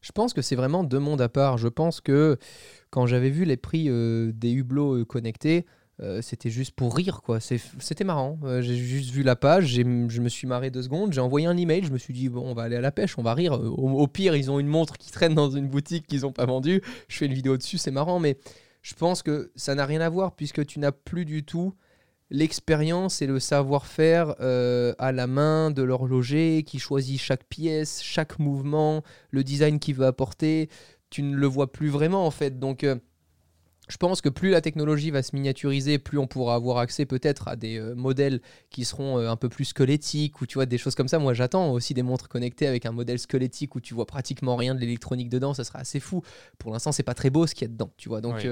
Je 0.01 0.11
pense 0.11 0.33
que 0.33 0.41
c'est 0.41 0.55
vraiment 0.55 0.83
deux 0.83 0.99
mondes 0.99 1.21
à 1.21 1.29
part. 1.29 1.57
Je 1.57 1.67
pense 1.67 2.01
que 2.01 2.37
quand 2.89 3.05
j'avais 3.05 3.29
vu 3.29 3.45
les 3.45 3.57
prix 3.57 3.87
euh, 3.87 4.31
des 4.33 4.51
hublots 4.51 4.95
euh, 4.95 5.05
connectés, 5.05 5.65
euh, 6.03 6.21
c'était 6.21 6.49
juste 6.49 6.71
pour 6.71 6.95
rire, 6.95 7.21
quoi. 7.21 7.39
C'était 7.39 8.03
marrant. 8.03 8.39
Euh, 8.43 8.61
j'ai 8.61 8.75
juste 8.75 9.11
vu 9.11 9.21
la 9.21 9.35
page, 9.35 9.67
je 9.67 9.81
me 9.83 10.29
suis 10.29 10.47
marré 10.47 10.71
deux 10.71 10.81
secondes, 10.81 11.13
j'ai 11.13 11.21
envoyé 11.21 11.45
un 11.45 11.55
email, 11.55 11.83
je 11.83 11.91
me 11.91 11.99
suis 11.99 12.13
dit, 12.13 12.27
bon, 12.27 12.41
on 12.43 12.53
va 12.55 12.63
aller 12.63 12.75
à 12.75 12.81
la 12.81 12.91
pêche, 12.91 13.17
on 13.19 13.23
va 13.23 13.35
rire. 13.35 13.53
Au, 13.53 14.07
pire, 14.07 14.35
ils 14.35 14.49
ont 14.49 14.59
une 14.59 14.67
montre 14.67 14.97
qui 14.97 15.11
traîne 15.11 15.35
dans 15.35 15.51
une 15.51 15.67
boutique 15.67 16.07
qu'ils 16.07 16.21
n'ont 16.21 16.31
pas 16.31 16.45
vendue. 16.45 16.81
Je 17.07 17.17
fais 17.17 17.27
une 17.27 17.33
vidéo 17.33 17.55
dessus, 17.55 17.77
c'est 17.77 17.91
marrant, 17.91 18.19
mais 18.19 18.37
je 18.81 18.95
pense 18.95 19.21
que 19.21 19.51
ça 19.55 19.75
n'a 19.75 19.85
rien 19.85 20.01
à 20.01 20.09
voir 20.09 20.35
puisque 20.35 20.65
tu 20.65 20.79
n'as 20.79 20.91
plus 20.91 21.25
du 21.25 21.43
tout 21.43 21.75
l'expérience 22.31 23.21
et 23.21 23.27
le 23.27 23.39
savoir-faire 23.39 24.35
euh, 24.39 24.93
à 24.97 25.11
la 25.11 25.27
main 25.27 25.69
de 25.69 25.83
l'horloger 25.83 26.63
qui 26.63 26.79
choisit 26.79 27.19
chaque 27.19 27.43
pièce, 27.43 28.01
chaque 28.01 28.39
mouvement, 28.39 29.03
le 29.29 29.43
design 29.43 29.79
qu'il 29.79 29.95
veut 29.95 30.05
apporter. 30.05 30.69
Tu 31.09 31.21
ne 31.23 31.35
le 31.35 31.45
vois 31.45 31.71
plus 31.71 31.89
vraiment 31.89 32.25
en 32.25 32.31
fait. 32.31 32.57
Donc 32.57 32.85
je 33.89 33.97
pense 33.97 34.21
que 34.21 34.29
plus 34.29 34.51
la 34.51 34.61
technologie 34.61 35.11
va 35.11 35.21
se 35.23 35.35
miniaturiser, 35.35 35.97
plus 35.99 36.17
on 36.17 36.27
pourra 36.27 36.55
avoir 36.55 36.77
accès 36.77 37.05
peut-être 37.05 37.47
à 37.49 37.55
des 37.55 37.77
euh, 37.77 37.93
modèles 37.95 38.41
qui 38.69 38.85
seront 38.85 39.17
euh, 39.17 39.29
un 39.29 39.35
peu 39.35 39.49
plus 39.49 39.65
squelettiques 39.65 40.39
ou 40.39 40.45
tu 40.45 40.53
vois 40.55 40.65
des 40.65 40.77
choses 40.77 40.95
comme 40.95 41.07
ça. 41.09 41.19
Moi 41.19 41.33
j'attends 41.33 41.71
aussi 41.71 41.93
des 41.93 42.03
montres 42.03 42.29
connectées 42.29 42.67
avec 42.67 42.85
un 42.85 42.91
modèle 42.91 43.19
squelettique 43.19 43.75
où 43.75 43.81
tu 43.81 43.93
vois 43.93 44.05
pratiquement 44.05 44.55
rien 44.55 44.75
de 44.75 44.79
l'électronique 44.79 45.29
dedans. 45.29 45.53
Ça 45.53 45.63
serait 45.63 45.79
assez 45.79 45.99
fou. 45.99 46.21
Pour 46.57 46.71
l'instant 46.71 46.91
c'est 46.91 47.03
pas 47.03 47.15
très 47.15 47.29
beau 47.29 47.47
ce 47.47 47.55
qu'il 47.55 47.63
y 47.63 47.69
a 47.69 47.73
dedans. 47.73 47.91
Tu 47.97 48.07
vois 48.07 48.21
donc 48.21 48.35
Oui. 48.35 48.43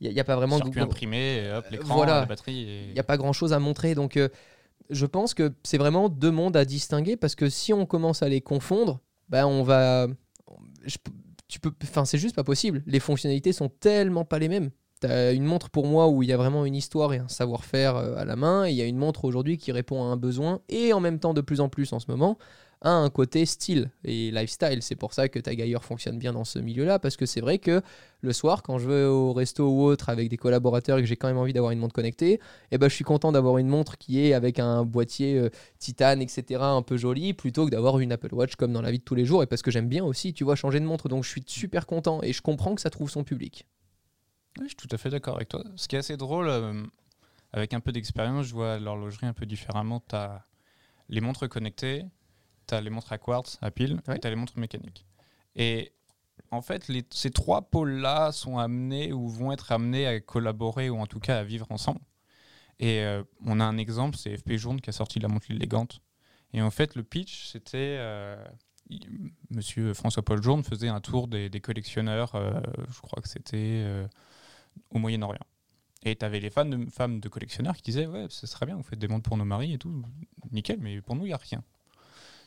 il 0.00 0.04
n'y 0.04 0.08
a, 0.08 0.12
y 0.12 0.20
a 0.20 0.24
pas 0.24 0.36
vraiment 0.36 0.58
de 0.58 0.80
imprimé, 0.80 1.44
et 1.44 1.52
hop, 1.52 1.66
l'écran, 1.70 1.94
voilà. 1.94 2.20
la 2.20 2.26
batterie. 2.26 2.62
et- 2.62 2.84
il 2.88 2.92
n'y 2.94 2.98
a 3.00 3.04
pas 3.04 3.18
grand 3.18 3.32
chose 3.32 3.52
à 3.52 3.58
montrer. 3.60 3.94
Donc, 3.94 4.16
euh, 4.16 4.28
je 4.90 5.04
pense 5.06 5.34
que 5.34 5.52
c'est 5.64 5.78
vraiment 5.78 6.08
deux 6.08 6.30
mondes 6.30 6.56
à 6.56 6.64
distinguer 6.64 7.16
parce 7.16 7.34
que 7.34 7.48
si 7.50 7.72
on 7.74 7.84
commence 7.86 8.22
à 8.22 8.28
les 8.28 8.40
confondre, 8.40 9.00
ben 9.28 9.44
on 9.46 9.62
va. 9.62 10.06
je- 10.86 10.96
tu 11.48 11.60
peux, 11.60 11.72
enfin, 11.82 12.04
c'est 12.04 12.18
juste 12.18 12.36
pas 12.36 12.44
possible. 12.44 12.82
Les 12.86 13.00
fonctionnalités 13.00 13.52
sont 13.52 13.68
tellement 13.68 14.24
pas 14.24 14.38
les 14.38 14.48
mêmes. 14.48 14.70
T'as 15.00 15.32
une 15.32 15.44
montre 15.44 15.70
pour 15.70 15.86
moi 15.86 16.08
où 16.08 16.22
il 16.22 16.28
y 16.28 16.32
a 16.32 16.36
vraiment 16.36 16.64
une 16.64 16.74
histoire 16.74 17.12
et 17.14 17.18
un 17.18 17.28
savoir-faire 17.28 17.96
euh, 17.96 18.16
à 18.16 18.24
la 18.24 18.36
main, 18.36 18.66
et 18.66 18.70
il 18.70 18.76
y 18.76 18.82
a 18.82 18.84
une 18.84 18.96
montre 18.96 19.24
aujourd'hui 19.24 19.56
qui 19.56 19.72
répond 19.72 20.02
à 20.02 20.06
un 20.06 20.16
besoin 20.16 20.60
et 20.68 20.92
en 20.92 21.00
même 21.00 21.20
temps 21.20 21.34
de 21.34 21.40
plus 21.40 21.60
en 21.60 21.68
plus 21.68 21.92
en 21.92 22.00
ce 22.00 22.10
moment 22.10 22.36
à 22.80 22.90
un 22.90 23.10
côté 23.10 23.44
style 23.44 23.90
et 24.04 24.30
lifestyle. 24.30 24.82
C'est 24.82 24.94
pour 24.94 25.12
ça 25.12 25.28
que 25.28 25.38
Tag 25.38 25.60
Heuer 25.60 25.80
fonctionne 25.82 26.18
bien 26.18 26.32
dans 26.32 26.44
ce 26.44 26.58
milieu-là 26.58 26.98
parce 26.98 27.16
que 27.16 27.26
c'est 27.26 27.40
vrai 27.40 27.58
que 27.58 27.82
le 28.20 28.32
soir, 28.32 28.62
quand 28.62 28.78
je 28.78 28.88
vais 28.88 29.04
au 29.04 29.32
resto 29.32 29.68
ou 29.68 29.82
autre 29.82 30.08
avec 30.08 30.28
des 30.28 30.36
collaborateurs 30.36 30.98
et 30.98 31.02
que 31.02 31.06
j'ai 31.06 31.16
quand 31.16 31.28
même 31.28 31.38
envie 31.38 31.52
d'avoir 31.52 31.72
une 31.72 31.78
montre 31.78 31.94
connectée, 31.94 32.40
eh 32.70 32.78
ben, 32.78 32.88
je 32.88 32.94
suis 32.94 33.04
content 33.04 33.32
d'avoir 33.32 33.58
une 33.58 33.68
montre 33.68 33.98
qui 33.98 34.20
est 34.24 34.32
avec 34.32 34.58
un 34.58 34.84
boîtier 34.84 35.38
euh, 35.38 35.50
titane, 35.78 36.22
etc., 36.22 36.60
un 36.62 36.82
peu 36.82 36.96
joli, 36.96 37.32
plutôt 37.32 37.64
que 37.64 37.70
d'avoir 37.70 37.98
une 37.98 38.12
Apple 38.12 38.34
Watch 38.34 38.56
comme 38.56 38.72
dans 38.72 38.82
la 38.82 38.90
vie 38.90 38.98
de 38.98 39.04
tous 39.04 39.14
les 39.14 39.24
jours. 39.24 39.42
Et 39.42 39.46
parce 39.46 39.62
que 39.62 39.70
j'aime 39.70 39.88
bien 39.88 40.04
aussi, 40.04 40.32
tu 40.32 40.44
vois, 40.44 40.56
changer 40.56 40.80
de 40.80 40.84
montre. 40.84 41.08
Donc 41.08 41.24
je 41.24 41.30
suis 41.30 41.42
super 41.46 41.86
content 41.86 42.20
et 42.22 42.32
je 42.32 42.42
comprends 42.42 42.74
que 42.74 42.80
ça 42.80 42.90
trouve 42.90 43.10
son 43.10 43.24
public. 43.24 43.66
Oui, 44.58 44.64
je 44.64 44.68
suis 44.68 44.76
tout 44.76 44.88
à 44.92 44.98
fait 44.98 45.10
d'accord 45.10 45.36
avec 45.36 45.48
toi. 45.48 45.62
Ce 45.76 45.86
qui 45.86 45.96
est 45.96 46.00
assez 46.00 46.16
drôle, 46.16 46.48
euh, 46.48 46.82
avec 47.52 47.72
un 47.74 47.80
peu 47.80 47.92
d'expérience, 47.92 48.46
je 48.46 48.54
vois 48.54 48.78
l'horlogerie 48.78 49.26
un 49.26 49.32
peu 49.32 49.46
différemment. 49.46 50.02
Tu 50.08 50.16
as 50.16 50.44
les 51.08 51.20
montres 51.20 51.48
connectées, 51.48 52.04
tu 52.68 52.74
as 52.74 52.80
les 52.80 52.90
montres 52.90 53.12
à 53.12 53.18
quartz, 53.18 53.58
à 53.62 53.70
pile, 53.70 54.00
Ouais. 54.08 54.16
et 54.16 54.20
tu 54.20 54.26
as 54.26 54.30
les 54.30 54.36
montres 54.36 54.58
mécaniques. 54.58 55.04
Et 55.56 55.92
en 56.50 56.62
fait, 56.62 56.88
les- 56.88 57.04
ces 57.10 57.30
trois 57.30 57.62
pôles-là 57.62 58.32
sont 58.32 58.58
amenés 58.58 59.12
ou 59.12 59.28
vont 59.28 59.50
être 59.52 59.72
amenés 59.72 60.06
à 60.06 60.20
collaborer 60.20 60.88
ou 60.90 60.98
en 60.98 61.06
tout 61.06 61.20
cas 61.20 61.38
à 61.38 61.44
vivre 61.44 61.66
ensemble. 61.70 62.00
Et 62.78 63.00
euh, 63.00 63.24
on 63.44 63.58
a 63.60 63.64
un 63.64 63.76
exemple, 63.76 64.16
c'est 64.16 64.36
FP 64.36 64.56
Journe 64.56 64.80
qui 64.80 64.88
a 64.90 64.92
sorti 64.92 65.18
la 65.18 65.28
montre 65.28 65.50
élégante. 65.50 66.00
Et 66.52 66.62
en 66.62 66.70
fait, 66.70 66.94
le 66.94 67.02
pitch, 67.02 67.48
c'était. 67.48 67.96
euh, 67.98 68.42
Monsieur 69.50 69.92
François-Paul 69.92 70.42
Journe 70.42 70.64
faisait 70.64 70.88
un 70.88 71.00
tour 71.02 71.28
des, 71.28 71.50
des 71.50 71.60
collectionneurs, 71.60 72.34
euh, 72.36 72.58
je 72.90 73.00
crois 73.02 73.20
que 73.20 73.28
c'était 73.28 73.82
euh, 73.84 74.06
au 74.90 74.98
Moyen-Orient. 74.98 75.44
Et 76.04 76.16
tu 76.16 76.24
avais 76.24 76.40
les 76.40 76.48
fans 76.48 76.64
de, 76.64 76.88
femmes 76.90 77.20
de 77.20 77.28
collectionneurs 77.28 77.76
qui 77.76 77.82
disaient 77.82 78.06
Ouais, 78.06 78.26
ce 78.30 78.46
serait 78.46 78.64
bien, 78.64 78.76
vous 78.76 78.82
faites 78.82 78.98
des 78.98 79.08
montres 79.08 79.28
pour 79.28 79.36
nos 79.36 79.44
maris 79.44 79.74
et 79.74 79.78
tout, 79.78 80.02
nickel, 80.52 80.78
mais 80.80 81.02
pour 81.02 81.16
nous, 81.16 81.24
il 81.26 81.28
n'y 81.28 81.34
a 81.34 81.36
rien. 81.36 81.62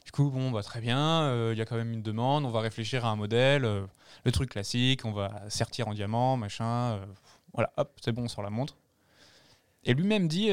Du 0.05 0.11
coup, 0.11 0.29
bon, 0.31 0.51
bah, 0.51 0.63
très 0.63 0.81
bien, 0.81 1.21
euh, 1.23 1.51
il 1.53 1.57
y 1.57 1.61
a 1.61 1.65
quand 1.65 1.75
même 1.75 1.91
une 1.93 2.01
demande, 2.01 2.43
on 2.45 2.49
va 2.49 2.59
réfléchir 2.61 3.05
à 3.05 3.09
un 3.11 3.15
modèle, 3.15 3.65
euh, 3.65 3.85
le 4.25 4.31
truc 4.31 4.49
classique, 4.51 5.05
on 5.05 5.11
va 5.11 5.43
sertir 5.49 5.87
en 5.87 5.93
diamant, 5.93 6.37
machin, 6.37 6.93
euh, 6.93 7.05
voilà, 7.53 7.71
hop, 7.77 7.91
c'est 8.03 8.11
bon, 8.11 8.23
on 8.23 8.27
sort 8.27 8.43
la 8.43 8.49
montre. 8.49 8.75
Et 9.83 9.93
lui-même 9.93 10.27
dit 10.27 10.49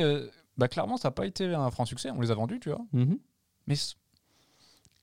Bah, 0.58 0.68
clairement, 0.68 0.96
ça 0.96 1.08
n'a 1.08 1.12
pas 1.12 1.26
été 1.26 1.54
un 1.54 1.70
franc 1.70 1.87
succès, 1.87 2.11
on 2.11 2.20
les 2.20 2.30
a 2.30 2.34
vendus, 2.34 2.61
tu 2.61 2.68
vois, 2.70 2.84
mais 3.66 3.74
c- 3.76 3.94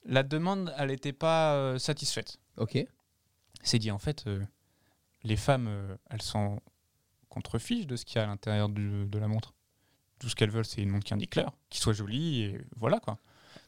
la 0.06 0.22
demande, 0.24 0.74
elle 0.78 0.90
n'était 0.90 1.14
pas 1.14 1.78
satisfaite. 1.80 2.38
Ok. 2.58 2.78
C'est 3.64 3.80
dit, 3.80 3.90
en 3.92 3.98
fait, 4.00 4.26
les 5.24 5.38
femmes, 5.38 5.98
elles 6.12 6.22
sont 6.22 6.60
contrefiches 7.30 7.88
de 7.88 7.96
ce 7.96 8.06
qu'il 8.06 8.18
y 8.18 8.20
a 8.20 8.24
à 8.24 8.28
l'intérieur 8.28 8.70
de 8.70 9.18
la 9.20 9.28
montre. 9.28 9.54
Tout 10.20 10.30
ce 10.30 10.36
qu'elles 10.36 10.52
veulent, 10.52 10.66
c'est 10.66 10.82
une 10.82 10.90
montre 10.90 11.06
qui 11.06 11.14
indique 11.14 11.36
l'heure, 11.36 11.54
qui 11.70 11.80
soit 11.80 11.94
jolie, 11.94 12.42
et 12.44 12.62
voilà 12.78 13.00
quoi. 13.00 13.18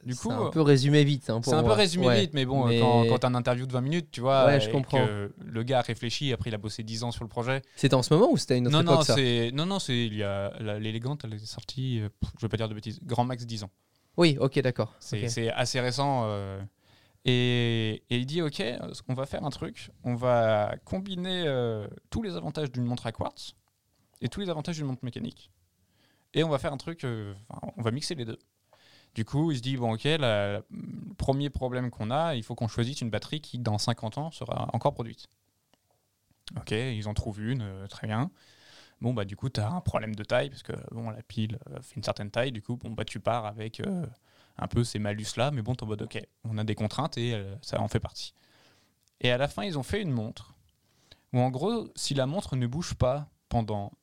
Du 0.05 0.15
coup, 0.15 0.31
un 0.31 0.49
peu 0.51 0.61
résumé 0.61 1.03
vite. 1.03 1.29
hein, 1.29 1.41
c'est 1.43 1.53
un 1.53 1.63
peu 1.63 1.71
résumé 1.71 2.07
Ouais. 2.07 2.21
vite, 2.21 2.33
mais 2.33 2.45
bon, 2.45 2.67
Mais- 2.67 2.79
quand, 2.79 3.05
quand 3.07 3.17
t'as 3.19 3.27
un 3.27 3.35
interview 3.35 3.65
de 3.65 3.73
20 3.73 3.81
minutes, 3.81 4.09
tu 4.11 4.21
vois, 4.21 4.45
Ouais, 4.45 4.59
je 4.61 4.69
et 4.69 4.71
comprends. 4.71 5.05
que 5.05 5.33
le 5.43 5.63
gars 5.63 5.79
a 5.79 5.81
réfléchi, 5.81 6.31
après 6.33 6.49
il 6.49 6.53
a 6.53 6.57
bossé 6.57 6.83
10 6.83 7.03
ans 7.03 7.11
sur 7.11 7.23
le 7.23 7.29
projet. 7.29 7.61
C'était 7.75 7.95
en 7.95 8.03
ce 8.03 8.13
moment 8.13 8.31
ou 8.31 8.37
c'était 8.37 8.57
une 8.57 8.67
autre 8.67 8.77
Non, 8.77 8.83
non, 8.83 9.01
ça? 9.01 9.15
c'est, 9.15 9.51
non, 9.53 9.65
non, 9.65 9.79
c'est, 9.79 10.05
il 10.05 10.15
y 10.15 10.23
a, 10.23 10.51
l'élégante, 10.79 11.21
elle 11.25 11.33
est 11.33 11.45
sortie, 11.45 11.99
euh, 11.99 12.09
je 12.37 12.45
vais 12.45 12.49
pas 12.49 12.57
dire 12.57 12.69
de 12.69 12.73
bêtises, 12.73 12.99
grand 13.03 13.25
max 13.25 13.45
10 13.45 13.63
ans. 13.63 13.71
Oui, 14.17 14.37
ok, 14.39 14.59
d'accord. 14.59 14.95
C'est, 14.99 15.49
assez 15.51 15.79
récent. 15.79 16.23
euh, 16.27 16.61
et, 17.25 18.03
et 18.09 18.17
il 18.17 18.25
dit, 18.25 18.41
ok, 18.41 18.63
on 19.09 19.13
va 19.13 19.25
faire 19.25 19.43
un 19.43 19.49
truc, 19.49 19.91
on 20.03 20.15
va 20.15 20.75
combiner 20.85 21.43
euh, 21.47 21.87
tous 22.09 22.21
les 22.21 22.35
avantages 22.35 22.71
d'une 22.71 22.85
montre 22.85 23.05
à 23.07 23.11
quartz 23.11 23.55
et 24.21 24.29
tous 24.29 24.39
les 24.39 24.49
avantages 24.49 24.77
d'une 24.77 24.85
montre 24.85 25.03
mécanique. 25.03 25.51
Et 26.33 26.43
on 26.43 26.49
va 26.49 26.57
faire 26.57 26.71
un 26.71 26.77
truc, 26.77 27.03
euh, 27.03 27.33
on 27.77 27.81
va 27.81 27.91
mixer 27.91 28.15
les 28.15 28.25
deux. 28.25 28.37
Du 29.17 29.25
coup, 29.25 29.51
il 29.51 29.57
se 29.57 29.63
dit, 29.63 29.77
bon, 29.77 29.95
ok, 29.95 30.03
le 30.03 30.61
premier 31.17 31.49
problème 31.49 31.89
qu'on 31.89 32.11
a, 32.11 32.35
il 32.35 32.43
faut 32.43 32.53
qu'on 32.53 32.67
choisisse 32.67 33.01
une 33.01 33.09
batterie 33.09 33.41
qui, 33.41 33.57
dans 33.57 33.79
50 33.79 34.19
ans, 34.19 34.29
sera 34.29 34.69
encore 34.73 34.93
produite. 34.93 35.27
Ok, 36.55 36.69
ils 36.69 37.07
en 37.07 37.15
trouvent 37.15 37.41
une, 37.41 37.63
euh, 37.63 37.87
très 37.87 38.05
bien. 38.05 38.29
Bon, 39.01 39.15
bah, 39.15 39.25
du 39.25 39.35
coup, 39.35 39.49
tu 39.49 39.59
as 39.59 39.71
un 39.71 39.81
problème 39.81 40.13
de 40.13 40.23
taille, 40.23 40.51
parce 40.51 40.61
que 40.61 40.73
bon, 40.91 41.09
la 41.09 41.23
pile 41.23 41.57
euh, 41.71 41.81
fait 41.81 41.95
une 41.95 42.03
certaine 42.03 42.29
taille, 42.29 42.51
du 42.51 42.61
coup, 42.61 42.75
bon, 42.75 42.91
bah, 42.91 43.05
tu 43.05 43.19
pars 43.19 43.47
avec 43.47 43.79
euh, 43.79 44.05
un 44.59 44.67
peu 44.67 44.83
ces 44.83 44.99
malus-là, 44.99 45.49
mais 45.49 45.63
bon, 45.63 45.73
en 45.81 45.85
mode, 45.87 46.03
ok, 46.03 46.21
on 46.43 46.59
a 46.59 46.63
des 46.63 46.75
contraintes 46.75 47.17
et 47.17 47.43
ça 47.63 47.81
en 47.81 47.87
fait 47.87 47.99
partie. 47.99 48.35
Et 49.19 49.31
à 49.31 49.39
la 49.39 49.47
fin, 49.47 49.63
ils 49.63 49.79
ont 49.79 49.83
fait 49.83 49.99
une 49.99 50.11
montre, 50.11 50.53
où 51.33 51.39
en 51.39 51.49
gros, 51.49 51.87
si 51.95 52.13
la 52.13 52.27
montre 52.27 52.55
ne 52.55 52.67
bouge 52.67 52.93
pas 52.93 53.27
pendant, 53.49 53.93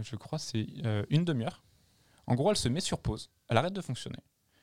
je 0.00 0.14
crois, 0.14 0.38
c'est 0.38 0.64
une 1.10 1.24
demi-heure, 1.24 1.64
en 2.28 2.36
gros, 2.36 2.50
elle 2.50 2.56
se 2.56 2.68
met 2.68 2.78
sur 2.78 3.00
pause, 3.00 3.32
elle 3.48 3.56
arrête 3.56 3.72
de 3.72 3.80
fonctionner. 3.80 4.20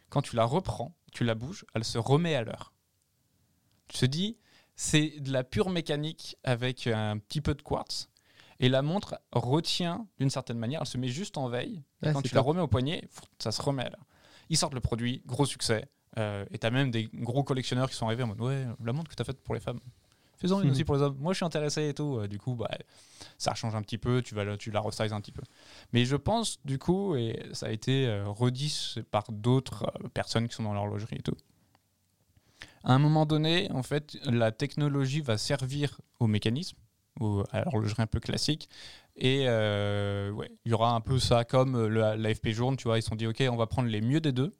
Quand 0.09 0.21
tu 0.21 0.35
la 0.35 0.45
reprends, 0.45 0.95
tu 1.11 1.23
la 1.23 1.35
bouges, 1.35 1.65
elle 1.73 1.83
se 1.83 1.97
remet 1.97 2.35
à 2.35 2.43
l'heure. 2.43 2.73
Tu 3.87 3.97
te 3.97 4.05
dis, 4.05 4.37
c'est 4.75 5.19
de 5.19 5.31
la 5.31 5.43
pure 5.43 5.69
mécanique 5.69 6.37
avec 6.43 6.87
un 6.87 7.17
petit 7.17 7.41
peu 7.41 7.53
de 7.53 7.61
quartz. 7.61 8.09
Et 8.59 8.69
la 8.69 8.81
montre 8.81 9.19
retient 9.31 10.07
d'une 10.19 10.29
certaine 10.29 10.57
manière, 10.57 10.81
elle 10.81 10.87
se 10.87 10.97
met 10.97 11.09
juste 11.09 11.37
en 11.37 11.47
veille. 11.47 11.83
Et 12.03 12.11
quand 12.11 12.21
tu 12.21 12.33
la 12.33 12.41
remets 12.41 12.61
au 12.61 12.67
poignet, 12.67 13.07
ça 13.39 13.51
se 13.51 13.61
remet 13.61 13.83
à 13.83 13.89
l'heure. 13.89 14.05
Ils 14.49 14.57
sortent 14.57 14.73
le 14.73 14.79
produit, 14.79 15.21
gros 15.25 15.45
succès. 15.45 15.89
Euh, 16.17 16.45
et 16.51 16.57
t'as 16.57 16.71
même 16.71 16.89
des 16.89 17.09
gros 17.13 17.43
collectionneurs 17.43 17.89
qui 17.89 17.95
sont 17.95 18.07
arrivés 18.07 18.23
en 18.23 18.27
mode 18.27 18.41
Ouais, 18.41 18.65
la 18.83 18.93
montre 18.93 19.11
que 19.11 19.15
t'as 19.15 19.23
faite 19.23 19.41
pour 19.41 19.53
les 19.53 19.61
femmes, 19.61 19.79
faisons 20.37 20.59
une 20.61 20.67
Mhm. 20.67 20.71
aussi 20.71 20.83
pour 20.83 20.95
les 20.95 21.01
hommes. 21.01 21.17
Moi, 21.19 21.33
je 21.33 21.37
suis 21.37 21.45
intéressé 21.45 21.89
et 21.89 21.93
tout. 21.93 22.17
Euh, 22.19 22.27
du 22.27 22.37
coup, 22.39 22.55
bah, 22.55 22.69
ça 23.37 23.53
change 23.55 23.75
un 23.75 23.81
petit 23.81 23.97
peu, 23.97 24.21
tu, 24.21 24.35
vas, 24.35 24.43
la- 24.43 24.57
tu 24.57 24.71
la 24.71 24.79
resize 24.79 25.11
un 25.13 25.21
petit 25.21 25.31
peu. 25.31 25.41
Mais 25.93 26.05
je 26.05 26.15
pense, 26.15 26.59
du 26.65 26.77
coup, 26.79 27.15
et 27.15 27.39
ça 27.53 27.67
a 27.67 27.71
été 27.71 28.07
euh, 28.07 28.27
redit 28.27 28.95
par 29.11 29.25
d'autres 29.31 29.91
euh, 30.03 30.07
personnes 30.09 30.47
qui 30.47 30.55
sont 30.55 30.63
dans 30.63 30.73
l'horlogerie 30.73 31.17
et 31.17 31.23
tout. 31.23 31.35
À 32.83 32.93
un 32.93 32.99
moment 32.99 33.25
donné, 33.25 33.69
en 33.71 33.83
fait, 33.83 34.17
la 34.25 34.51
technologie 34.51 35.21
va 35.21 35.37
servir 35.37 35.99
au 36.19 36.27
mécanisme, 36.27 36.77
au- 37.19 37.43
à 37.51 37.63
l'horlogerie 37.63 38.01
un 38.01 38.07
peu 38.07 38.19
classique. 38.19 38.69
Et 39.15 39.45
euh, 39.47 40.31
ouais, 40.31 40.51
il 40.65 40.71
y 40.71 40.73
aura 40.73 40.91
un 40.93 41.01
peu 41.01 41.19
ça 41.19 41.43
comme 41.43 41.87
l'AFP 41.87 42.51
jaune, 42.53 42.77
tu 42.77 42.87
vois. 42.87 42.97
Ils 42.99 43.01
se 43.01 43.09
sont 43.09 43.15
dit, 43.15 43.27
OK, 43.27 43.43
on 43.51 43.55
va 43.55 43.65
prendre 43.67 43.89
les 43.89 44.01
mieux 44.01 44.21
des 44.21 44.31
deux 44.31 44.55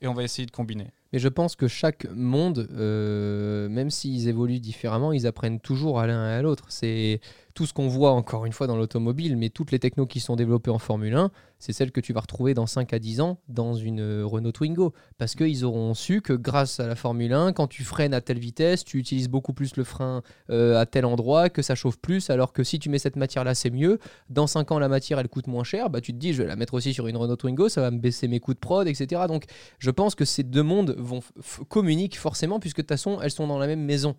et 0.00 0.06
on 0.06 0.14
va 0.14 0.22
essayer 0.22 0.44
de 0.46 0.50
combiner. 0.50 0.90
Mais 1.14 1.20
je 1.20 1.28
pense 1.28 1.54
que 1.54 1.68
chaque 1.68 2.08
monde, 2.12 2.66
euh, 2.72 3.68
même 3.68 3.88
s'ils 3.88 4.26
évoluent 4.26 4.58
différemment, 4.58 5.12
ils 5.12 5.28
apprennent 5.28 5.60
toujours 5.60 6.00
à 6.00 6.08
l'un 6.08 6.28
et 6.28 6.32
à 6.32 6.42
l'autre. 6.42 6.64
C'est 6.70 7.20
tout 7.54 7.66
ce 7.66 7.72
qu'on 7.72 7.86
voit 7.86 8.10
encore 8.10 8.46
une 8.46 8.52
fois 8.52 8.66
dans 8.66 8.76
l'automobile, 8.76 9.36
mais 9.36 9.48
toutes 9.48 9.70
les 9.70 9.78
technos 9.78 10.06
qui 10.06 10.18
sont 10.18 10.34
développées 10.34 10.70
en 10.70 10.80
Formule 10.80 11.14
1, 11.14 11.30
c'est 11.60 11.72
celles 11.72 11.92
que 11.92 12.00
tu 12.00 12.12
vas 12.12 12.20
retrouver 12.20 12.52
dans 12.52 12.66
5 12.66 12.92
à 12.92 12.98
10 12.98 13.20
ans 13.20 13.38
dans 13.48 13.74
une 13.74 14.00
euh, 14.00 14.26
Renault 14.26 14.50
Twingo. 14.50 14.92
Parce 15.18 15.36
qu'ils 15.36 15.64
auront 15.64 15.94
su 15.94 16.20
que 16.20 16.32
grâce 16.32 16.80
à 16.80 16.88
la 16.88 16.96
Formule 16.96 17.32
1, 17.32 17.52
quand 17.52 17.68
tu 17.68 17.84
freines 17.84 18.12
à 18.12 18.20
telle 18.20 18.40
vitesse, 18.40 18.84
tu 18.84 18.98
utilises 18.98 19.28
beaucoup 19.28 19.52
plus 19.52 19.76
le 19.76 19.84
frein 19.84 20.22
euh, 20.50 20.78
à 20.78 20.84
tel 20.84 21.04
endroit, 21.04 21.48
que 21.48 21.62
ça 21.62 21.76
chauffe 21.76 21.96
plus, 21.98 22.28
alors 22.28 22.52
que 22.52 22.64
si 22.64 22.80
tu 22.80 22.90
mets 22.90 22.98
cette 22.98 23.16
matière-là, 23.16 23.54
c'est 23.54 23.70
mieux. 23.70 24.00
Dans 24.30 24.48
5 24.48 24.72
ans, 24.72 24.80
la 24.80 24.88
matière, 24.88 25.20
elle 25.20 25.28
coûte 25.28 25.46
moins 25.46 25.64
cher, 25.64 25.90
bah, 25.90 26.00
tu 26.00 26.12
te 26.12 26.18
dis, 26.18 26.32
je 26.32 26.42
vais 26.42 26.48
la 26.48 26.56
mettre 26.56 26.74
aussi 26.74 26.92
sur 26.92 27.06
une 27.06 27.16
Renault 27.16 27.36
Twingo, 27.36 27.68
ça 27.68 27.80
va 27.80 27.92
me 27.92 27.98
baisser 27.98 28.26
mes 28.26 28.40
coûts 28.40 28.54
de 28.54 28.58
prod, 28.58 28.88
etc. 28.88 29.22
Donc 29.28 29.44
je 29.78 29.90
pense 29.92 30.16
que 30.16 30.24
ces 30.24 30.42
deux 30.42 30.64
mondes 30.64 30.96
vont 30.98 31.20
communiquent 31.68 32.18
forcément, 32.18 32.58
puisque 32.58 32.78
de 32.78 32.82
toute 32.82 32.88
façon, 32.88 33.20
elles 33.22 33.30
sont 33.30 33.46
dans 33.46 33.58
la 33.58 33.68
même 33.68 33.84
maison. 33.84 34.16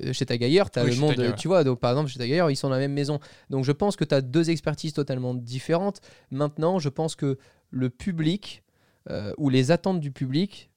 Euh, 0.00 0.12
Chez 0.12 0.26
Tagayer, 0.26 0.64
tu 0.72 0.78
as 0.78 0.84
Oui, 0.84 0.90
le 0.90 0.96
monde, 0.96 1.34
tu 1.36 1.48
vois, 1.48 1.64
donc 1.64 1.80
par 1.80 1.90
exemple, 1.90 2.10
chez 2.10 2.18
Tagayer, 2.18 2.44
ils 2.50 2.56
sont 2.56 2.68
dans 2.68 2.74
la 2.74 2.80
même 2.80 2.92
maison. 2.92 3.20
Donc 3.50 3.64
je 3.64 3.72
pense 3.72 3.96
que 3.96 4.04
tu 4.04 4.14
as 4.14 4.20
deux 4.20 4.50
expertises 4.50 4.92
totalement 4.92 5.34
différentes. 5.34 6.00
Maintenant, 6.30 6.78
je 6.78 6.88
pense 6.88 7.14
que 7.14 7.38
le 7.70 7.90
public 7.90 8.62
euh, 9.10 9.32
ou 9.38 9.48
les 9.48 9.70
attentes 9.70 10.00
du 10.00 10.10
public 10.10 10.70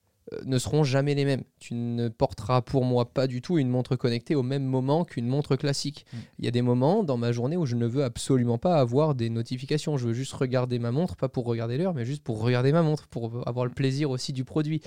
ne 0.45 0.57
seront 0.59 0.83
jamais 0.83 1.15
les 1.15 1.25
mêmes. 1.25 1.43
Tu 1.59 1.73
ne 1.73 2.07
porteras 2.07 2.61
pour 2.61 2.85
moi 2.85 3.11
pas 3.13 3.25
du 3.27 3.41
tout 3.41 3.57
une 3.57 3.69
montre 3.69 3.95
connectée 3.95 4.35
au 4.35 4.43
même 4.43 4.63
moment 4.63 5.03
qu'une 5.05 5.27
montre 5.27 5.55
classique. 5.55 6.05
Mm. 6.13 6.17
Il 6.39 6.45
y 6.45 6.47
a 6.47 6.51
des 6.51 6.61
moments 6.61 7.03
dans 7.03 7.17
ma 7.17 7.31
journée 7.31 7.57
où 7.57 7.65
je 7.65 7.75
ne 7.75 7.87
veux 7.87 8.03
absolument 8.03 8.57
pas 8.57 8.75
avoir 8.79 9.15
des 9.15 9.29
notifications. 9.29 9.97
Je 9.97 10.07
veux 10.07 10.13
juste 10.13 10.33
regarder 10.33 10.77
ma 10.79 10.91
montre, 10.91 11.15
pas 11.15 11.29
pour 11.29 11.45
regarder 11.45 11.77
l'heure, 11.77 11.93
mais 11.93 12.05
juste 12.05 12.23
pour 12.23 12.41
regarder 12.41 12.71
ma 12.71 12.81
montre, 12.83 13.07
pour 13.07 13.47
avoir 13.47 13.65
le 13.65 13.71
plaisir 13.71 14.09
aussi 14.11 14.31
du 14.33 14.43
produit. 14.43 14.81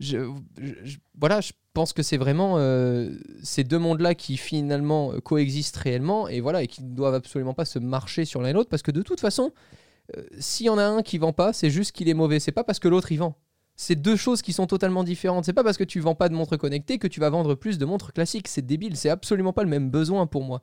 Je, 0.00 0.30
je- 0.60 0.74
je- 0.84 0.98
voilà, 1.20 1.40
je 1.40 1.52
pense 1.72 1.92
que 1.92 2.02
c'est 2.02 2.16
vraiment 2.16 2.54
euh, 2.58 3.16
ces 3.42 3.64
deux 3.64 3.78
mondes-là 3.78 4.14
qui 4.14 4.36
finalement 4.36 5.12
coexistent 5.24 5.76
réellement 5.78 6.28
et 6.28 6.40
voilà 6.40 6.62
et 6.62 6.66
qui 6.68 6.82
ne 6.84 6.94
doivent 6.94 7.14
absolument 7.14 7.54
pas 7.54 7.64
se 7.64 7.78
marcher 7.78 8.24
sur 8.24 8.40
l'un 8.42 8.48
et 8.48 8.52
l'autre 8.52 8.68
parce 8.70 8.82
que 8.82 8.90
de 8.90 9.02
toute 9.02 9.20
façon, 9.20 9.52
euh, 10.16 10.22
s'il 10.38 10.66
y 10.66 10.68
en 10.68 10.78
a 10.78 10.84
un 10.84 11.02
qui 11.02 11.18
vend 11.18 11.32
pas, 11.32 11.52
c'est 11.52 11.70
juste 11.70 11.92
qu'il 11.92 12.08
est 12.08 12.14
mauvais. 12.14 12.38
C'est 12.40 12.52
pas 12.52 12.64
parce 12.64 12.78
que 12.78 12.88
l'autre 12.88 13.10
y 13.12 13.16
vend. 13.16 13.36
C'est 13.76 13.96
deux 13.96 14.16
choses 14.16 14.40
qui 14.40 14.52
sont 14.52 14.66
totalement 14.66 15.02
différentes. 15.02 15.44
C'est 15.44 15.52
pas 15.52 15.64
parce 15.64 15.76
que 15.76 15.84
tu 15.84 15.98
vends 16.00 16.14
pas 16.14 16.28
de 16.28 16.34
montres 16.34 16.56
connectées 16.56 16.98
que 16.98 17.08
tu 17.08 17.18
vas 17.20 17.30
vendre 17.30 17.54
plus 17.54 17.76
de 17.78 17.84
montres 17.84 18.12
classiques. 18.12 18.46
C'est 18.46 18.64
débile. 18.64 18.96
C'est 18.96 19.10
absolument 19.10 19.52
pas 19.52 19.64
le 19.64 19.68
même 19.68 19.90
besoin 19.90 20.26
pour 20.26 20.44
moi. 20.44 20.62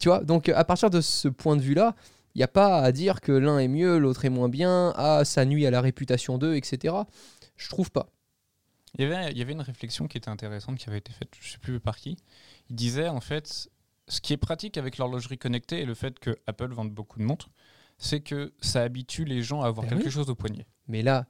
Tu 0.00 0.08
vois. 0.08 0.24
Donc 0.24 0.48
à 0.48 0.64
partir 0.64 0.90
de 0.90 1.00
ce 1.00 1.28
point 1.28 1.56
de 1.56 1.62
vue-là, 1.62 1.94
il 2.34 2.38
n'y 2.38 2.44
a 2.44 2.48
pas 2.48 2.78
à 2.78 2.90
dire 2.92 3.20
que 3.20 3.30
l'un 3.32 3.58
est 3.58 3.68
mieux, 3.68 3.98
l'autre 3.98 4.24
est 4.24 4.30
moins 4.30 4.48
bien. 4.48 4.92
Ah, 4.96 5.24
ça 5.24 5.44
nuit 5.44 5.66
à 5.66 5.70
la 5.70 5.80
réputation 5.80 6.38
d'eux, 6.38 6.56
etc. 6.56 6.94
Je 7.56 7.68
trouve 7.68 7.90
pas. 7.90 8.08
Il 8.98 9.02
y, 9.02 9.10
avait, 9.10 9.30
il 9.32 9.38
y 9.38 9.42
avait 9.42 9.52
une 9.52 9.60
réflexion 9.62 10.06
qui 10.06 10.18
était 10.18 10.28
intéressante 10.28 10.76
qui 10.78 10.88
avait 10.88 10.98
été 10.98 11.12
faite, 11.12 11.30
je 11.40 11.46
ne 11.48 11.52
sais 11.52 11.58
plus 11.58 11.80
par 11.80 11.96
qui. 11.96 12.16
Il 12.68 12.76
disait 12.76 13.08
en 13.08 13.20
fait, 13.20 13.68
ce 14.08 14.20
qui 14.20 14.34
est 14.34 14.38
pratique 14.38 14.76
avec 14.76 14.98
l'horlogerie 14.98 15.38
connectée 15.38 15.80
et 15.80 15.84
le 15.86 15.94
fait 15.94 16.18
que 16.18 16.36
Apple 16.46 16.72
vende 16.72 16.90
beaucoup 16.90 17.18
de 17.18 17.24
montres, 17.24 17.48
c'est 17.96 18.20
que 18.20 18.52
ça 18.60 18.82
habitue 18.82 19.24
les 19.24 19.42
gens 19.42 19.62
à 19.62 19.68
avoir 19.68 19.86
Ben 19.86 19.94
quelque 19.94 20.06
oui. 20.06 20.10
chose 20.10 20.28
au 20.28 20.34
poignet. 20.34 20.66
Mais 20.88 21.02
là, 21.02 21.18
euh, 21.18 21.22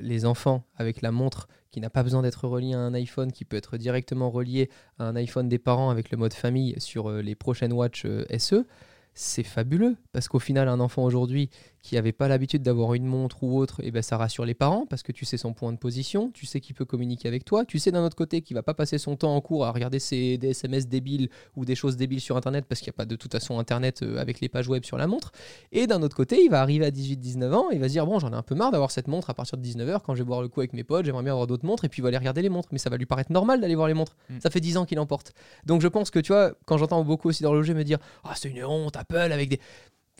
les 0.00 0.24
enfants 0.24 0.64
avec 0.76 1.02
la 1.02 1.10
montre 1.10 1.48
qui 1.72 1.80
n'a 1.80 1.90
pas 1.90 2.02
besoin 2.02 2.22
d'être 2.22 2.46
reliée 2.46 2.74
à 2.74 2.78
un 2.78 2.94
iPhone, 2.94 3.32
qui 3.32 3.44
peut 3.44 3.56
être 3.56 3.78
directement 3.78 4.30
relié 4.30 4.70
à 4.98 5.04
un 5.04 5.16
iPhone 5.16 5.48
des 5.48 5.58
parents 5.58 5.90
avec 5.90 6.10
le 6.10 6.18
mode 6.18 6.34
famille 6.34 6.74
sur 6.78 7.08
euh, 7.08 7.22
les 7.22 7.34
prochaines 7.34 7.72
Watch 7.72 8.04
euh, 8.04 8.24
SE, 8.38 8.66
c'est 9.14 9.42
fabuleux. 9.42 9.96
Parce 10.12 10.28
qu'au 10.28 10.38
final, 10.38 10.68
un 10.68 10.80
enfant 10.80 11.02
aujourd'hui 11.02 11.48
qui 11.82 11.96
n'avait 11.96 12.12
pas 12.12 12.28
l'habitude 12.28 12.62
d'avoir 12.62 12.94
une 12.94 13.06
montre 13.06 13.42
ou 13.42 13.58
autre, 13.58 13.80
et 13.82 13.90
ben 13.90 14.02
ça 14.02 14.16
rassure 14.16 14.44
les 14.44 14.54
parents 14.54 14.86
parce 14.86 15.02
que 15.02 15.10
tu 15.10 15.24
sais 15.24 15.36
son 15.36 15.52
point 15.52 15.72
de 15.72 15.78
position, 15.78 16.30
tu 16.30 16.46
sais 16.46 16.60
qu'il 16.60 16.76
peut 16.76 16.84
communiquer 16.84 17.26
avec 17.26 17.44
toi, 17.44 17.64
tu 17.64 17.80
sais 17.80 17.90
d'un 17.90 18.04
autre 18.04 18.14
côté 18.14 18.40
qu'il 18.40 18.54
va 18.54 18.62
pas 18.62 18.72
passer 18.72 18.98
son 18.98 19.16
temps 19.16 19.34
en 19.34 19.40
cours 19.40 19.66
à 19.66 19.72
regarder 19.72 19.98
ses, 19.98 20.38
des 20.38 20.50
SMS 20.50 20.86
débiles 20.86 21.28
ou 21.56 21.64
des 21.64 21.74
choses 21.74 21.96
débiles 21.96 22.20
sur 22.20 22.36
Internet 22.36 22.66
parce 22.68 22.80
qu'il 22.80 22.90
n'y 22.90 22.94
a 22.94 22.98
pas 22.98 23.04
de 23.04 23.16
toute 23.16 23.32
façon 23.32 23.58
Internet 23.58 24.02
euh, 24.02 24.18
avec 24.18 24.40
les 24.40 24.48
pages 24.48 24.68
web 24.68 24.84
sur 24.84 24.96
la 24.96 25.08
montre. 25.08 25.32
Et 25.72 25.88
d'un 25.88 26.02
autre 26.02 26.14
côté, 26.14 26.44
il 26.44 26.50
va 26.50 26.60
arriver 26.60 26.86
à 26.86 26.90
18-19 26.90 27.52
ans, 27.52 27.70
il 27.70 27.80
va 27.80 27.88
se 27.88 27.92
dire 27.92 28.06
bon, 28.06 28.20
j'en 28.20 28.32
ai 28.32 28.36
un 28.36 28.42
peu 28.42 28.54
marre 28.54 28.70
d'avoir 28.70 28.92
cette 28.92 29.08
montre 29.08 29.28
à 29.30 29.34
partir 29.34 29.58
de 29.58 29.66
19h 29.66 30.02
quand 30.04 30.14
je 30.14 30.20
vais 30.20 30.26
boire 30.26 30.40
le 30.40 30.48
coup 30.48 30.60
avec 30.60 30.74
mes 30.74 30.84
potes, 30.84 31.04
j'aimerais 31.04 31.24
bien 31.24 31.32
avoir 31.32 31.48
d'autres 31.48 31.66
montres 31.66 31.84
et 31.84 31.88
puis 31.88 31.98
il 31.98 32.02
va 32.02 32.08
aller 32.08 32.18
regarder 32.18 32.42
les 32.42 32.48
montres, 32.48 32.68
mais 32.70 32.78
ça 32.78 32.90
va 32.90 32.96
lui 32.96 33.06
paraître 33.06 33.32
normal 33.32 33.60
d'aller 33.60 33.74
voir 33.74 33.88
les 33.88 33.94
montres. 33.94 34.16
Mm. 34.30 34.38
Ça 34.40 34.50
fait 34.50 34.60
10 34.60 34.76
ans 34.76 34.84
qu'il 34.84 35.00
en 35.00 35.06
porte. 35.06 35.32
Donc 35.66 35.82
je 35.82 35.88
pense 35.88 36.10
que 36.10 36.20
tu 36.20 36.32
vois, 36.32 36.52
quand 36.64 36.78
j'entends 36.78 37.02
beaucoup 37.02 37.28
aussi 37.28 37.42
d'horlogers 37.42 37.74
me 37.74 37.82
dire 37.82 37.98
ah 38.22 38.34
c'est 38.36 38.48
une 38.48 38.64
honte 38.64 38.96
Apple 38.96 39.16
avec 39.16 39.48
des 39.48 39.60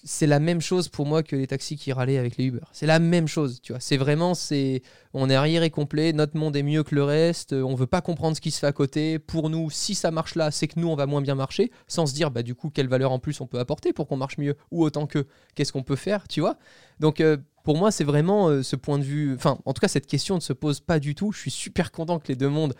c'est 0.04 0.26
la 0.26 0.40
même 0.40 0.60
chose 0.60 0.88
pour 0.88 1.06
moi 1.06 1.22
que 1.22 1.36
les 1.36 1.46
taxis 1.46 1.76
qui 1.76 1.92
râlaient 1.92 2.18
avec 2.18 2.36
les 2.36 2.46
Uber. 2.46 2.60
C'est 2.72 2.86
la 2.86 2.98
même 2.98 3.28
chose, 3.28 3.60
tu 3.62 3.72
vois. 3.72 3.80
C'est 3.80 3.96
vraiment, 3.96 4.34
c'est, 4.34 4.82
on 5.14 5.30
est 5.30 5.34
arriéré 5.34 5.70
complet, 5.70 6.12
notre 6.12 6.36
monde 6.36 6.56
est 6.56 6.62
mieux 6.64 6.82
que 6.82 6.94
le 6.94 7.04
reste, 7.04 7.52
euh, 7.52 7.62
on 7.62 7.74
veut 7.74 7.86
pas 7.86 8.00
comprendre 8.00 8.36
ce 8.36 8.40
qui 8.40 8.50
se 8.50 8.58
fait 8.58 8.66
à 8.66 8.72
côté. 8.72 9.18
Pour 9.20 9.48
nous, 9.48 9.70
si 9.70 9.94
ça 9.94 10.10
marche 10.10 10.34
là, 10.34 10.50
c'est 10.50 10.66
que 10.66 10.80
nous, 10.80 10.88
on 10.88 10.96
va 10.96 11.06
moins 11.06 11.20
bien 11.20 11.36
marcher, 11.36 11.70
sans 11.86 12.06
se 12.06 12.14
dire, 12.14 12.30
bah 12.32 12.42
du 12.42 12.54
coup, 12.54 12.68
quelle 12.70 12.88
valeur 12.88 13.12
en 13.12 13.20
plus 13.20 13.40
on 13.40 13.46
peut 13.46 13.60
apporter 13.60 13.92
pour 13.92 14.08
qu'on 14.08 14.16
marche 14.16 14.38
mieux, 14.38 14.56
ou 14.72 14.82
autant 14.82 15.06
que, 15.06 15.26
qu'est-ce 15.54 15.72
qu'on 15.72 15.84
peut 15.84 15.96
faire, 15.96 16.26
tu 16.26 16.40
vois. 16.40 16.58
Donc, 16.98 17.20
euh, 17.20 17.36
pour 17.62 17.76
moi, 17.76 17.92
c'est 17.92 18.04
vraiment 18.04 18.48
euh, 18.48 18.64
ce 18.64 18.74
point 18.74 18.98
de 18.98 19.04
vue, 19.04 19.34
enfin, 19.36 19.58
en 19.64 19.72
tout 19.72 19.80
cas, 19.80 19.88
cette 19.88 20.06
question 20.08 20.34
ne 20.34 20.40
se 20.40 20.52
pose 20.52 20.80
pas 20.80 20.98
du 20.98 21.14
tout. 21.14 21.30
Je 21.30 21.38
suis 21.38 21.50
super 21.52 21.92
content 21.92 22.18
que 22.18 22.26
les 22.28 22.36
deux 22.36 22.48
mondes 22.48 22.74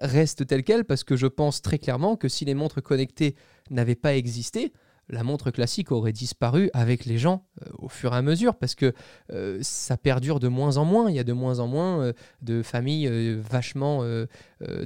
restent 0.00 0.44
tels 0.46 0.64
quels, 0.64 0.84
parce 0.84 1.04
que 1.04 1.14
je 1.14 1.28
pense 1.28 1.62
très 1.62 1.78
clairement 1.78 2.16
que 2.16 2.28
si 2.28 2.44
les 2.44 2.54
montres 2.54 2.82
connectées 2.82 3.36
n'avaient 3.70 3.94
pas 3.94 4.16
existé, 4.16 4.72
la 5.08 5.22
montre 5.22 5.50
classique 5.50 5.92
aurait 5.92 6.12
disparu 6.12 6.68
avec 6.74 7.04
les 7.04 7.16
gens 7.18 7.44
euh, 7.62 7.70
au 7.78 7.88
fur 7.88 8.12
et 8.12 8.16
à 8.16 8.22
mesure 8.22 8.56
parce 8.56 8.74
que 8.74 8.92
euh, 9.32 9.58
ça 9.62 9.96
perdure 9.96 10.40
de 10.40 10.48
moins 10.48 10.76
en 10.78 10.84
moins. 10.84 11.08
Il 11.10 11.16
y 11.16 11.20
a 11.20 11.24
de 11.24 11.32
moins 11.32 11.60
en 11.60 11.66
moins 11.68 12.02
euh, 12.02 12.12
de 12.42 12.62
familles 12.62 13.08
vachement 13.36 14.02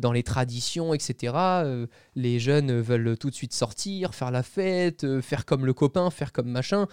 dans 0.01 0.13
les 0.13 0.23
traditions, 0.23 0.93
etc. 0.95 1.35
Les 2.15 2.39
jeunes 2.39 2.81
veulent 2.81 3.17
tout 3.19 3.31
de 3.31 3.35
suite 3.35 3.53
sortir, 3.53 4.15
faire 4.15 4.31
la 4.31 4.43
fête, 4.43 5.21
faire 5.21 5.45
comme 5.45 5.65
le 5.67 5.73
copain, 5.73 6.11
faire 6.11 6.33
comme 6.33 6.49
machin. 6.49 6.87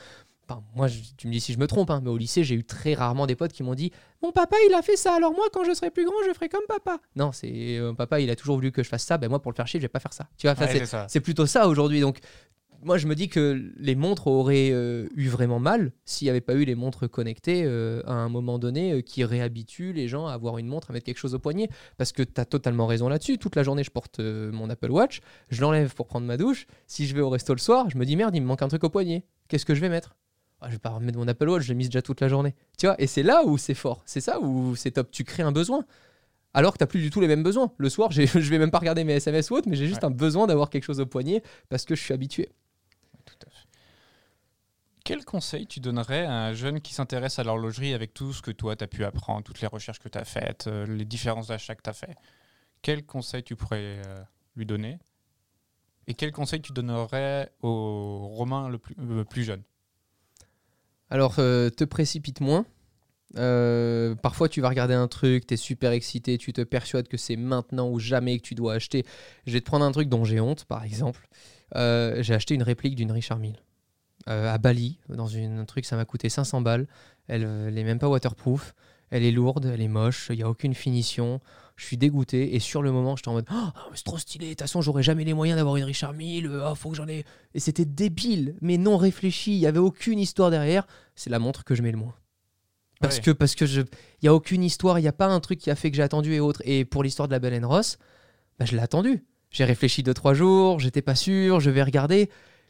Enfin, 0.50 0.64
moi, 0.78 0.88
je- 0.88 1.00
tu 1.18 1.28
me 1.28 1.34
dis 1.34 1.42
si 1.42 1.52
je 1.52 1.60
me 1.60 1.68
trompe, 1.68 1.90
hein, 1.92 2.00
mais 2.02 2.10
au 2.10 2.16
lycée, 2.18 2.46
j'ai 2.46 2.56
eu 2.56 2.64
très 2.64 2.94
rarement 2.94 3.28
des 3.28 3.36
potes 3.36 3.52
qui 3.52 3.64
m'ont 3.64 3.76
dit 3.76 3.92
Mon 4.24 4.32
papa, 4.32 4.56
il 4.70 4.74
a 4.74 4.82
fait 4.82 4.96
ça, 4.96 5.14
alors 5.16 5.34
moi, 5.34 5.46
quand 5.52 5.66
je 5.66 5.74
serai 5.74 5.92
plus 5.92 6.06
grand, 6.06 6.16
je 6.26 6.34
ferai 6.34 6.48
comme 6.48 6.64
papa. 6.70 7.00
Non, 7.18 7.34
c'est 7.34 7.78
euh, 7.78 7.92
papa, 7.94 8.22
il 8.22 8.30
a 8.30 8.36
toujours 8.38 8.56
voulu 8.56 8.72
que 8.72 8.82
je 8.82 8.88
fasse 8.88 9.04
ça, 9.04 9.18
ben 9.18 9.28
moi, 9.30 9.42
pour 9.42 9.52
le 9.52 9.58
faire 9.58 9.68
chier, 9.68 9.82
je 9.82 9.84
vais 9.86 9.90
pas 9.90 10.00
faire 10.00 10.14
ça. 10.14 10.30
Tu 10.38 10.48
vois, 10.48 10.56
Ouais, 10.68 10.80
c'est 11.10 11.20
plutôt 11.20 11.46
ça 11.46 11.68
aujourd'hui. 11.68 12.00
Donc, 12.00 12.20
moi, 12.84 12.98
je 12.98 13.08
me 13.08 13.16
dis 13.16 13.28
que 13.30 13.72
les 13.78 13.96
montres 13.96 14.28
auraient 14.28 14.70
euh, 14.72 15.08
eu 15.16 15.28
vraiment 15.28 15.60
mal 15.60 15.92
s'il 16.06 16.26
n'y 16.26 16.30
avait 16.30 16.42
pas 16.42 16.54
eu 16.54 16.64
les 16.64 16.76
montres 16.76 17.10
connectées 17.10 17.64
euh, 17.66 18.02
à 18.06 18.14
un 18.14 18.30
moment 18.30 18.60
donné 18.60 18.94
euh, 18.94 19.02
qui 19.02 19.24
réhabituent 19.24 19.94
les 19.94 20.08
gens 20.08 20.28
à 20.28 20.34
avoir 20.34 20.58
une 20.58 20.68
montre, 20.68 20.92
à 20.92 20.94
mettre 20.94 21.06
quelque 21.06 21.18
chose 21.18 21.34
au 21.36 21.40
poignet. 21.40 21.70
Parce 21.98 22.12
que 22.12 22.24
tu 22.24 22.40
as 22.40 22.46
totalement 22.46 22.88
raison 22.88 23.10
là-dessus. 23.10 23.38
Toute 23.38 23.56
la 23.56 23.64
journée, 23.64 23.84
je 23.84 23.92
porte 23.92 24.20
mon 24.20 24.70
Apple 24.70 24.92
Watch, 24.92 25.22
je 25.50 25.62
l'enlève 25.62 25.94
pour 25.96 26.08
prendre 26.08 26.28
ma 26.28 26.38
douche. 26.38 26.68
Si 26.88 27.08
je 27.08 27.16
vais 27.16 27.22
au 27.22 27.30
resto 27.30 27.54
le 27.54 27.60
soir, 27.60 27.90
je 27.90 27.98
me 27.98 28.06
dis 28.06 28.16
merde, 28.16 28.36
il 28.36 28.42
me 28.42 28.48
manque 28.48 28.62
un 28.62 28.68
truc 28.68 28.84
au 28.84 28.90
poignet. 28.90 29.24
Qu'est-ce 29.48 29.66
que 29.66 29.76
je 29.76 29.82
vais 29.82 29.90
mettre? 29.90 30.16
Ah, 30.62 30.68
Je 30.68 30.74
vais 30.74 30.80
pas 30.80 30.90
remettre 30.90 31.18
mon 31.20 31.28
Apple 31.28 31.48
Watch, 31.50 31.64
je 31.64 31.70
l'ai 31.70 31.76
mis 31.76 31.86
déjà 31.86 32.02
toute 32.02 32.20
la 32.22 32.28
journée. 32.28 32.56
Tu 32.78 32.86
vois, 32.88 32.96
et 33.00 33.08
c'est 33.08 33.24
là 33.24 33.44
où 33.46 33.58
c'est 33.58 33.74
fort. 33.76 34.02
C'est 34.06 34.22
ça 34.22 34.40
où 34.40 34.76
c'est 34.76 34.92
top. 34.92 35.12
Tu 35.12 35.24
crées 35.24 35.44
un 35.44 35.52
besoin. 35.52 35.84
Alors 36.54 36.74
que 36.74 36.80
tu 36.80 36.84
n'as 36.84 36.88
plus 36.88 37.02
du 37.02 37.12
tout 37.12 37.22
les 37.22 37.28
mêmes 37.28 37.44
besoins. 37.44 37.72
Le 37.78 37.90
soir, 37.90 38.12
je 38.12 38.22
vais 38.50 38.58
même 38.58 38.72
pas 38.72 38.80
regarder 38.80 39.04
mes 39.04 39.14
SMS 39.14 39.52
ou 39.52 39.56
autre, 39.56 39.68
mais 39.70 39.76
j'ai 39.76 39.86
juste 39.88 40.02
Ouais. 40.02 40.08
un 40.08 40.12
besoin 40.12 40.48
d'avoir 40.48 40.70
quelque 40.72 40.84
chose 40.84 41.00
au 41.00 41.06
poignet 41.06 41.44
parce 41.70 41.86
que 41.86 41.94
je 41.96 42.02
suis 42.02 42.14
habitué. 42.14 42.50
Quel 45.08 45.24
conseil 45.24 45.66
tu 45.66 45.80
donnerais 45.80 46.26
à 46.26 46.34
un 46.34 46.54
jeune 46.54 46.82
qui 46.82 46.94
s'intéresse 46.94 47.40
à 47.40 47.46
l'horlogerie 47.46 47.94
avec 47.94 48.14
tout 48.14 48.34
ce 48.34 48.42
que 48.42 48.52
toi, 48.52 48.76
tu 48.76 48.84
as 48.84 48.88
pu 48.88 49.06
apprendre, 49.06 49.42
toutes 49.42 49.62
les 49.62 49.68
recherches 49.68 50.00
que 50.00 50.10
tu 50.10 50.18
as 50.18 50.26
faites, 50.26 50.68
euh, 50.68 50.86
les 50.86 51.06
différences 51.06 51.48
d'achats 51.48 51.76
que 51.76 51.82
tu 51.82 51.90
as 51.90 51.94
fait? 51.94 52.18
Quel 52.82 53.06
conseil 53.06 53.42
tu 53.42 53.56
pourrais 53.56 54.02
euh, 54.06 54.22
lui 54.58 54.66
donner? 54.66 55.00
Et 56.08 56.14
quel 56.14 56.34
conseil 56.34 56.62
tu 56.62 56.74
donnerais 56.74 57.54
au 57.62 58.28
Romain 58.34 58.68
le 58.68 58.80
plus, 58.80 58.96
euh, 59.00 59.46
jeune? 59.46 59.64
Alors, 61.10 61.36
te 61.36 61.84
précipite 61.86 62.42
moins. 62.42 62.66
Parfois, 64.22 64.50
tu 64.50 64.60
vas 64.60 64.68
regarder 64.68 64.94
un 64.94 65.08
truc, 65.08 65.48
tu 65.48 65.54
es 65.54 65.58
super 65.58 65.94
excité, 65.94 66.38
tu 66.38 66.52
te 66.52 66.64
persuades 66.64 67.08
que 67.08 67.16
c'est 67.16 67.38
maintenant 67.38 67.90
ou 67.90 67.98
jamais 67.98 68.38
que 68.40 68.44
tu 68.44 68.56
dois 68.56 68.74
acheter. 68.74 69.06
Je 69.46 69.54
vais 69.54 69.62
te 69.62 69.66
prendre 69.66 69.86
un 69.86 69.92
truc 69.94 70.10
dont 70.10 70.26
j'ai 70.26 70.42
honte, 70.42 70.66
par 70.66 70.84
exemple. 70.84 71.30
J'ai 71.74 72.34
acheté 72.34 72.56
une 72.56 72.64
réplique 72.64 72.96
d'une 72.96 73.14
Richard 73.14 73.40
Mille 73.40 73.62
euh, 74.28 74.54
à 74.54 74.58
Bali, 74.58 75.00
dans 75.10 75.28
une, 75.28 75.60
un 75.60 75.66
truc, 75.66 75.86
ça 75.86 75.96
m'a 75.96 76.06
coûté 76.06 76.30
500 76.30 76.62
balles. 76.62 76.88
Elle 77.28 77.48
n'est 77.74 77.84
même 77.84 78.00
pas 78.00 78.08
waterproof. 78.10 78.74
Elle 79.10 79.24
est 79.24 79.32
lourde, 79.32 79.66
elle 79.74 79.82
est 79.82 79.88
moche, 79.88 80.28
il 80.32 80.36
n'y 80.38 80.44
a 80.44 80.50
aucune 80.50 80.74
finition. 80.74 81.40
Je 81.78 81.86
suis 81.86 81.96
dégoûté 81.98 82.56
et 82.56 82.60
sur 82.60 82.82
le 82.82 82.92
moment, 82.92 83.16
j'étais 83.16 83.30
en 83.30 83.34
mode 83.34 83.46
oh, 83.54 83.70
c'est 83.94 84.04
trop 84.04 84.18
stylé. 84.18 84.48
De 84.48 84.52
toute 84.52 84.62
façon, 84.62 84.82
j'aurais 84.82 85.04
jamais 85.04 85.24
les 85.24 85.34
moyens 85.34 85.58
d'avoir 85.58 85.78
une 85.78 85.84
Richard 85.86 86.12
Mille. 86.14 86.50
Oh, 86.52 86.76
faut 86.76 86.90
que 86.90 86.98
j'en 86.98 87.08
ai. 87.08 87.24
Et 87.54 87.60
c'était 87.60 87.86
débile, 87.86 88.56
mais 88.62 88.78
non 88.78 88.98
réfléchi. 88.98 89.54
Il 89.54 89.60
y 89.60 89.68
avait 89.68 89.80
aucune 89.80 90.20
histoire 90.20 90.50
derrière. 90.50 90.88
C'est 91.16 91.30
la 91.30 91.40
montre 91.40 91.64
que 91.64 91.74
je 91.76 91.84
mets 91.84 91.92
le 91.92 91.98
moins. 91.98 92.16
Parce 93.00 93.18
Ouais. 93.18 93.22
que 93.22 93.32
parce 93.32 93.54
que 93.56 93.66
je, 93.68 93.82
y 94.24 94.28
a 94.28 94.34
aucune 94.34 94.64
histoire. 94.64 94.98
Il 95.00 95.04
y 95.04 95.08
a 95.08 95.14
pas 95.14 95.28
un 95.28 95.40
truc 95.40 95.60
qui 95.60 95.70
a 95.70 95.76
fait 95.76 95.92
que 95.92 95.96
j'ai 95.98 96.04
attendu 96.04 96.34
et 96.34 96.40
autres. 96.40 96.62
Et 96.66 96.84
pour 96.84 97.04
l'histoire 97.04 97.28
de 97.28 97.34
la 97.34 97.40
Belle 97.40 97.64
and 97.64 97.68
Ross, 97.68 97.98
bah, 98.60 98.66
je 98.66 98.76
l'ai 98.76 98.82
attendu. 98.82 99.24
J'ai 99.52 99.64
réfléchi 99.64 100.02
deux 100.04 100.16
trois 100.16 100.34
jours. 100.34 100.80
J'étais 100.80 101.04
pas 101.04 101.16
sûr. 101.16 101.60
Je 101.60 101.70
vais 101.70 101.84
regarder. 101.84 102.30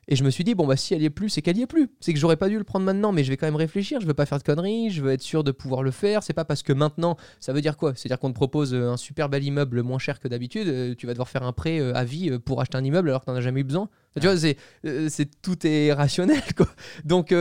Et 0.10 0.16
je 0.16 0.24
me 0.24 0.30
suis 0.30 0.46
dit, 0.46 0.56
bon, 0.56 0.66
bah, 0.66 0.78
si 0.78 0.94
elle 0.94 1.02
y 1.02 1.06
est 1.06 1.10
plus, 1.10 1.30
c'est 1.30 1.42
qu'elle 1.42 1.58
y 1.58 1.64
est 1.64 1.68
plus. 1.68 1.90
C'est 2.00 2.14
que 2.14 2.20
j'aurais 2.20 2.38
pas 2.38 2.48
dû 2.48 2.58
le 2.58 2.64
prendre 2.64 2.86
maintenant, 2.86 3.12
mais 3.12 3.26
je 3.26 3.30
vais 3.30 3.36
quand 3.36 3.46
même 3.46 3.58
réfléchir. 3.58 4.00
Je 4.00 4.06
veux 4.08 4.14
pas 4.14 4.26
faire 4.26 4.38
de 4.38 4.44
conneries. 4.44 4.90
Je 4.90 5.02
veux 5.02 5.12
être 5.12 5.22
sûr 5.22 5.44
de 5.44 5.52
pouvoir 5.52 5.84
le 5.84 5.92
faire. 5.92 6.24
C'est 6.24 6.32
pas 6.34 6.46
parce 6.46 6.64
que 6.64 6.72
maintenant, 6.72 7.18
ça 7.42 7.52
veut 7.52 7.60
dire 7.60 7.76
quoi? 7.76 7.94
C'est-à-dire 7.94 8.18
qu'on 8.20 8.30
te 8.30 8.36
propose 8.36 8.74
euh, 8.74 8.92
un 8.92 8.96
super 8.98 9.28
bel 9.28 9.44
immeuble 9.44 9.84
moins 9.84 10.00
cher 10.00 10.22
que 10.22 10.30
d'habitude. 10.30 10.68
euh, 10.70 10.96
Tu 10.96 11.08
vas 11.08 11.14
devoir 11.14 11.28
faire 11.28 11.44
un 11.44 11.52
prêt 11.52 11.80
euh, 11.80 11.94
à 11.94 12.06
vie 12.06 12.40
pour 12.40 12.62
acheter 12.62 12.78
un 12.78 12.86
immeuble 12.86 13.10
alors 13.10 13.22
que 13.22 13.26
t'en 13.26 13.36
as 13.36 13.42
jamais 13.42 13.60
eu 13.62 13.66
besoin. 13.66 13.90
Tu 14.20 14.26
vois, 14.28 14.38
c'est, 14.38 15.42
tout 15.42 15.68
est 15.68 15.92
rationnel, 15.92 16.42
quoi. 16.56 16.68
Donc, 17.04 17.36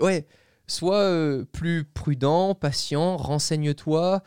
ouais, 0.00 0.26
sois 0.66 1.44
plus 1.52 1.84
prudent, 1.84 2.54
patient, 2.54 3.16
renseigne-toi. 3.16 4.22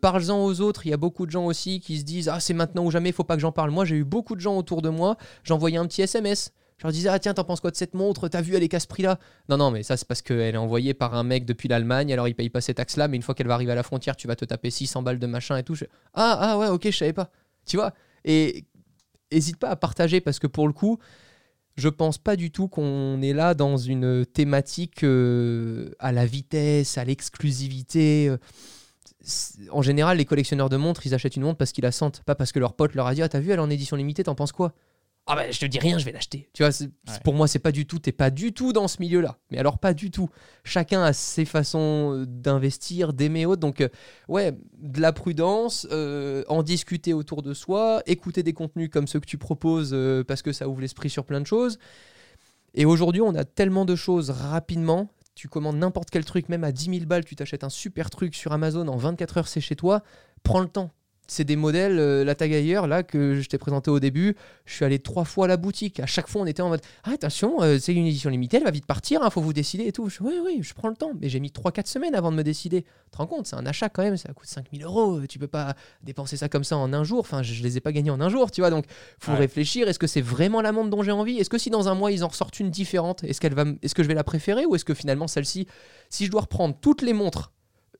Parle-en 0.00 0.42
aux 0.44 0.60
autres. 0.62 0.86
Il 0.86 0.90
y 0.90 0.92
a 0.94 0.96
beaucoup 0.96 1.26
de 1.26 1.30
gens 1.30 1.44
aussi 1.44 1.80
qui 1.80 1.98
se 1.98 2.04
disent 2.04 2.28
Ah, 2.28 2.40
c'est 2.40 2.54
maintenant 2.54 2.84
ou 2.84 2.90
jamais, 2.90 3.10
il 3.10 3.12
faut 3.12 3.24
pas 3.24 3.36
que 3.36 3.42
j'en 3.42 3.52
parle. 3.52 3.70
Moi, 3.70 3.84
j'ai 3.84 3.96
eu 3.96 4.04
beaucoup 4.04 4.34
de 4.34 4.40
gens 4.40 4.56
autour 4.56 4.80
de 4.82 4.88
moi. 4.88 5.16
J'envoyais 5.44 5.76
un 5.76 5.86
petit 5.86 6.02
SMS. 6.02 6.50
Je 6.78 6.84
leur 6.84 6.92
disais 6.92 7.08
Ah, 7.08 7.18
tiens, 7.18 7.34
t'en 7.34 7.44
penses 7.44 7.60
quoi 7.60 7.70
de 7.70 7.76
cette 7.76 7.94
montre? 7.94 8.28
T'as 8.28 8.42
vu, 8.42 8.54
elle 8.54 8.62
est 8.62 8.68
qu'à 8.68 8.80
ce 8.80 8.86
prix-là 8.86 9.18
Non, 9.48 9.56
non, 9.56 9.70
mais 9.70 9.82
ça, 9.82 9.96
c'est 9.96 10.06
parce 10.06 10.22
qu'elle 10.22 10.54
est 10.54 10.58
envoyée 10.58 10.94
par 10.94 11.14
un 11.14 11.22
mec 11.22 11.44
depuis 11.46 11.68
l'Allemagne. 11.68 12.12
Alors, 12.12 12.28
il 12.28 12.34
paye 12.34 12.50
pas 12.50 12.60
ces 12.60 12.74
taxes-là. 12.74 13.08
Mais 13.08 13.16
une 13.16 13.22
fois 13.22 13.34
qu'elle 13.34 13.46
va 13.46 13.54
arriver 13.54 13.72
à 13.72 13.76
la 13.76 13.82
frontière, 13.82 14.16
tu 14.16 14.26
vas 14.26 14.36
te 14.36 14.44
taper 14.44 14.70
600 14.70 15.02
balles 15.02 15.18
de 15.18 15.26
machin 15.26 15.56
et 15.56 15.62
tout. 15.62 15.76
Ah, 16.14 16.36
ah, 16.40 16.58
ouais, 16.58 16.68
ok, 16.68 16.84
je 16.84 16.96
savais 16.96 17.12
pas. 17.12 17.30
Tu 17.64 17.76
vois? 17.76 17.92
Et 18.24 18.64
hésite 19.30 19.56
pas 19.56 19.70
à 19.70 19.76
partager 19.76 20.20
parce 20.20 20.38
que 20.38 20.46
pour 20.46 20.66
le 20.66 20.72
coup, 20.72 20.98
je 21.76 21.88
pense 21.88 22.18
pas 22.18 22.36
du 22.36 22.50
tout 22.50 22.68
qu'on 22.68 23.20
est 23.22 23.32
là 23.32 23.54
dans 23.54 23.76
une 23.76 24.24
thématique 24.26 25.02
euh, 25.02 25.90
à 25.98 26.12
la 26.12 26.26
vitesse, 26.26 26.98
à 26.98 27.04
l'exclusivité. 27.04 28.34
En 29.70 29.82
général, 29.82 30.18
les 30.18 30.24
collectionneurs 30.24 30.68
de 30.68 30.76
montres, 30.76 31.06
ils 31.06 31.14
achètent 31.14 31.36
une 31.36 31.42
montre 31.42 31.58
parce 31.58 31.72
qu'ils 31.72 31.84
la 31.84 31.92
sentent, 31.92 32.22
pas 32.24 32.34
parce 32.34 32.52
que 32.52 32.58
leur 32.58 32.74
pote 32.74 32.94
leur 32.94 33.06
a 33.06 33.14
dit 33.14 33.22
Ah, 33.22 33.28
t'as 33.28 33.40
vu, 33.40 33.50
elle 33.50 33.58
est 33.58 33.62
en 33.62 33.70
édition 33.70 33.96
limitée, 33.96 34.24
t'en 34.24 34.34
penses 34.34 34.52
quoi? 34.52 34.72
Ah, 35.28 35.34
bah, 35.34 35.50
je 35.50 35.58
te 35.58 35.66
dis 35.66 35.80
rien, 35.80 35.98
je 35.98 36.04
vais 36.04 36.12
l'acheter. 36.12 36.48
Tu 36.52 36.62
vois, 36.62 36.70
Ouais. 36.70 36.88
pour 37.24 37.34
moi, 37.34 37.48
c'est 37.48 37.58
pas 37.58 37.72
du 37.72 37.84
tout, 37.84 37.98
t'es 37.98 38.12
pas 38.12 38.30
du 38.30 38.52
tout 38.52 38.72
dans 38.72 38.86
ce 38.86 38.98
milieu-là. 39.00 39.38
Mais 39.50 39.58
alors, 39.58 39.78
pas 39.78 39.92
du 39.92 40.12
tout. 40.12 40.28
Chacun 40.62 41.02
a 41.02 41.12
ses 41.12 41.44
façons 41.44 42.12
euh, 42.14 42.26
d'investir, 42.26 43.12
d'aimer 43.12 43.44
autre. 43.44 43.60
Donc, 43.60 43.80
euh, 43.80 43.88
ouais, 44.28 44.56
de 44.78 45.00
la 45.00 45.12
prudence, 45.12 45.86
euh, 45.90 46.44
en 46.46 46.62
discuter 46.62 47.12
autour 47.12 47.42
de 47.42 47.54
soi, 47.54 48.02
écouter 48.06 48.44
des 48.44 48.52
contenus 48.52 48.88
comme 48.88 49.08
ceux 49.08 49.18
que 49.18 49.26
tu 49.26 49.36
proposes 49.36 49.90
euh, 49.92 50.22
parce 50.22 50.42
que 50.42 50.52
ça 50.52 50.68
ouvre 50.68 50.80
l'esprit 50.80 51.10
sur 51.10 51.24
plein 51.24 51.40
de 51.40 51.46
choses. 51.46 51.78
Et 52.74 52.84
aujourd'hui, 52.84 53.22
on 53.22 53.34
a 53.34 53.44
tellement 53.44 53.84
de 53.84 53.96
choses 53.96 54.30
rapidement. 54.30 55.08
Tu 55.34 55.48
commandes 55.48 55.76
n'importe 55.78 56.08
quel 56.10 56.24
truc, 56.24 56.48
même 56.48 56.62
à 56.62 56.70
10 56.72 56.84
000 56.98 57.06
balles, 57.06 57.24
tu 57.24 57.34
t'achètes 57.34 57.64
un 57.64 57.68
super 57.68 58.10
truc 58.10 58.34
sur 58.34 58.52
Amazon, 58.52 58.86
en 58.86 58.96
24 58.96 59.38
heures, 59.38 59.48
c'est 59.48 59.60
chez 59.60 59.74
toi. 59.76 60.02
Prends 60.44 60.60
le 60.60 60.68
temps. 60.68 60.92
C'est 61.28 61.44
des 61.44 61.56
modèles, 61.56 61.98
euh, 61.98 62.24
la 62.24 62.34
tag 62.36 62.54
ailleurs, 62.54 62.86
là, 62.86 63.02
que 63.02 63.40
je 63.40 63.48
t'ai 63.48 63.58
présenté 63.58 63.90
au 63.90 63.98
début. 63.98 64.36
Je 64.64 64.74
suis 64.74 64.84
allé 64.84 64.98
trois 65.00 65.24
fois 65.24 65.46
à 65.46 65.48
la 65.48 65.56
boutique. 65.56 65.98
À 65.98 66.06
chaque 66.06 66.28
fois, 66.28 66.42
on 66.42 66.46
était 66.46 66.62
en 66.62 66.68
mode 66.68 66.80
Ah, 67.04 67.10
attention, 67.12 67.62
euh, 67.62 67.78
c'est 67.80 67.92
une 67.94 68.06
édition 68.06 68.30
limitée, 68.30 68.58
elle 68.58 68.64
va 68.64 68.70
vite 68.70 68.86
partir, 68.86 69.20
il 69.24 69.30
faut 69.32 69.40
vous 69.40 69.52
décider 69.52 69.84
et 69.86 69.92
tout. 69.92 70.08
Je, 70.08 70.22
oui, 70.22 70.34
oui, 70.44 70.60
je 70.62 70.72
prends 70.72 70.88
le 70.88 70.94
temps. 70.94 71.10
Mais 71.20 71.28
j'ai 71.28 71.40
mis 71.40 71.50
3-4 71.50 71.86
semaines 71.88 72.14
avant 72.14 72.30
de 72.30 72.36
me 72.36 72.42
décider. 72.44 72.82
Tu 72.82 72.88
te 73.10 73.16
rends 73.16 73.26
compte, 73.26 73.46
c'est 73.48 73.56
un 73.56 73.66
achat 73.66 73.88
quand 73.88 74.02
même, 74.02 74.16
ça 74.16 74.32
coûte 74.34 74.48
5000 74.48 74.84
euros. 74.84 75.20
Tu 75.28 75.38
peux 75.40 75.48
pas 75.48 75.74
dépenser 76.02 76.36
ça 76.36 76.48
comme 76.48 76.64
ça 76.64 76.76
en 76.76 76.92
un 76.92 77.02
jour. 77.02 77.20
Enfin, 77.20 77.42
je, 77.42 77.54
je 77.54 77.62
les 77.62 77.76
ai 77.76 77.80
pas 77.80 77.90
gagnés 77.92 78.10
en 78.10 78.20
un 78.20 78.28
jour, 78.28 78.50
tu 78.52 78.60
vois. 78.60 78.70
Donc, 78.70 78.84
faut 79.18 79.32
Ouais. 79.32 79.38
réfléchir. 79.38 79.88
Est-ce 79.88 79.98
que 79.98 80.06
c'est 80.06 80.20
vraiment 80.20 80.60
la 80.62 80.70
montre 80.70 80.90
dont 80.90 81.02
j'ai 81.02 81.10
envie? 81.12 81.38
Est-ce 81.38 81.50
que 81.50 81.58
si 81.58 81.70
dans 81.70 81.88
un 81.88 81.94
mois 81.94 82.12
ils 82.12 82.22
en 82.22 82.28
ressortent 82.28 82.60
une 82.60 82.70
différente, 82.70 83.24
est-ce 83.24 83.40
qu'elle 83.40 83.54
va, 83.54 83.62
m- 83.62 83.78
est-ce 83.82 83.94
que 83.96 84.02
je 84.04 84.08
vais 84.08 84.14
la 84.14 84.22
préférer 84.24 84.64
ou 84.64 84.76
est-ce 84.76 84.84
que 84.84 84.94
finalement 84.94 85.26
celle-ci, 85.26 85.66
si 86.08 86.26
je 86.26 86.30
dois 86.30 86.42
reprendre 86.42 86.76
toutes 86.80 87.02
les 87.02 87.12
montres 87.12 87.52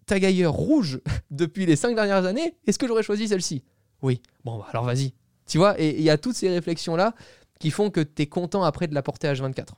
tag 0.07 0.24
ailleurs 0.24 0.52
rouges 0.54 1.00
depuis 1.30 1.66
les 1.66 1.76
cinq 1.76 1.94
dernières 1.94 2.24
années, 2.24 2.54
est-ce 2.66 2.78
que 2.78 2.86
j'aurais 2.86 3.02
choisi 3.02 3.28
celle-ci? 3.28 3.62
Oui. 4.02 4.22
Bon, 4.44 4.59
bah, 4.59 4.66
alors 4.70 4.84
vas-y. 4.84 5.12
Tu 5.46 5.59
vois, 5.59 5.80
et 5.80 5.96
il 5.96 6.02
y 6.02 6.11
a 6.11 6.18
toutes 6.18 6.34
ces 6.36 6.48
réflexions 6.48 6.96
là 6.96 7.14
qui 7.61 7.70
font 7.70 7.90
que 7.90 8.00
tu 8.00 8.22
es 8.22 8.26
content 8.26 8.64
après 8.64 8.86
de 8.88 8.94
la 8.94 9.02
porter 9.02 9.28
H24. 9.32 9.68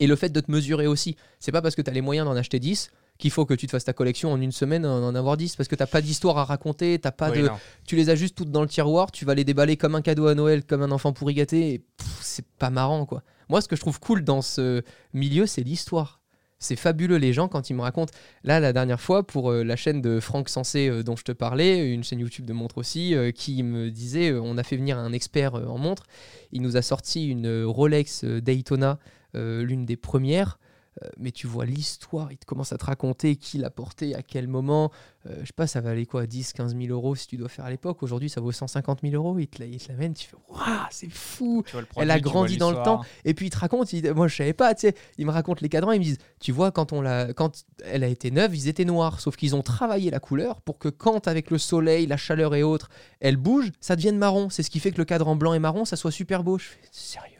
Et 0.00 0.06
le 0.06 0.16
fait 0.16 0.30
de 0.30 0.40
te 0.40 0.50
mesurer 0.50 0.86
aussi, 0.86 1.16
c'est 1.38 1.52
pas 1.52 1.62
parce 1.62 1.74
que 1.74 1.82
tu 1.82 1.90
as 1.90 1.92
les 1.92 2.00
moyens 2.00 2.26
d'en 2.26 2.34
acheter 2.36 2.58
10 2.58 2.90
qu'il 3.18 3.30
faut 3.30 3.44
que 3.46 3.54
tu 3.54 3.66
te 3.66 3.70
fasses 3.70 3.84
ta 3.84 3.92
collection 3.92 4.32
en 4.32 4.40
une 4.40 4.50
semaine 4.52 4.84
en 4.84 5.02
en 5.04 5.14
avoir 5.14 5.36
10 5.36 5.54
parce 5.54 5.68
que 5.68 5.76
t'as 5.76 5.86
pas 5.86 6.00
d'histoire 6.00 6.38
à 6.38 6.44
raconter, 6.44 6.98
t'as 6.98 7.12
pas 7.12 7.30
Oui, 7.30 7.42
de 7.42 7.46
non. 7.48 7.58
tu 7.86 7.94
les 7.94 8.10
as 8.10 8.16
juste 8.16 8.34
toutes 8.36 8.50
dans 8.50 8.62
le 8.62 8.68
tiroir, 8.68 9.12
tu 9.12 9.24
vas 9.24 9.34
les 9.34 9.44
déballer 9.44 9.76
comme 9.76 9.94
un 9.94 10.02
cadeau 10.02 10.26
à 10.26 10.34
Noël, 10.34 10.64
comme 10.64 10.82
un 10.82 10.90
enfant 10.90 11.12
pourri 11.12 11.34
gâté, 11.34 11.74
et 11.74 11.84
c'est 12.20 12.46
pas 12.58 12.70
marrant 12.70 13.06
quoi. 13.06 13.22
Moi, 13.48 13.60
ce 13.60 13.68
que 13.68 13.76
je 13.76 13.80
trouve 13.82 14.00
cool 14.00 14.24
dans 14.24 14.40
ce 14.42 14.82
milieu, 15.12 15.46
c'est 15.46 15.62
l'histoire. 15.62 16.21
C'est 16.62 16.76
fabuleux 16.76 17.16
les 17.16 17.32
gens 17.32 17.48
quand 17.48 17.70
ils 17.70 17.74
me 17.74 17.82
racontent. 17.82 18.12
Là, 18.44 18.60
la 18.60 18.72
dernière 18.72 19.00
fois, 19.00 19.26
pour 19.26 19.50
euh, 19.50 19.64
la 19.64 19.74
chaîne 19.74 20.00
de 20.00 20.20
Franck 20.20 20.48
Sensé 20.48 20.88
euh, 20.88 21.02
dont 21.02 21.16
je 21.16 21.24
te 21.24 21.32
parlais, 21.32 21.92
une 21.92 22.04
chaîne 22.04 22.20
YouTube 22.20 22.46
de 22.46 22.52
montres 22.52 22.78
aussi, 22.78 23.16
euh, 23.16 23.32
qui 23.32 23.64
me 23.64 23.90
disait, 23.90 24.32
on 24.32 24.56
a 24.56 24.62
fait 24.62 24.76
venir 24.76 24.96
un 24.96 25.12
expert 25.12 25.54
en 25.54 25.76
montres. 25.76 26.04
Il 26.52 26.62
nous 26.62 26.76
a 26.76 26.82
sorti 26.82 27.28
une 27.28 27.64
Rolex 27.64 28.24
Daytona, 28.24 28.98
l'une 29.34 29.86
des 29.86 29.96
premières. 29.96 30.58
Euh, 31.02 31.08
mais 31.16 31.30
tu 31.32 31.46
vois 31.46 31.64
l'histoire, 31.64 32.30
il 32.32 32.36
te 32.36 32.44
commence 32.44 32.70
à 32.72 32.76
te 32.76 32.84
raconter 32.84 33.36
qui 33.36 33.56
l'a 33.56 33.70
porté, 33.70 34.14
à 34.14 34.22
quel 34.22 34.46
moment. 34.46 34.90
Euh, 35.26 35.36
je 35.40 35.46
sais 35.46 35.52
pas, 35.56 35.66
ça 35.66 35.80
valait 35.80 36.04
quoi 36.04 36.26
10, 36.26 36.52
15 36.52 36.76
000 36.76 36.88
euros 36.92 37.14
si 37.14 37.26
tu 37.26 37.38
dois 37.38 37.48
faire 37.48 37.64
à 37.64 37.70
l'époque. 37.70 38.02
Aujourd'hui, 38.02 38.28
ça 38.28 38.42
vaut 38.42 38.52
150 38.52 39.00
000 39.02 39.14
euros. 39.14 39.38
Il 39.38 39.46
te 39.48 39.58
la- 39.62 39.66
il 39.68 39.78
te 39.80 39.90
l'amène, 39.90 40.12
tu 40.12 40.26
fais 40.28 40.36
Waouh, 40.50 40.60
c'est 40.90 41.10
fou 41.10 41.62
Elle 41.96 42.10
a 42.10 42.20
grandi 42.20 42.58
dans 42.58 42.70
le 42.70 42.76
l'histoire. 42.76 43.00
Et 43.24 43.32
puis 43.32 43.46
il 43.46 43.50
te 43.50 43.56
raconte, 43.58 43.92
il- 43.94 44.12
moi 44.12 44.28
je 44.28 44.36
savais 44.36 44.52
pas, 44.52 44.74
tu 44.74 44.82
sais, 44.88 44.94
il 45.16 45.24
me 45.24 45.30
raconte 45.32 45.62
les 45.62 45.70
cadrans, 45.70 45.92
ils 45.92 45.98
me 45.98 46.04
disent, 46.04 46.18
tu 46.40 46.52
vois, 46.52 46.70
quand, 46.72 46.92
on 46.92 47.00
l'a, 47.00 47.32
quand 47.32 47.64
elle 47.84 48.04
a 48.04 48.08
été 48.08 48.30
neuve, 48.30 48.54
ils 48.54 48.68
étaient 48.68 48.84
noirs, 48.84 49.20
sauf 49.20 49.36
qu'ils 49.36 49.56
ont 49.56 49.62
travaillé 49.62 50.10
la 50.10 50.20
couleur 50.20 50.60
pour 50.60 50.78
que 50.78 50.88
quand 50.90 51.26
avec 51.26 51.50
le 51.50 51.56
soleil, 51.56 52.06
la 52.06 52.18
chaleur 52.18 52.54
et 52.54 52.62
autres, 52.62 52.90
elle 53.20 53.38
bouge, 53.38 53.70
ça 53.80 53.96
devienne 53.96 54.18
marron. 54.18 54.50
C'est 54.50 54.62
ce 54.62 54.68
qui 54.68 54.78
fait 54.78 54.92
que 54.92 54.98
le 54.98 55.06
cadran 55.06 55.36
blanc 55.36 55.54
et 55.54 55.58
marron, 55.58 55.86
ça 55.86 55.96
soit 55.96 56.12
super 56.12 56.42
beau. 56.44 56.58
Je 56.58 56.64
fais, 56.66 56.80
sérieux? 56.90 57.38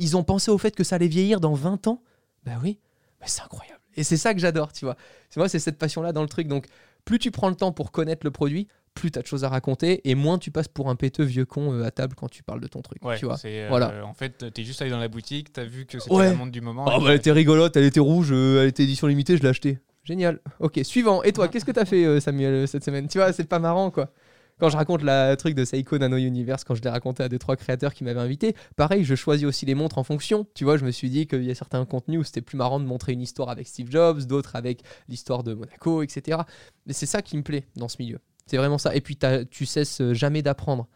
Ils 0.00 0.16
ont 0.16 0.24
pensé 0.24 0.50
au 0.50 0.58
fait 0.58 0.74
que 0.74 0.82
ça 0.84 0.96
allait 0.96 1.06
vieillir 1.08 1.38
dans 1.38 1.54
20 1.54 1.86
ans? 1.86 2.02
Bah 2.44 2.52
oui, 2.62 2.78
mais 3.20 3.26
c'est 3.26 3.42
incroyable. 3.42 3.80
Et 3.96 4.04
c'est 4.04 4.16
ça 4.16 4.32
que 4.34 4.40
j'adore, 4.40 4.72
tu 4.72 4.84
vois. 4.84 4.96
C'est 5.30 5.38
moi, 5.40 5.48
c'est 5.48 5.58
cette 5.58 5.78
passion-là 5.78 6.12
dans 6.12 6.22
le 6.22 6.28
truc. 6.28 6.46
Donc, 6.46 6.66
plus 7.04 7.18
tu 7.18 7.30
prends 7.30 7.48
le 7.48 7.54
temps 7.56 7.72
pour 7.72 7.90
connaître 7.90 8.24
le 8.24 8.30
produit, 8.30 8.68
plus 8.94 9.10
tu 9.10 9.18
as 9.18 9.22
de 9.22 9.26
choses 9.26 9.44
à 9.44 9.48
raconter 9.48 10.08
et 10.08 10.14
moins 10.14 10.38
tu 10.38 10.50
passes 10.50 10.68
pour 10.68 10.88
un 10.90 10.96
péteux 10.96 11.24
vieux 11.24 11.44
con 11.44 11.72
euh, 11.72 11.84
à 11.84 11.90
table 11.90 12.14
quand 12.16 12.28
tu 12.28 12.42
parles 12.42 12.60
de 12.60 12.66
ton 12.68 12.80
truc, 12.82 13.04
Ouais, 13.04 13.18
tu 13.18 13.24
vois. 13.26 13.36
euh, 13.44 13.66
Voilà. 13.68 14.04
En 14.04 14.14
fait, 14.14 14.52
t'es 14.52 14.62
juste 14.64 14.82
allé 14.82 14.90
dans 14.90 14.98
la 14.98 15.08
boutique, 15.08 15.52
t'as 15.52 15.64
vu 15.64 15.86
que 15.86 15.98
c'était 15.98 16.14
Ouais. 16.14 16.26
la 16.30 16.34
montre 16.34 16.52
du 16.52 16.60
moment. 16.60 16.84
Oh, 16.86 17.00
bah, 17.00 17.06
elle 17.10 17.16
était 17.16 17.32
rigolote, 17.32 17.76
elle 17.76 17.84
était 17.84 18.00
rouge, 18.00 18.28
euh, 18.30 18.62
elle 18.62 18.68
était 18.68 18.84
édition 18.84 19.06
limitée, 19.06 19.36
je 19.36 19.42
l'ai 19.42 19.48
achetée. 19.48 19.78
Génial. 20.04 20.40
Ok, 20.60 20.80
suivant. 20.84 21.22
Et 21.22 21.32
toi, 21.32 21.48
qu'est-ce 21.48 21.64
que 21.64 21.70
t'as 21.72 21.84
fait, 21.84 22.04
euh, 22.04 22.20
Samuel, 22.20 22.66
cette 22.68 22.84
semaine? 22.84 23.08
Tu 23.08 23.18
vois, 23.18 23.32
c'est 23.32 23.48
pas 23.48 23.58
marrant, 23.58 23.90
quoi. 23.90 24.10
Quand 24.58 24.68
je 24.70 24.76
raconte 24.76 25.02
la 25.02 25.36
truc 25.36 25.54
de 25.54 25.64
Seiko 25.64 25.98
Nano 25.98 26.16
Universe, 26.16 26.64
quand 26.64 26.74
je 26.74 26.82
l'ai 26.82 26.90
raconté 26.90 27.22
à 27.22 27.28
deux 27.28 27.38
trois 27.38 27.56
créateurs 27.56 27.94
qui 27.94 28.04
m'avaient 28.04 28.20
invité, 28.20 28.56
pareil, 28.76 29.04
je 29.04 29.14
choisis 29.14 29.46
aussi 29.46 29.66
les 29.66 29.74
montres 29.74 29.98
en 29.98 30.04
fonction. 30.04 30.46
Tu 30.54 30.64
vois, 30.64 30.76
je 30.76 30.84
me 30.84 30.90
suis 30.90 31.10
dit 31.10 31.26
qu'il 31.26 31.44
y 31.44 31.50
a 31.50 31.54
certains 31.54 31.84
contenus 31.84 32.20
où 32.20 32.24
c'était 32.24 32.40
plus 32.40 32.56
marrant 32.56 32.80
de 32.80 32.84
montrer 32.84 33.12
une 33.12 33.20
histoire 33.22 33.50
avec 33.50 33.68
Steve 33.68 33.90
Jobs, 33.90 34.22
d'autres 34.22 34.56
avec 34.56 34.82
l'histoire 35.08 35.44
de 35.44 35.54
Monaco, 35.54 36.02
etc. 36.02 36.38
Mais 36.86 36.92
c'est 36.92 37.06
ça 37.06 37.22
qui 37.22 37.36
me 37.36 37.42
plaît 37.42 37.66
dans 37.76 37.88
ce 37.88 37.96
milieu. 38.00 38.18
C'est 38.46 38.56
vraiment 38.56 38.78
ça. 38.78 38.96
Et 38.96 39.00
puis 39.00 39.16
tu 39.50 39.66
cesses 39.66 40.00
euh, 40.00 40.14
jamais 40.14 40.42
d'apprendre. 40.42 40.88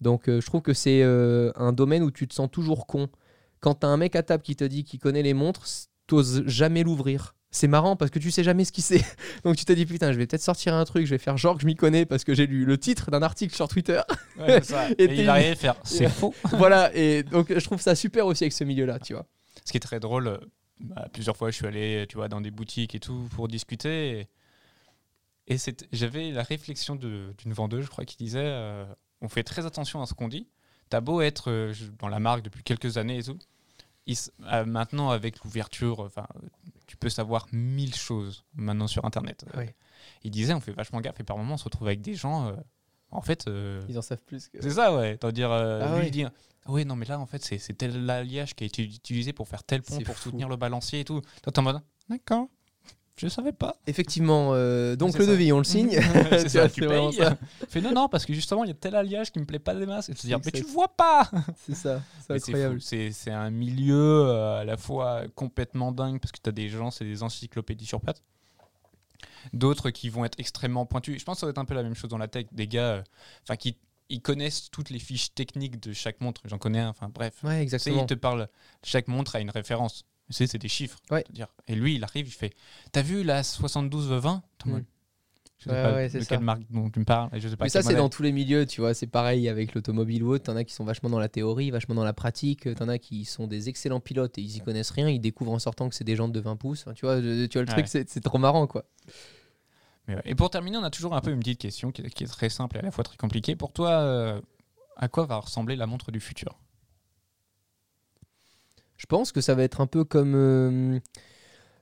Donc 0.00 0.28
euh, 0.28 0.40
je 0.40 0.46
trouve 0.46 0.62
que 0.62 0.72
c'est 0.72 1.02
euh, 1.02 1.52
un 1.56 1.72
domaine 1.72 2.02
où 2.02 2.10
tu 2.10 2.26
te 2.26 2.34
sens 2.34 2.50
toujours 2.50 2.86
con. 2.86 3.08
Quand 3.60 3.74
t'as 3.74 3.88
un 3.88 3.96
mec 3.96 4.16
à 4.16 4.22
table 4.22 4.42
qui 4.42 4.56
te 4.56 4.64
dit 4.64 4.84
qu'il 4.84 5.00
connaît 5.00 5.22
les 5.22 5.34
montres, 5.34 5.66
t'oses 6.06 6.42
jamais 6.46 6.82
l'ouvrir. 6.82 7.34
C'est 7.52 7.66
marrant 7.66 7.96
parce 7.96 8.10
que 8.12 8.18
tu 8.20 8.30
sais 8.30 8.44
jamais 8.44 8.64
ce 8.64 8.70
qu'il 8.72 8.84
sait. 8.84 9.04
Donc 9.44 9.56
tu 9.56 9.64
te 9.64 9.72
dis 9.72 9.84
putain, 9.86 10.12
je 10.12 10.18
vais 10.18 10.26
peut-être 10.26 10.42
sortir 10.42 10.74
un 10.74 10.84
truc, 10.84 11.04
je 11.06 11.10
vais 11.10 11.18
faire 11.18 11.36
genre 11.36 11.56
que 11.56 11.62
je 11.62 11.66
m'y 11.66 11.74
connais 11.74 12.06
parce 12.06 12.22
que 12.24 12.32
j'ai 12.34 12.46
lu 12.46 12.64
le 12.64 12.78
titre 12.78 13.10
d'un 13.10 13.22
article 13.22 13.54
sur 13.54 13.66
Twitter. 13.68 14.00
Ouais, 14.38 14.60
c'est 14.62 14.64
ça. 14.66 14.88
Et 14.98 15.04
Et, 15.04 15.08
t'es- 15.08 15.16
il 15.16 15.26
va 15.26 15.34
rien 15.34 15.54
faire. 15.56 15.74
C'est 15.84 16.08
faux. 16.08 16.32
voilà, 16.52 16.94
et 16.94 17.22
donc 17.24 17.52
je 17.52 17.64
trouve 17.64 17.80
ça 17.80 17.94
super 17.96 18.26
aussi 18.26 18.44
avec 18.44 18.52
ce 18.52 18.62
milieu-là, 18.64 18.98
tu 19.00 19.14
vois. 19.14 19.26
Ce 19.64 19.72
qui 19.72 19.78
est 19.78 19.80
très 19.80 19.98
drôle, 19.98 20.28
euh, 20.28 20.38
bah, 20.80 21.08
plusieurs 21.12 21.36
fois 21.36 21.50
je 21.50 21.56
suis 21.56 21.66
allé 21.66 22.06
tu 22.08 22.16
vois, 22.16 22.28
dans 22.28 22.40
des 22.40 22.50
boutiques 22.52 22.94
et 22.94 23.00
tout 23.00 23.28
pour 23.34 23.48
discuter. 23.48 24.20
Et, 24.20 24.28
et 25.54 25.58
c'est- 25.58 25.88
j'avais 25.92 26.30
la 26.30 26.44
réflexion 26.44 26.94
d'une 26.94 27.52
vendeuse, 27.52 27.84
je 27.84 27.90
crois, 27.90 28.04
qui 28.04 28.16
disait 28.16 28.38
euh, 28.44 28.84
on 29.20 29.28
fait 29.28 29.42
très 29.42 29.66
attention 29.66 30.00
à 30.00 30.06
ce 30.06 30.14
qu'on 30.14 30.28
dit. 30.28 30.46
T'as 30.88 31.00
beau 31.00 31.20
être 31.20 31.50
euh, 31.50 31.72
dans 31.98 32.08
la 32.08 32.20
marque 32.20 32.42
depuis 32.42 32.62
quelques 32.62 32.96
années 32.96 33.18
et 33.18 33.22
tout. 33.24 33.38
Il 34.06 34.16
euh, 34.52 34.64
maintenant, 34.64 35.10
avec 35.10 35.42
l'ouverture, 35.44 36.00
enfin, 36.00 36.26
tu 36.86 36.96
peux 36.96 37.08
savoir 37.08 37.46
mille 37.52 37.94
choses 37.94 38.44
maintenant 38.54 38.86
sur 38.88 39.04
Internet. 39.04 39.44
Euh. 39.54 39.66
Il 40.24 40.30
disait 40.30 40.54
on 40.54 40.60
fait 40.60 40.72
vachement 40.72 41.00
gaffe 41.00 41.20
et 41.20 41.24
par 41.24 41.36
moments 41.36 41.54
on 41.54 41.58
se 41.58 41.64
retrouve 41.64 41.86
avec 41.88 42.00
des 42.00 42.14
gens. 42.14 42.48
euh, 42.48 42.52
en 43.10 43.20
fait, 43.22 43.46
euh, 43.48 43.82
Ils 43.88 43.98
en 43.98 44.02
savent 44.02 44.22
plus 44.24 44.48
que. 44.48 44.60
c'est 44.62 44.70
ça, 44.70 44.94
ouais. 44.96 45.16
T'en 45.16 45.32
dire, 45.32 45.50
Ah 45.50 45.88
lui, 45.94 46.00
ouais. 46.02 46.06
il 46.08 46.10
dit, 46.12 46.24
ah 46.24 46.70
ouais, 46.70 46.84
non, 46.84 46.94
mais 46.96 47.06
là, 47.06 47.18
en 47.18 47.26
fait, 47.26 47.44
c'est 47.44 47.72
tel 47.74 48.08
alliage 48.08 48.54
qui 48.54 48.64
a 48.64 48.66
été 48.66 48.82
utilisé 48.84 49.32
pour 49.32 49.48
faire 49.48 49.64
tel 49.64 49.82
pont, 49.82 49.98
pour 50.00 50.14
fou. 50.16 50.24
soutenir 50.30 50.48
le 50.48 50.56
balancier 50.56 51.00
et 51.00 51.04
tout. 51.04 51.20
Toi, 51.42 51.52
t'es 51.52 51.58
en 51.58 51.62
mode, 51.62 51.80
d'accord. 52.08 52.48
Je 53.20 53.28
savais 53.28 53.52
pas. 53.52 53.76
Effectivement, 53.86 54.50
euh, 54.54 54.96
donc 54.96 55.12
C'est 55.12 55.18
le 55.18 55.24
ça. 55.26 55.30
devis, 55.32 55.52
on 55.52 55.58
le 55.58 55.64
signe. 55.64 55.90
c'est 56.30 56.42
Tu 56.44 56.48
ça, 56.48 56.68
tu 56.68 56.86
payes. 56.86 57.12
ça. 57.12 57.36
Fais 57.68 57.80
non, 57.80 57.92
non, 57.92 58.08
parce 58.08 58.24
que 58.24 58.32
justement, 58.32 58.64
il 58.64 58.68
y 58.68 58.70
a 58.70 58.74
tel 58.74 58.94
alliage 58.96 59.30
qui 59.30 59.38
me 59.38 59.44
plaît 59.44 59.58
pas 59.58 59.74
des 59.74 59.86
masses. 59.86 60.08
Et 60.08 60.14
se 60.14 60.26
dire, 60.26 60.40
mais 60.44 60.50
tu 60.50 60.62
le 60.62 60.68
vois 60.68 60.88
pas 60.88 61.30
C'est 61.66 61.74
ça, 61.74 62.02
c'est 62.26 62.34
incroyable. 62.34 62.80
C'est 62.80 63.30
un 63.30 63.50
milieu 63.50 63.96
euh, 64.28 64.60
à 64.60 64.64
la 64.64 64.76
fois 64.76 65.22
complètement 65.34 65.92
dingue 65.92 66.18
parce 66.20 66.32
que 66.32 66.38
tu 66.42 66.48
as 66.48 66.52
des 66.52 66.68
gens, 66.68 66.90
c'est 66.90 67.04
des 67.04 67.22
encyclopédies 67.22 67.86
sur 67.86 68.00
pattes. 68.00 68.22
D'autres 69.52 69.90
qui 69.90 70.08
vont 70.08 70.24
être 70.24 70.38
extrêmement 70.38 70.86
pointus. 70.86 71.18
Je 71.18 71.24
pense 71.24 71.36
que 71.36 71.40
ça 71.40 71.46
va 71.46 71.50
être 71.50 71.58
un 71.58 71.64
peu 71.64 71.74
la 71.74 71.82
même 71.82 71.94
chose 71.94 72.10
dans 72.10 72.18
la 72.18 72.28
tech. 72.28 72.46
Des 72.52 72.66
gars 72.66 72.90
euh, 72.96 73.02
enfin 73.44 73.56
qui 73.56 73.76
ils 74.12 74.20
connaissent 74.20 74.70
toutes 74.70 74.90
les 74.90 74.98
fiches 74.98 75.32
techniques 75.34 75.80
de 75.80 75.92
chaque 75.92 76.20
montre. 76.20 76.40
J'en 76.44 76.58
connais 76.58 76.80
un, 76.80 76.88
enfin 76.88 77.08
bref. 77.08 77.34
Ouais, 77.44 77.56
Tu 77.58 77.62
exactement. 77.62 78.00
il 78.02 78.06
te 78.06 78.14
parle, 78.14 78.48
chaque 78.82 79.06
montre 79.08 79.36
a 79.36 79.40
une 79.40 79.50
référence. 79.50 80.04
Tu 80.30 80.34
sais, 80.34 80.46
c'est 80.46 80.58
des 80.58 80.68
chiffres. 80.68 80.98
Ouais. 81.10 81.24
Et 81.66 81.74
lui, 81.74 81.96
il 81.96 82.04
arrive, 82.04 82.28
il 82.28 82.32
fait 82.32 82.54
T'as 82.92 83.02
vu 83.02 83.24
la 83.24 83.42
72-20 83.42 84.42
T'es 84.58 84.64
en 84.64 84.68
Mm. 84.68 84.72
mode, 84.74 84.84
Je 85.58 85.64
sais 85.64 85.70
Ouais, 85.70 85.82
pas 85.82 85.92
ouais, 85.94 86.04
de 86.04 86.08
c'est 86.12 86.18
quelle 86.20 86.38
ça. 86.38 86.44
marque 86.44 86.62
dont 86.70 86.88
tu 86.88 87.00
me 87.00 87.04
parles. 87.04 87.28
et 87.34 87.40
Je 87.40 87.48
sais 87.48 87.56
pas 87.56 87.64
Mais 87.64 87.68
ça, 87.68 87.82
c'est 87.82 87.94
dans 87.96 88.08
tous 88.08 88.22
les 88.22 88.30
milieux, 88.32 88.64
tu 88.64 88.80
vois. 88.80 88.94
C'est 88.94 89.08
pareil 89.08 89.48
avec 89.48 89.74
l'automobile 89.74 90.22
ou 90.22 90.32
autre. 90.32 90.44
T'en 90.44 90.56
as 90.56 90.62
qui 90.64 90.72
sont 90.72 90.84
vachement 90.84 91.10
dans 91.10 91.18
la 91.18 91.28
théorie, 91.28 91.70
vachement 91.72 91.94
dans 91.96 92.04
la 92.04 92.12
pratique. 92.12 92.72
T'en 92.76 92.88
as 92.88 92.98
qui 92.98 93.24
sont 93.24 93.46
des 93.48 93.68
excellents 93.68 93.98
pilotes 94.00 94.38
et 94.38 94.40
ils 94.40 94.56
y 94.56 94.60
connaissent 94.60 94.90
rien. 94.92 95.08
Ils 95.08 95.20
découvrent 95.20 95.52
en 95.52 95.58
sortant 95.58 95.88
que 95.88 95.94
c'est 95.96 96.04
des 96.04 96.14
jantes 96.16 96.32
de 96.32 96.40
20 96.40 96.54
pouces. 96.56 96.82
Enfin, 96.82 96.94
tu 96.94 97.04
vois, 97.04 97.20
tu 97.20 97.48
vois 97.52 97.62
le 97.62 97.66
truc, 97.66 97.88
c'est 97.88 98.08
c'est 98.08 98.20
trop 98.22 98.38
marrant, 98.38 98.66
quoi. 98.66 98.84
Mais. 100.06 100.16
Et 100.24 100.34
pour 100.34 100.48
terminer, 100.48 100.76
on 100.78 100.82
a 100.84 100.90
toujours 100.90 101.14
un 101.14 101.20
peu 101.20 101.30
une 101.32 101.40
petite 101.40 101.60
question 101.60 101.90
qui 101.92 102.02
est, 102.02 102.10
qui 102.10 102.24
est 102.24 102.28
très 102.28 102.48
simple 102.48 102.76
et 102.76 102.80
à 102.80 102.82
la 102.82 102.90
fois 102.90 103.04
très 103.04 103.16
compliquée. 103.16 103.54
Pour 103.56 103.72
toi, 103.72 103.90
euh, 103.90 104.40
à 104.96 105.08
quoi 105.08 105.26
va 105.26 105.36
ressembler 105.36 105.76
la 105.76 105.86
montre 105.86 106.10
du 106.10 106.20
futur? 106.20 106.58
Je 109.00 109.06
pense 109.06 109.32
que 109.32 109.40
ça 109.40 109.54
va 109.54 109.62
être 109.62 109.80
un 109.80 109.86
peu 109.86 110.04
comme 110.04 110.34
euh, 110.34 111.00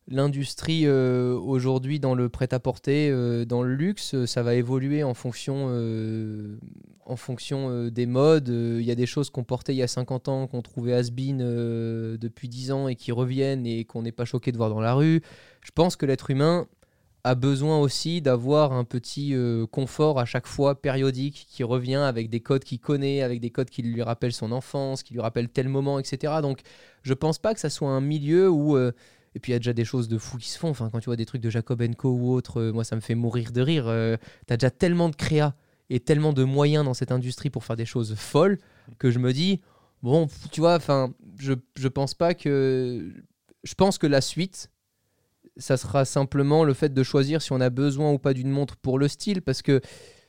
l'industrie 0.06 0.86
euh, 0.86 1.34
aujourd'hui 1.34 1.98
dans 1.98 2.14
le 2.14 2.28
prêt-à-porter, 2.28 3.10
euh, 3.10 3.44
dans 3.44 3.64
le 3.64 3.74
luxe. 3.74 4.24
Ça 4.24 4.44
va 4.44 4.54
évoluer 4.54 5.02
en 5.02 5.14
fonction, 5.14 5.66
en 7.04 7.16
fonction 7.16 7.88
des 7.88 8.06
modes. 8.06 8.50
Il 8.50 8.84
y 8.84 8.92
a 8.92 8.94
des 8.94 9.06
choses 9.06 9.30
qu'on 9.30 9.42
portait 9.42 9.74
il 9.74 9.78
y 9.78 9.82
a 9.82 9.88
50 9.88 10.28
ans, 10.28 10.46
qu'on 10.46 10.62
trouvait 10.62 10.92
euh, 10.94 12.16
depuis 12.18 12.48
10 12.48 12.70
ans 12.70 12.86
et 12.86 12.94
qui 12.94 13.10
reviennent 13.10 13.66
et 13.66 13.84
qu'on 13.84 14.02
n'est 14.02 14.12
pas 14.12 14.24
choqué 14.24 14.52
de 14.52 14.56
voir 14.56 14.70
dans 14.70 14.80
la 14.80 14.94
rue. 14.94 15.20
Je 15.64 15.72
pense 15.72 15.96
que 15.96 16.06
l'être 16.06 16.30
humain 16.30 16.68
a 17.24 17.34
besoin 17.34 17.78
aussi 17.78 18.22
d'avoir 18.22 18.72
un 18.72 18.84
petit 18.84 19.34
euh, 19.34 19.66
confort 19.66 20.18
à 20.18 20.24
chaque 20.24 20.46
fois 20.46 20.80
périodique 20.80 21.46
qui 21.48 21.64
revient 21.64 21.96
avec 21.96 22.30
des 22.30 22.40
codes 22.40 22.64
qu'il 22.64 22.78
connaît, 22.78 23.22
avec 23.22 23.40
des 23.40 23.50
codes 23.50 23.70
qui 23.70 23.82
lui 23.82 24.02
rappellent 24.02 24.32
son 24.32 24.52
enfance, 24.52 25.02
qui 25.02 25.14
lui 25.14 25.20
rappellent 25.20 25.48
tel 25.48 25.68
moment, 25.68 25.98
etc. 25.98 26.34
Donc 26.42 26.60
je 27.02 27.14
pense 27.14 27.38
pas 27.38 27.54
que 27.54 27.60
ça 27.60 27.70
soit 27.70 27.90
un 27.90 28.00
milieu 28.00 28.48
où 28.48 28.76
euh, 28.76 28.92
et 29.34 29.40
puis 29.40 29.52
il 29.52 29.54
y 29.54 29.56
a 29.56 29.58
déjà 29.58 29.72
des 29.72 29.84
choses 29.84 30.08
de 30.08 30.16
fous 30.16 30.38
qui 30.38 30.48
se 30.48 30.58
font. 30.58 30.70
Enfin, 30.70 30.90
quand 30.90 31.00
tu 31.00 31.06
vois 31.06 31.16
des 31.16 31.26
trucs 31.26 31.42
de 31.42 31.50
Jacob 31.50 31.82
Co 31.96 32.10
ou 32.10 32.32
autre, 32.32 32.60
euh, 32.60 32.72
moi 32.72 32.84
ça 32.84 32.96
me 32.96 33.00
fait 33.00 33.14
mourir 33.14 33.52
de 33.52 33.60
rire. 33.60 33.84
T'as 34.46 34.56
déjà 34.56 34.70
tellement 34.70 35.08
de 35.08 35.16
créa 35.16 35.54
et 35.90 36.00
tellement 36.00 36.32
de 36.32 36.44
moyens 36.44 36.84
dans 36.84 36.94
cette 36.94 37.12
industrie 37.12 37.50
pour 37.50 37.64
faire 37.64 37.76
des 37.76 37.86
choses 37.86 38.14
folles 38.14 38.58
que 38.98 39.10
je 39.10 39.18
me 39.18 39.32
dis 39.32 39.60
bon, 40.02 40.28
tu 40.52 40.60
vois, 40.60 40.76
enfin, 40.76 41.12
je 41.38 41.54
je 41.76 41.88
pense 41.88 42.14
pas 42.14 42.34
que 42.34 43.12
je 43.64 43.74
pense 43.74 43.98
que 43.98 44.06
la 44.06 44.20
suite 44.20 44.70
ça 45.58 45.76
sera 45.76 46.04
simplement 46.04 46.64
le 46.64 46.74
fait 46.74 46.92
de 46.92 47.02
choisir 47.02 47.42
si 47.42 47.52
on 47.52 47.60
a 47.60 47.70
besoin 47.70 48.12
ou 48.12 48.18
pas 48.18 48.34
d'une 48.34 48.50
montre 48.50 48.76
pour 48.76 48.98
le 48.98 49.08
style 49.08 49.42
parce 49.42 49.62
que 49.62 49.80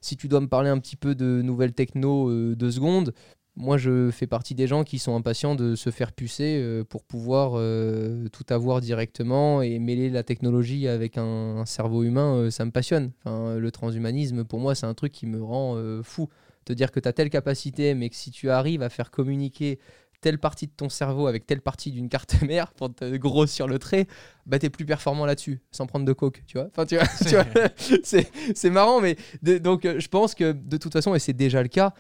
si 0.02 0.18
tu 0.18 0.28
dois 0.28 0.40
me 0.40 0.48
parler 0.48 0.70
un 0.70 0.80
petit 0.80 0.96
peu 0.96 1.16
de 1.16 1.42
nouvelles 1.42 1.74
techno 1.74 2.30
euh, 2.30 2.56
deux 2.56 2.72
secondes 2.72 3.14
moi, 3.60 3.78
je 3.78 4.10
fais 4.10 4.26
partie 4.26 4.56
des 4.56 4.68
gens 4.68 4.86
qui 4.86 5.00
sont 5.00 5.18
impatients 5.18 5.54
de 5.54 5.76
se 5.76 5.90
faire 5.90 6.14
pucer 6.14 6.62
euh, 6.62 6.86
pour 6.86 7.04
pouvoir 7.04 7.54
euh, 7.56 8.30
tout 8.32 8.46
avoir 8.50 8.80
directement 8.80 9.62
et 9.62 9.80
mêler 9.80 10.10
la 10.10 10.24
technologie 10.24 10.88
avec 10.88 11.18
un, 11.18 11.66
cerveau 11.66 12.04
humain, 12.04 12.36
euh, 12.36 12.52
ça 12.52 12.64
me 12.64 12.72
passionne. 12.72 13.12
Le 13.26 13.70
transhumanisme, 13.70 14.46
pour 14.46 14.60
moi, 14.60 14.76
c'est 14.76 14.86
un 14.86 14.94
truc 14.94 15.12
qui 15.12 15.26
me 15.26 15.44
rend 15.44 15.78
fou. 16.04 16.30
Te 16.64 16.72
dire 16.72 16.92
que 16.92 17.02
tu 17.02 17.10
as 17.10 17.14
telle 17.14 17.30
capacité, 17.30 17.96
mais 17.96 18.10
que 18.10 18.16
si 18.16 18.32
tu 18.32 18.50
arrives 18.50 18.82
à 18.82 18.90
faire 18.90 19.12
communiquer 19.12 19.80
telle 20.22 20.38
partie 20.38 20.68
de 20.68 20.72
ton 20.76 20.90
cerveau 20.90 21.28
avec 21.28 21.46
telle 21.46 21.62
partie 21.62 21.92
d'une 21.92 22.10
carte 22.10 22.42
mère 22.48 22.74
pour 22.74 22.94
te 22.94 23.16
grossir 23.18 23.68
le 23.68 23.80
trait, 23.80 24.08
bah 24.46 24.60
t'es 24.60 24.70
plus 24.70 24.86
performant 24.86 25.26
là-dessus, 25.26 25.60
sans 25.72 25.86
prendre 25.86 26.06
de 26.06 26.14
coke, 26.14 26.44
tu 26.46 26.58
vois. 26.58 26.68
Enfin, 26.68 26.86
tu 26.86 26.96
vois, 26.96 27.06
c'est 28.04 28.70
marrant, 28.70 29.02
mais 29.02 29.16
de- 29.42 29.58
donc 29.58 29.86
euh, 29.86 30.00
je 30.00 30.08
pense 30.08 30.36
que 30.36 30.52
de 30.52 30.78
toute 30.78 30.94
façon, 30.94 31.16
et 31.16 31.20
c'est 31.20 31.34
déjà 31.34 31.62
le 31.62 31.70
cas, 31.70 31.94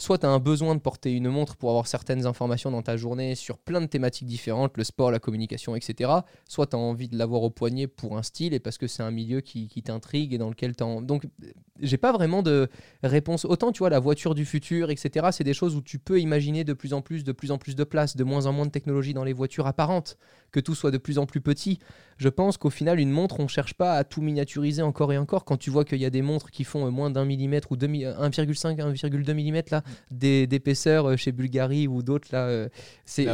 soit 0.00 0.18
tu 0.18 0.26
as 0.26 0.30
un 0.30 0.38
besoin 0.38 0.74
de 0.74 0.80
porter 0.80 1.12
une 1.12 1.28
montre 1.28 1.56
pour 1.56 1.70
avoir 1.70 1.86
certaines 1.86 2.26
informations 2.26 2.70
dans 2.70 2.82
ta 2.82 2.96
journée 2.96 3.34
sur 3.34 3.58
plein 3.58 3.80
de 3.80 3.86
thématiques 3.86 4.26
différentes, 4.26 4.76
le 4.76 4.84
sport, 4.84 5.10
la 5.10 5.18
communication, 5.18 5.76
etc. 5.76 6.10
Soit 6.48 6.68
tu 6.68 6.76
as 6.76 6.78
envie 6.78 7.08
de 7.08 7.16
l'avoir 7.16 7.42
au 7.42 7.50
poignet 7.50 7.86
pour 7.86 8.16
un 8.16 8.22
style 8.22 8.54
et 8.54 8.60
parce 8.60 8.78
que 8.78 8.86
c'est 8.86 9.02
un 9.02 9.10
milieu 9.10 9.40
qui, 9.40 9.68
t'intrigue 9.82 10.34
et 10.34 10.38
dans 10.38 10.48
lequel 10.48 10.74
tu 10.74 10.84
Donc, 11.02 11.26
euh, 11.26 11.46
j'ai 11.80 11.96
pas 11.96 12.12
vraiment 12.12 12.42
de 12.42 12.68
réponse. 13.02 13.44
Autant, 13.44 13.72
tu 13.72 13.80
vois, 13.80 13.90
la 13.90 14.00
voiture 14.00 14.34
du 14.34 14.44
futur, 14.44 14.90
etc., 14.90 15.28
c'est 15.32 15.44
des 15.44 15.54
choses 15.54 15.76
où 15.76 15.82
tu 15.82 15.98
peux 15.98 16.20
imaginer 16.20 16.64
de 16.64 16.72
plus 16.72 16.92
en 16.92 17.02
plus, 17.02 17.24
de 17.24 17.32
plus 17.32 17.50
en 17.50 17.58
plus 17.58 17.76
de 17.76 17.84
place, 17.84 18.16
de 18.16 18.24
moins 18.24 18.46
en 18.46 18.52
moins 18.52 18.66
de 18.66 18.70
technologie 18.70 19.14
dans 19.14 19.24
les 19.24 19.32
voitures 19.32 19.66
apparentes, 19.66 20.16
que 20.52 20.60
tout 20.60 20.74
soit 20.74 20.90
de 20.90 20.98
plus 20.98 21.18
en 21.18 21.26
plus 21.26 21.40
petit. 21.40 21.78
Je 22.16 22.28
pense 22.28 22.58
qu'au 22.58 22.70
final, 22.70 23.00
une 23.00 23.10
montre, 23.10 23.40
on 23.40 23.48
cherche 23.48 23.74
pas 23.74 23.94
à 23.94 24.04
tout 24.04 24.20
miniaturiser 24.20 24.82
encore 24.82 25.12
et 25.12 25.18
encore. 25.18 25.44
Quand 25.44 25.56
tu 25.56 25.70
vois 25.70 25.84
qu'il 25.84 25.98
y 25.98 26.04
a 26.04 26.10
des 26.10 26.22
montres 26.22 26.50
qui 26.50 26.64
font 26.64 26.86
euh, 26.86 26.90
moins 26.90 27.10
d'un 27.10 27.24
millimètre 27.24 27.72
ou 27.72 27.76
demi- 27.76 28.04
1,5, 28.04 28.76
1,2 28.76 29.32
millimètres 29.32 29.72
là, 29.72 29.82
d'épaisseur 30.10 31.08
euh, 31.08 31.16
chez 31.16 31.32
Bulgari 31.32 31.88
ou 31.88 32.02
d'autres 32.02 32.28
là, 32.32 32.44
euh, 32.44 32.68
c'est 33.04 33.26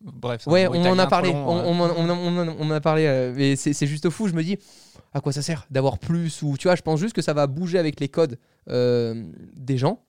Bref. 0.00 0.46
Ouais, 0.46 0.66
on 0.66 0.84
en 0.86 0.98
a 0.98 1.06
parlé. 1.06 1.30
long, 1.30 1.46
on, 1.46 1.78
on 1.78 2.56
on 2.58 2.70
a 2.70 2.80
parlé. 2.80 3.32
mais 3.36 3.56
c'est 3.56 3.86
juste 3.86 4.08
fou. 4.08 4.28
Je 4.28 4.34
me 4.34 4.42
dis, 4.42 4.56
à 5.12 5.20
quoi 5.20 5.32
ça 5.32 5.42
sert 5.42 5.66
d'avoir 5.70 5.98
plus 5.98 6.42
ou 6.42 6.56
tu 6.56 6.68
vois, 6.68 6.76
je 6.76 6.82
pense 6.82 7.00
juste 7.00 7.14
que 7.14 7.22
ça 7.22 7.34
va 7.34 7.46
bouger 7.46 7.78
avec 7.78 8.00
les 8.00 8.08
codes 8.08 8.38
euh, 8.68 9.24
des 9.54 9.76
gens, 9.76 10.02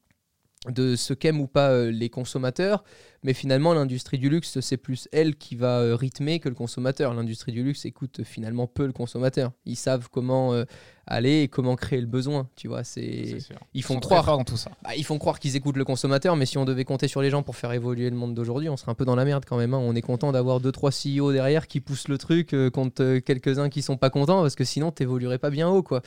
de 0.69 0.95
ce 0.95 1.13
qu'aiment 1.13 1.41
ou 1.41 1.47
pas 1.47 1.85
les 1.85 2.09
consommateurs. 2.09 2.83
Mais 3.23 3.33
finalement, 3.33 3.73
l'industrie 3.73 4.17
du 4.17 4.29
luxe, 4.29 4.59
c'est 4.61 4.77
plus 4.77 5.07
elle 5.11 5.35
qui 5.35 5.55
va 5.55 5.79
euh, 5.81 5.95
rythmer 5.95 6.39
que 6.39 6.49
le 6.49 6.55
consommateur. 6.55 7.13
L'industrie 7.13 7.51
du 7.51 7.63
luxe 7.63 7.85
écoute 7.85 8.21
euh, 8.21 8.23
finalement 8.23 8.65
peu 8.67 8.85
le 8.85 8.93
consommateur. 8.93 9.51
Ils 9.65 9.75
savent 9.75 10.09
comment 10.11 10.53
euh, 10.53 10.63
aller 11.05 11.41
et 11.43 11.47
comment 11.47 11.75
créer 11.75 12.01
le 12.01 12.07
besoin. 12.07 12.47
Tu 12.55 12.67
vois, 12.67 12.83
c'est 12.83 13.37
ils 13.73 13.83
font 13.83 13.99
croire 13.99 14.25
dans 14.25 14.43
tout 14.43 14.57
ça. 14.57 14.71
bah, 14.83 14.91
ils 14.97 15.03
font 15.03 15.19
croire 15.19 15.39
qu'ils 15.39 15.55
écoutent 15.55 15.77
le 15.77 15.83
consommateur, 15.85 16.35
mais 16.35 16.45
si 16.47 16.57
on 16.57 16.65
devait 16.65 16.83
compter 16.85 17.07
sur 17.07 17.21
les 17.21 17.29
gens 17.29 17.43
pour 17.43 17.55
faire 17.55 17.71
évoluer 17.73 18.09
le 18.09 18.15
monde 18.15 18.33
d'aujourd'hui, 18.33 18.69
on 18.69 18.77
serait 18.77 18.91
un 18.91 18.95
peu 18.95 19.05
dans 19.05 19.15
la 19.15 19.25
merde 19.25 19.43
quand 19.47 19.57
même. 19.57 19.73
hein. 19.73 19.79
On 19.81 19.95
est 19.95 20.01
content 20.01 20.31
d'avoir 20.31 20.59
deux 20.59 20.71
trois 20.71 20.89
CEO 20.91 21.31
derrière 21.31 21.67
qui 21.67 21.79
poussent 21.79 22.07
le 22.07 22.17
truc 22.17 22.53
euh, 22.53 22.69
contre 22.71 23.03
euh, 23.03 23.19
quelques-uns 23.19 23.69
qui 23.69 23.81
sont 23.83 23.97
pas 23.97 24.09
contents 24.09 24.41
parce 24.41 24.55
que 24.55 24.63
sinon 24.63 24.91
t'évoluerais 24.91 25.37
pas 25.37 25.49
bien 25.51 25.69
haut 25.69 25.83
quoi. 25.83 26.01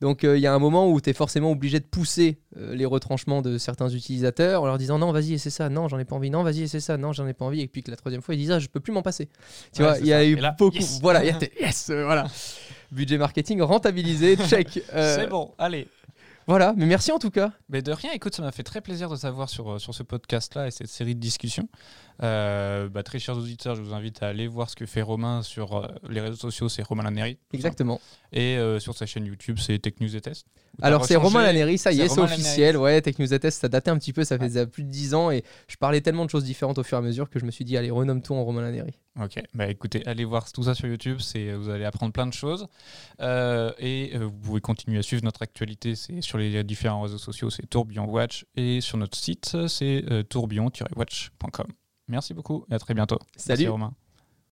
Donc 0.00 0.24
il 0.24 0.38
y 0.38 0.46
a 0.46 0.54
un 0.54 0.58
moment 0.58 0.90
où 0.90 1.00
tu 1.00 1.10
es 1.10 1.12
forcément 1.12 1.50
obligé 1.52 1.78
de 1.78 1.84
pousser 1.84 2.38
les 2.56 2.86
retranchements 2.86 3.42
de 3.42 3.58
certains 3.58 3.88
utilisateurs 3.88 4.62
en 4.62 4.66
leur 4.66 4.78
disant 4.78 4.98
non 4.98 5.12
vas-y 5.12 5.38
c'est 5.38 5.50
ça, 5.50 5.68
non 5.68 5.88
j'en 5.88 5.98
ai 5.98 6.04
pas 6.04 6.16
envie, 6.16 6.30
non 6.30 6.42
vas-y 6.42 6.55
c'est 6.66 6.80
ça, 6.80 6.96
non 6.96 7.12
j'en 7.12 7.26
ai 7.26 7.34
pas 7.34 7.44
envie 7.44 7.60
et 7.60 7.68
puis 7.68 7.82
que 7.82 7.90
la 7.90 7.96
troisième 7.96 8.22
fois 8.22 8.34
ils 8.34 8.38
disent 8.38 8.50
ah 8.52 8.58
je 8.58 8.68
peux 8.68 8.80
plus 8.80 8.92
m'en 8.92 9.02
passer. 9.02 9.28
Tu 9.72 9.82
Ouais, 9.82 9.88
vois, 9.88 9.98
il 9.98 10.06
y 10.06 10.12
a 10.12 10.24
eu 10.24 10.36
là, 10.36 10.54
beaucoup, 10.58 10.76
yes. 10.76 11.00
voilà, 11.00 11.24
il 11.24 11.28
y 11.28 11.30
a 11.30 11.38
yes, 11.60 11.90
euh, 11.90 12.04
voilà. 12.04 12.26
Budget 12.92 13.18
marketing 13.18 13.60
rentabilisé, 13.62 14.36
check. 14.48 14.80
Euh, 14.94 15.16
C'est 15.16 15.26
bon, 15.26 15.52
allez. 15.58 15.88
Voilà, 16.48 16.74
mais 16.76 16.86
merci 16.86 17.10
en 17.10 17.18
tout 17.18 17.30
cas. 17.30 17.50
Mais 17.68 17.82
de 17.82 17.90
rien, 17.90 18.12
écoute, 18.12 18.34
ça 18.36 18.42
m'a 18.42 18.52
fait 18.52 18.62
très 18.62 18.80
plaisir 18.80 19.08
de 19.10 19.16
savoir 19.16 19.48
sur, 19.48 19.72
euh, 19.72 19.78
sur 19.80 19.92
ce 19.94 20.04
podcast-là 20.04 20.68
et 20.68 20.70
cette 20.70 20.86
série 20.88 21.16
de 21.16 21.20
discussions. 21.20 21.68
Euh, 22.22 22.88
bah, 22.88 23.02
très 23.02 23.18
chers 23.18 23.36
auditeurs, 23.36 23.74
je 23.74 23.82
vous 23.82 23.92
invite 23.92 24.22
à 24.22 24.28
aller 24.28 24.46
voir 24.46 24.70
ce 24.70 24.76
que 24.76 24.86
fait 24.86 25.02
Romain 25.02 25.42
sur 25.42 25.76
euh, 25.76 25.86
les 26.08 26.20
réseaux 26.20 26.36
sociaux, 26.36 26.68
c'est 26.68 26.82
Romain 26.82 27.04
Laneri. 27.04 27.38
Exactement. 27.52 28.00
Et 28.32 28.56
euh, 28.56 28.78
sur 28.78 28.96
sa 28.96 29.06
chaîne 29.06 29.26
YouTube, 29.26 29.58
c'est 29.60 29.78
Tech 29.78 29.94
News 30.00 30.14
et 30.16 30.20
Test. 30.20 30.46
Alors 30.82 31.04
c'est 31.04 31.16
Romain 31.16 31.42
Laneri, 31.42 31.78
ça 31.78 31.92
y 31.92 32.00
est, 32.00 32.08
c'est 32.08 32.20
officiel. 32.20 32.76
Ouais, 32.76 33.00
Tech 33.00 33.18
News 33.18 33.32
et 33.32 33.38
Test, 33.38 33.60
ça 33.60 33.68
datait 33.68 33.90
un 33.90 33.98
petit 33.98 34.12
peu, 34.12 34.24
ça 34.24 34.38
faisait 34.38 34.66
plus 34.66 34.84
de 34.84 34.90
10 34.90 35.14
ans 35.14 35.30
et 35.30 35.42
je 35.68 35.76
parlais 35.76 36.00
tellement 36.00 36.24
de 36.24 36.30
choses 36.30 36.44
différentes 36.44 36.78
au 36.78 36.82
fur 36.82 36.98
et 36.98 37.00
à 37.00 37.02
mesure 37.02 37.30
que 37.30 37.38
je 37.38 37.44
me 37.44 37.50
suis 37.50 37.64
dit 37.64 37.76
allez, 37.76 37.90
renomme 37.90 38.22
tout 38.22 38.34
en 38.34 38.44
Romain 38.44 38.62
Laneri. 38.62 38.98
Ok, 39.18 39.42
bah 39.54 39.66
écoutez, 39.68 40.06
allez 40.06 40.26
voir 40.26 40.52
tout 40.52 40.64
ça 40.64 40.74
sur 40.74 40.86
YouTube, 40.86 41.18
c'est 41.20 41.52
vous 41.52 41.70
allez 41.70 41.86
apprendre 41.86 42.12
plein 42.12 42.26
de 42.26 42.34
choses. 42.34 42.66
Et 43.20 44.12
vous 44.14 44.32
pouvez 44.32 44.60
continuer 44.60 44.98
à 44.98 45.02
suivre 45.02 45.24
notre 45.24 45.42
actualité, 45.42 45.94
c'est 45.94 46.20
sur 46.20 46.36
les 46.36 46.62
différents 46.64 47.02
réseaux 47.02 47.18
sociaux, 47.18 47.48
c'est 47.48 47.66
Tourbillon 47.68 48.06
Watch. 48.06 48.44
Et 48.56 48.80
sur 48.82 48.98
notre 48.98 49.16
site, 49.16 49.56
c'est 49.68 50.04
tourbillon-watch.com. 50.28 51.66
Merci 52.08 52.34
beaucoup 52.34 52.64
et 52.70 52.74
à 52.74 52.78
très 52.78 52.94
bientôt. 52.94 53.18
Salut. 53.36 53.64
Merci 53.64 53.68
Romain. 53.68 53.94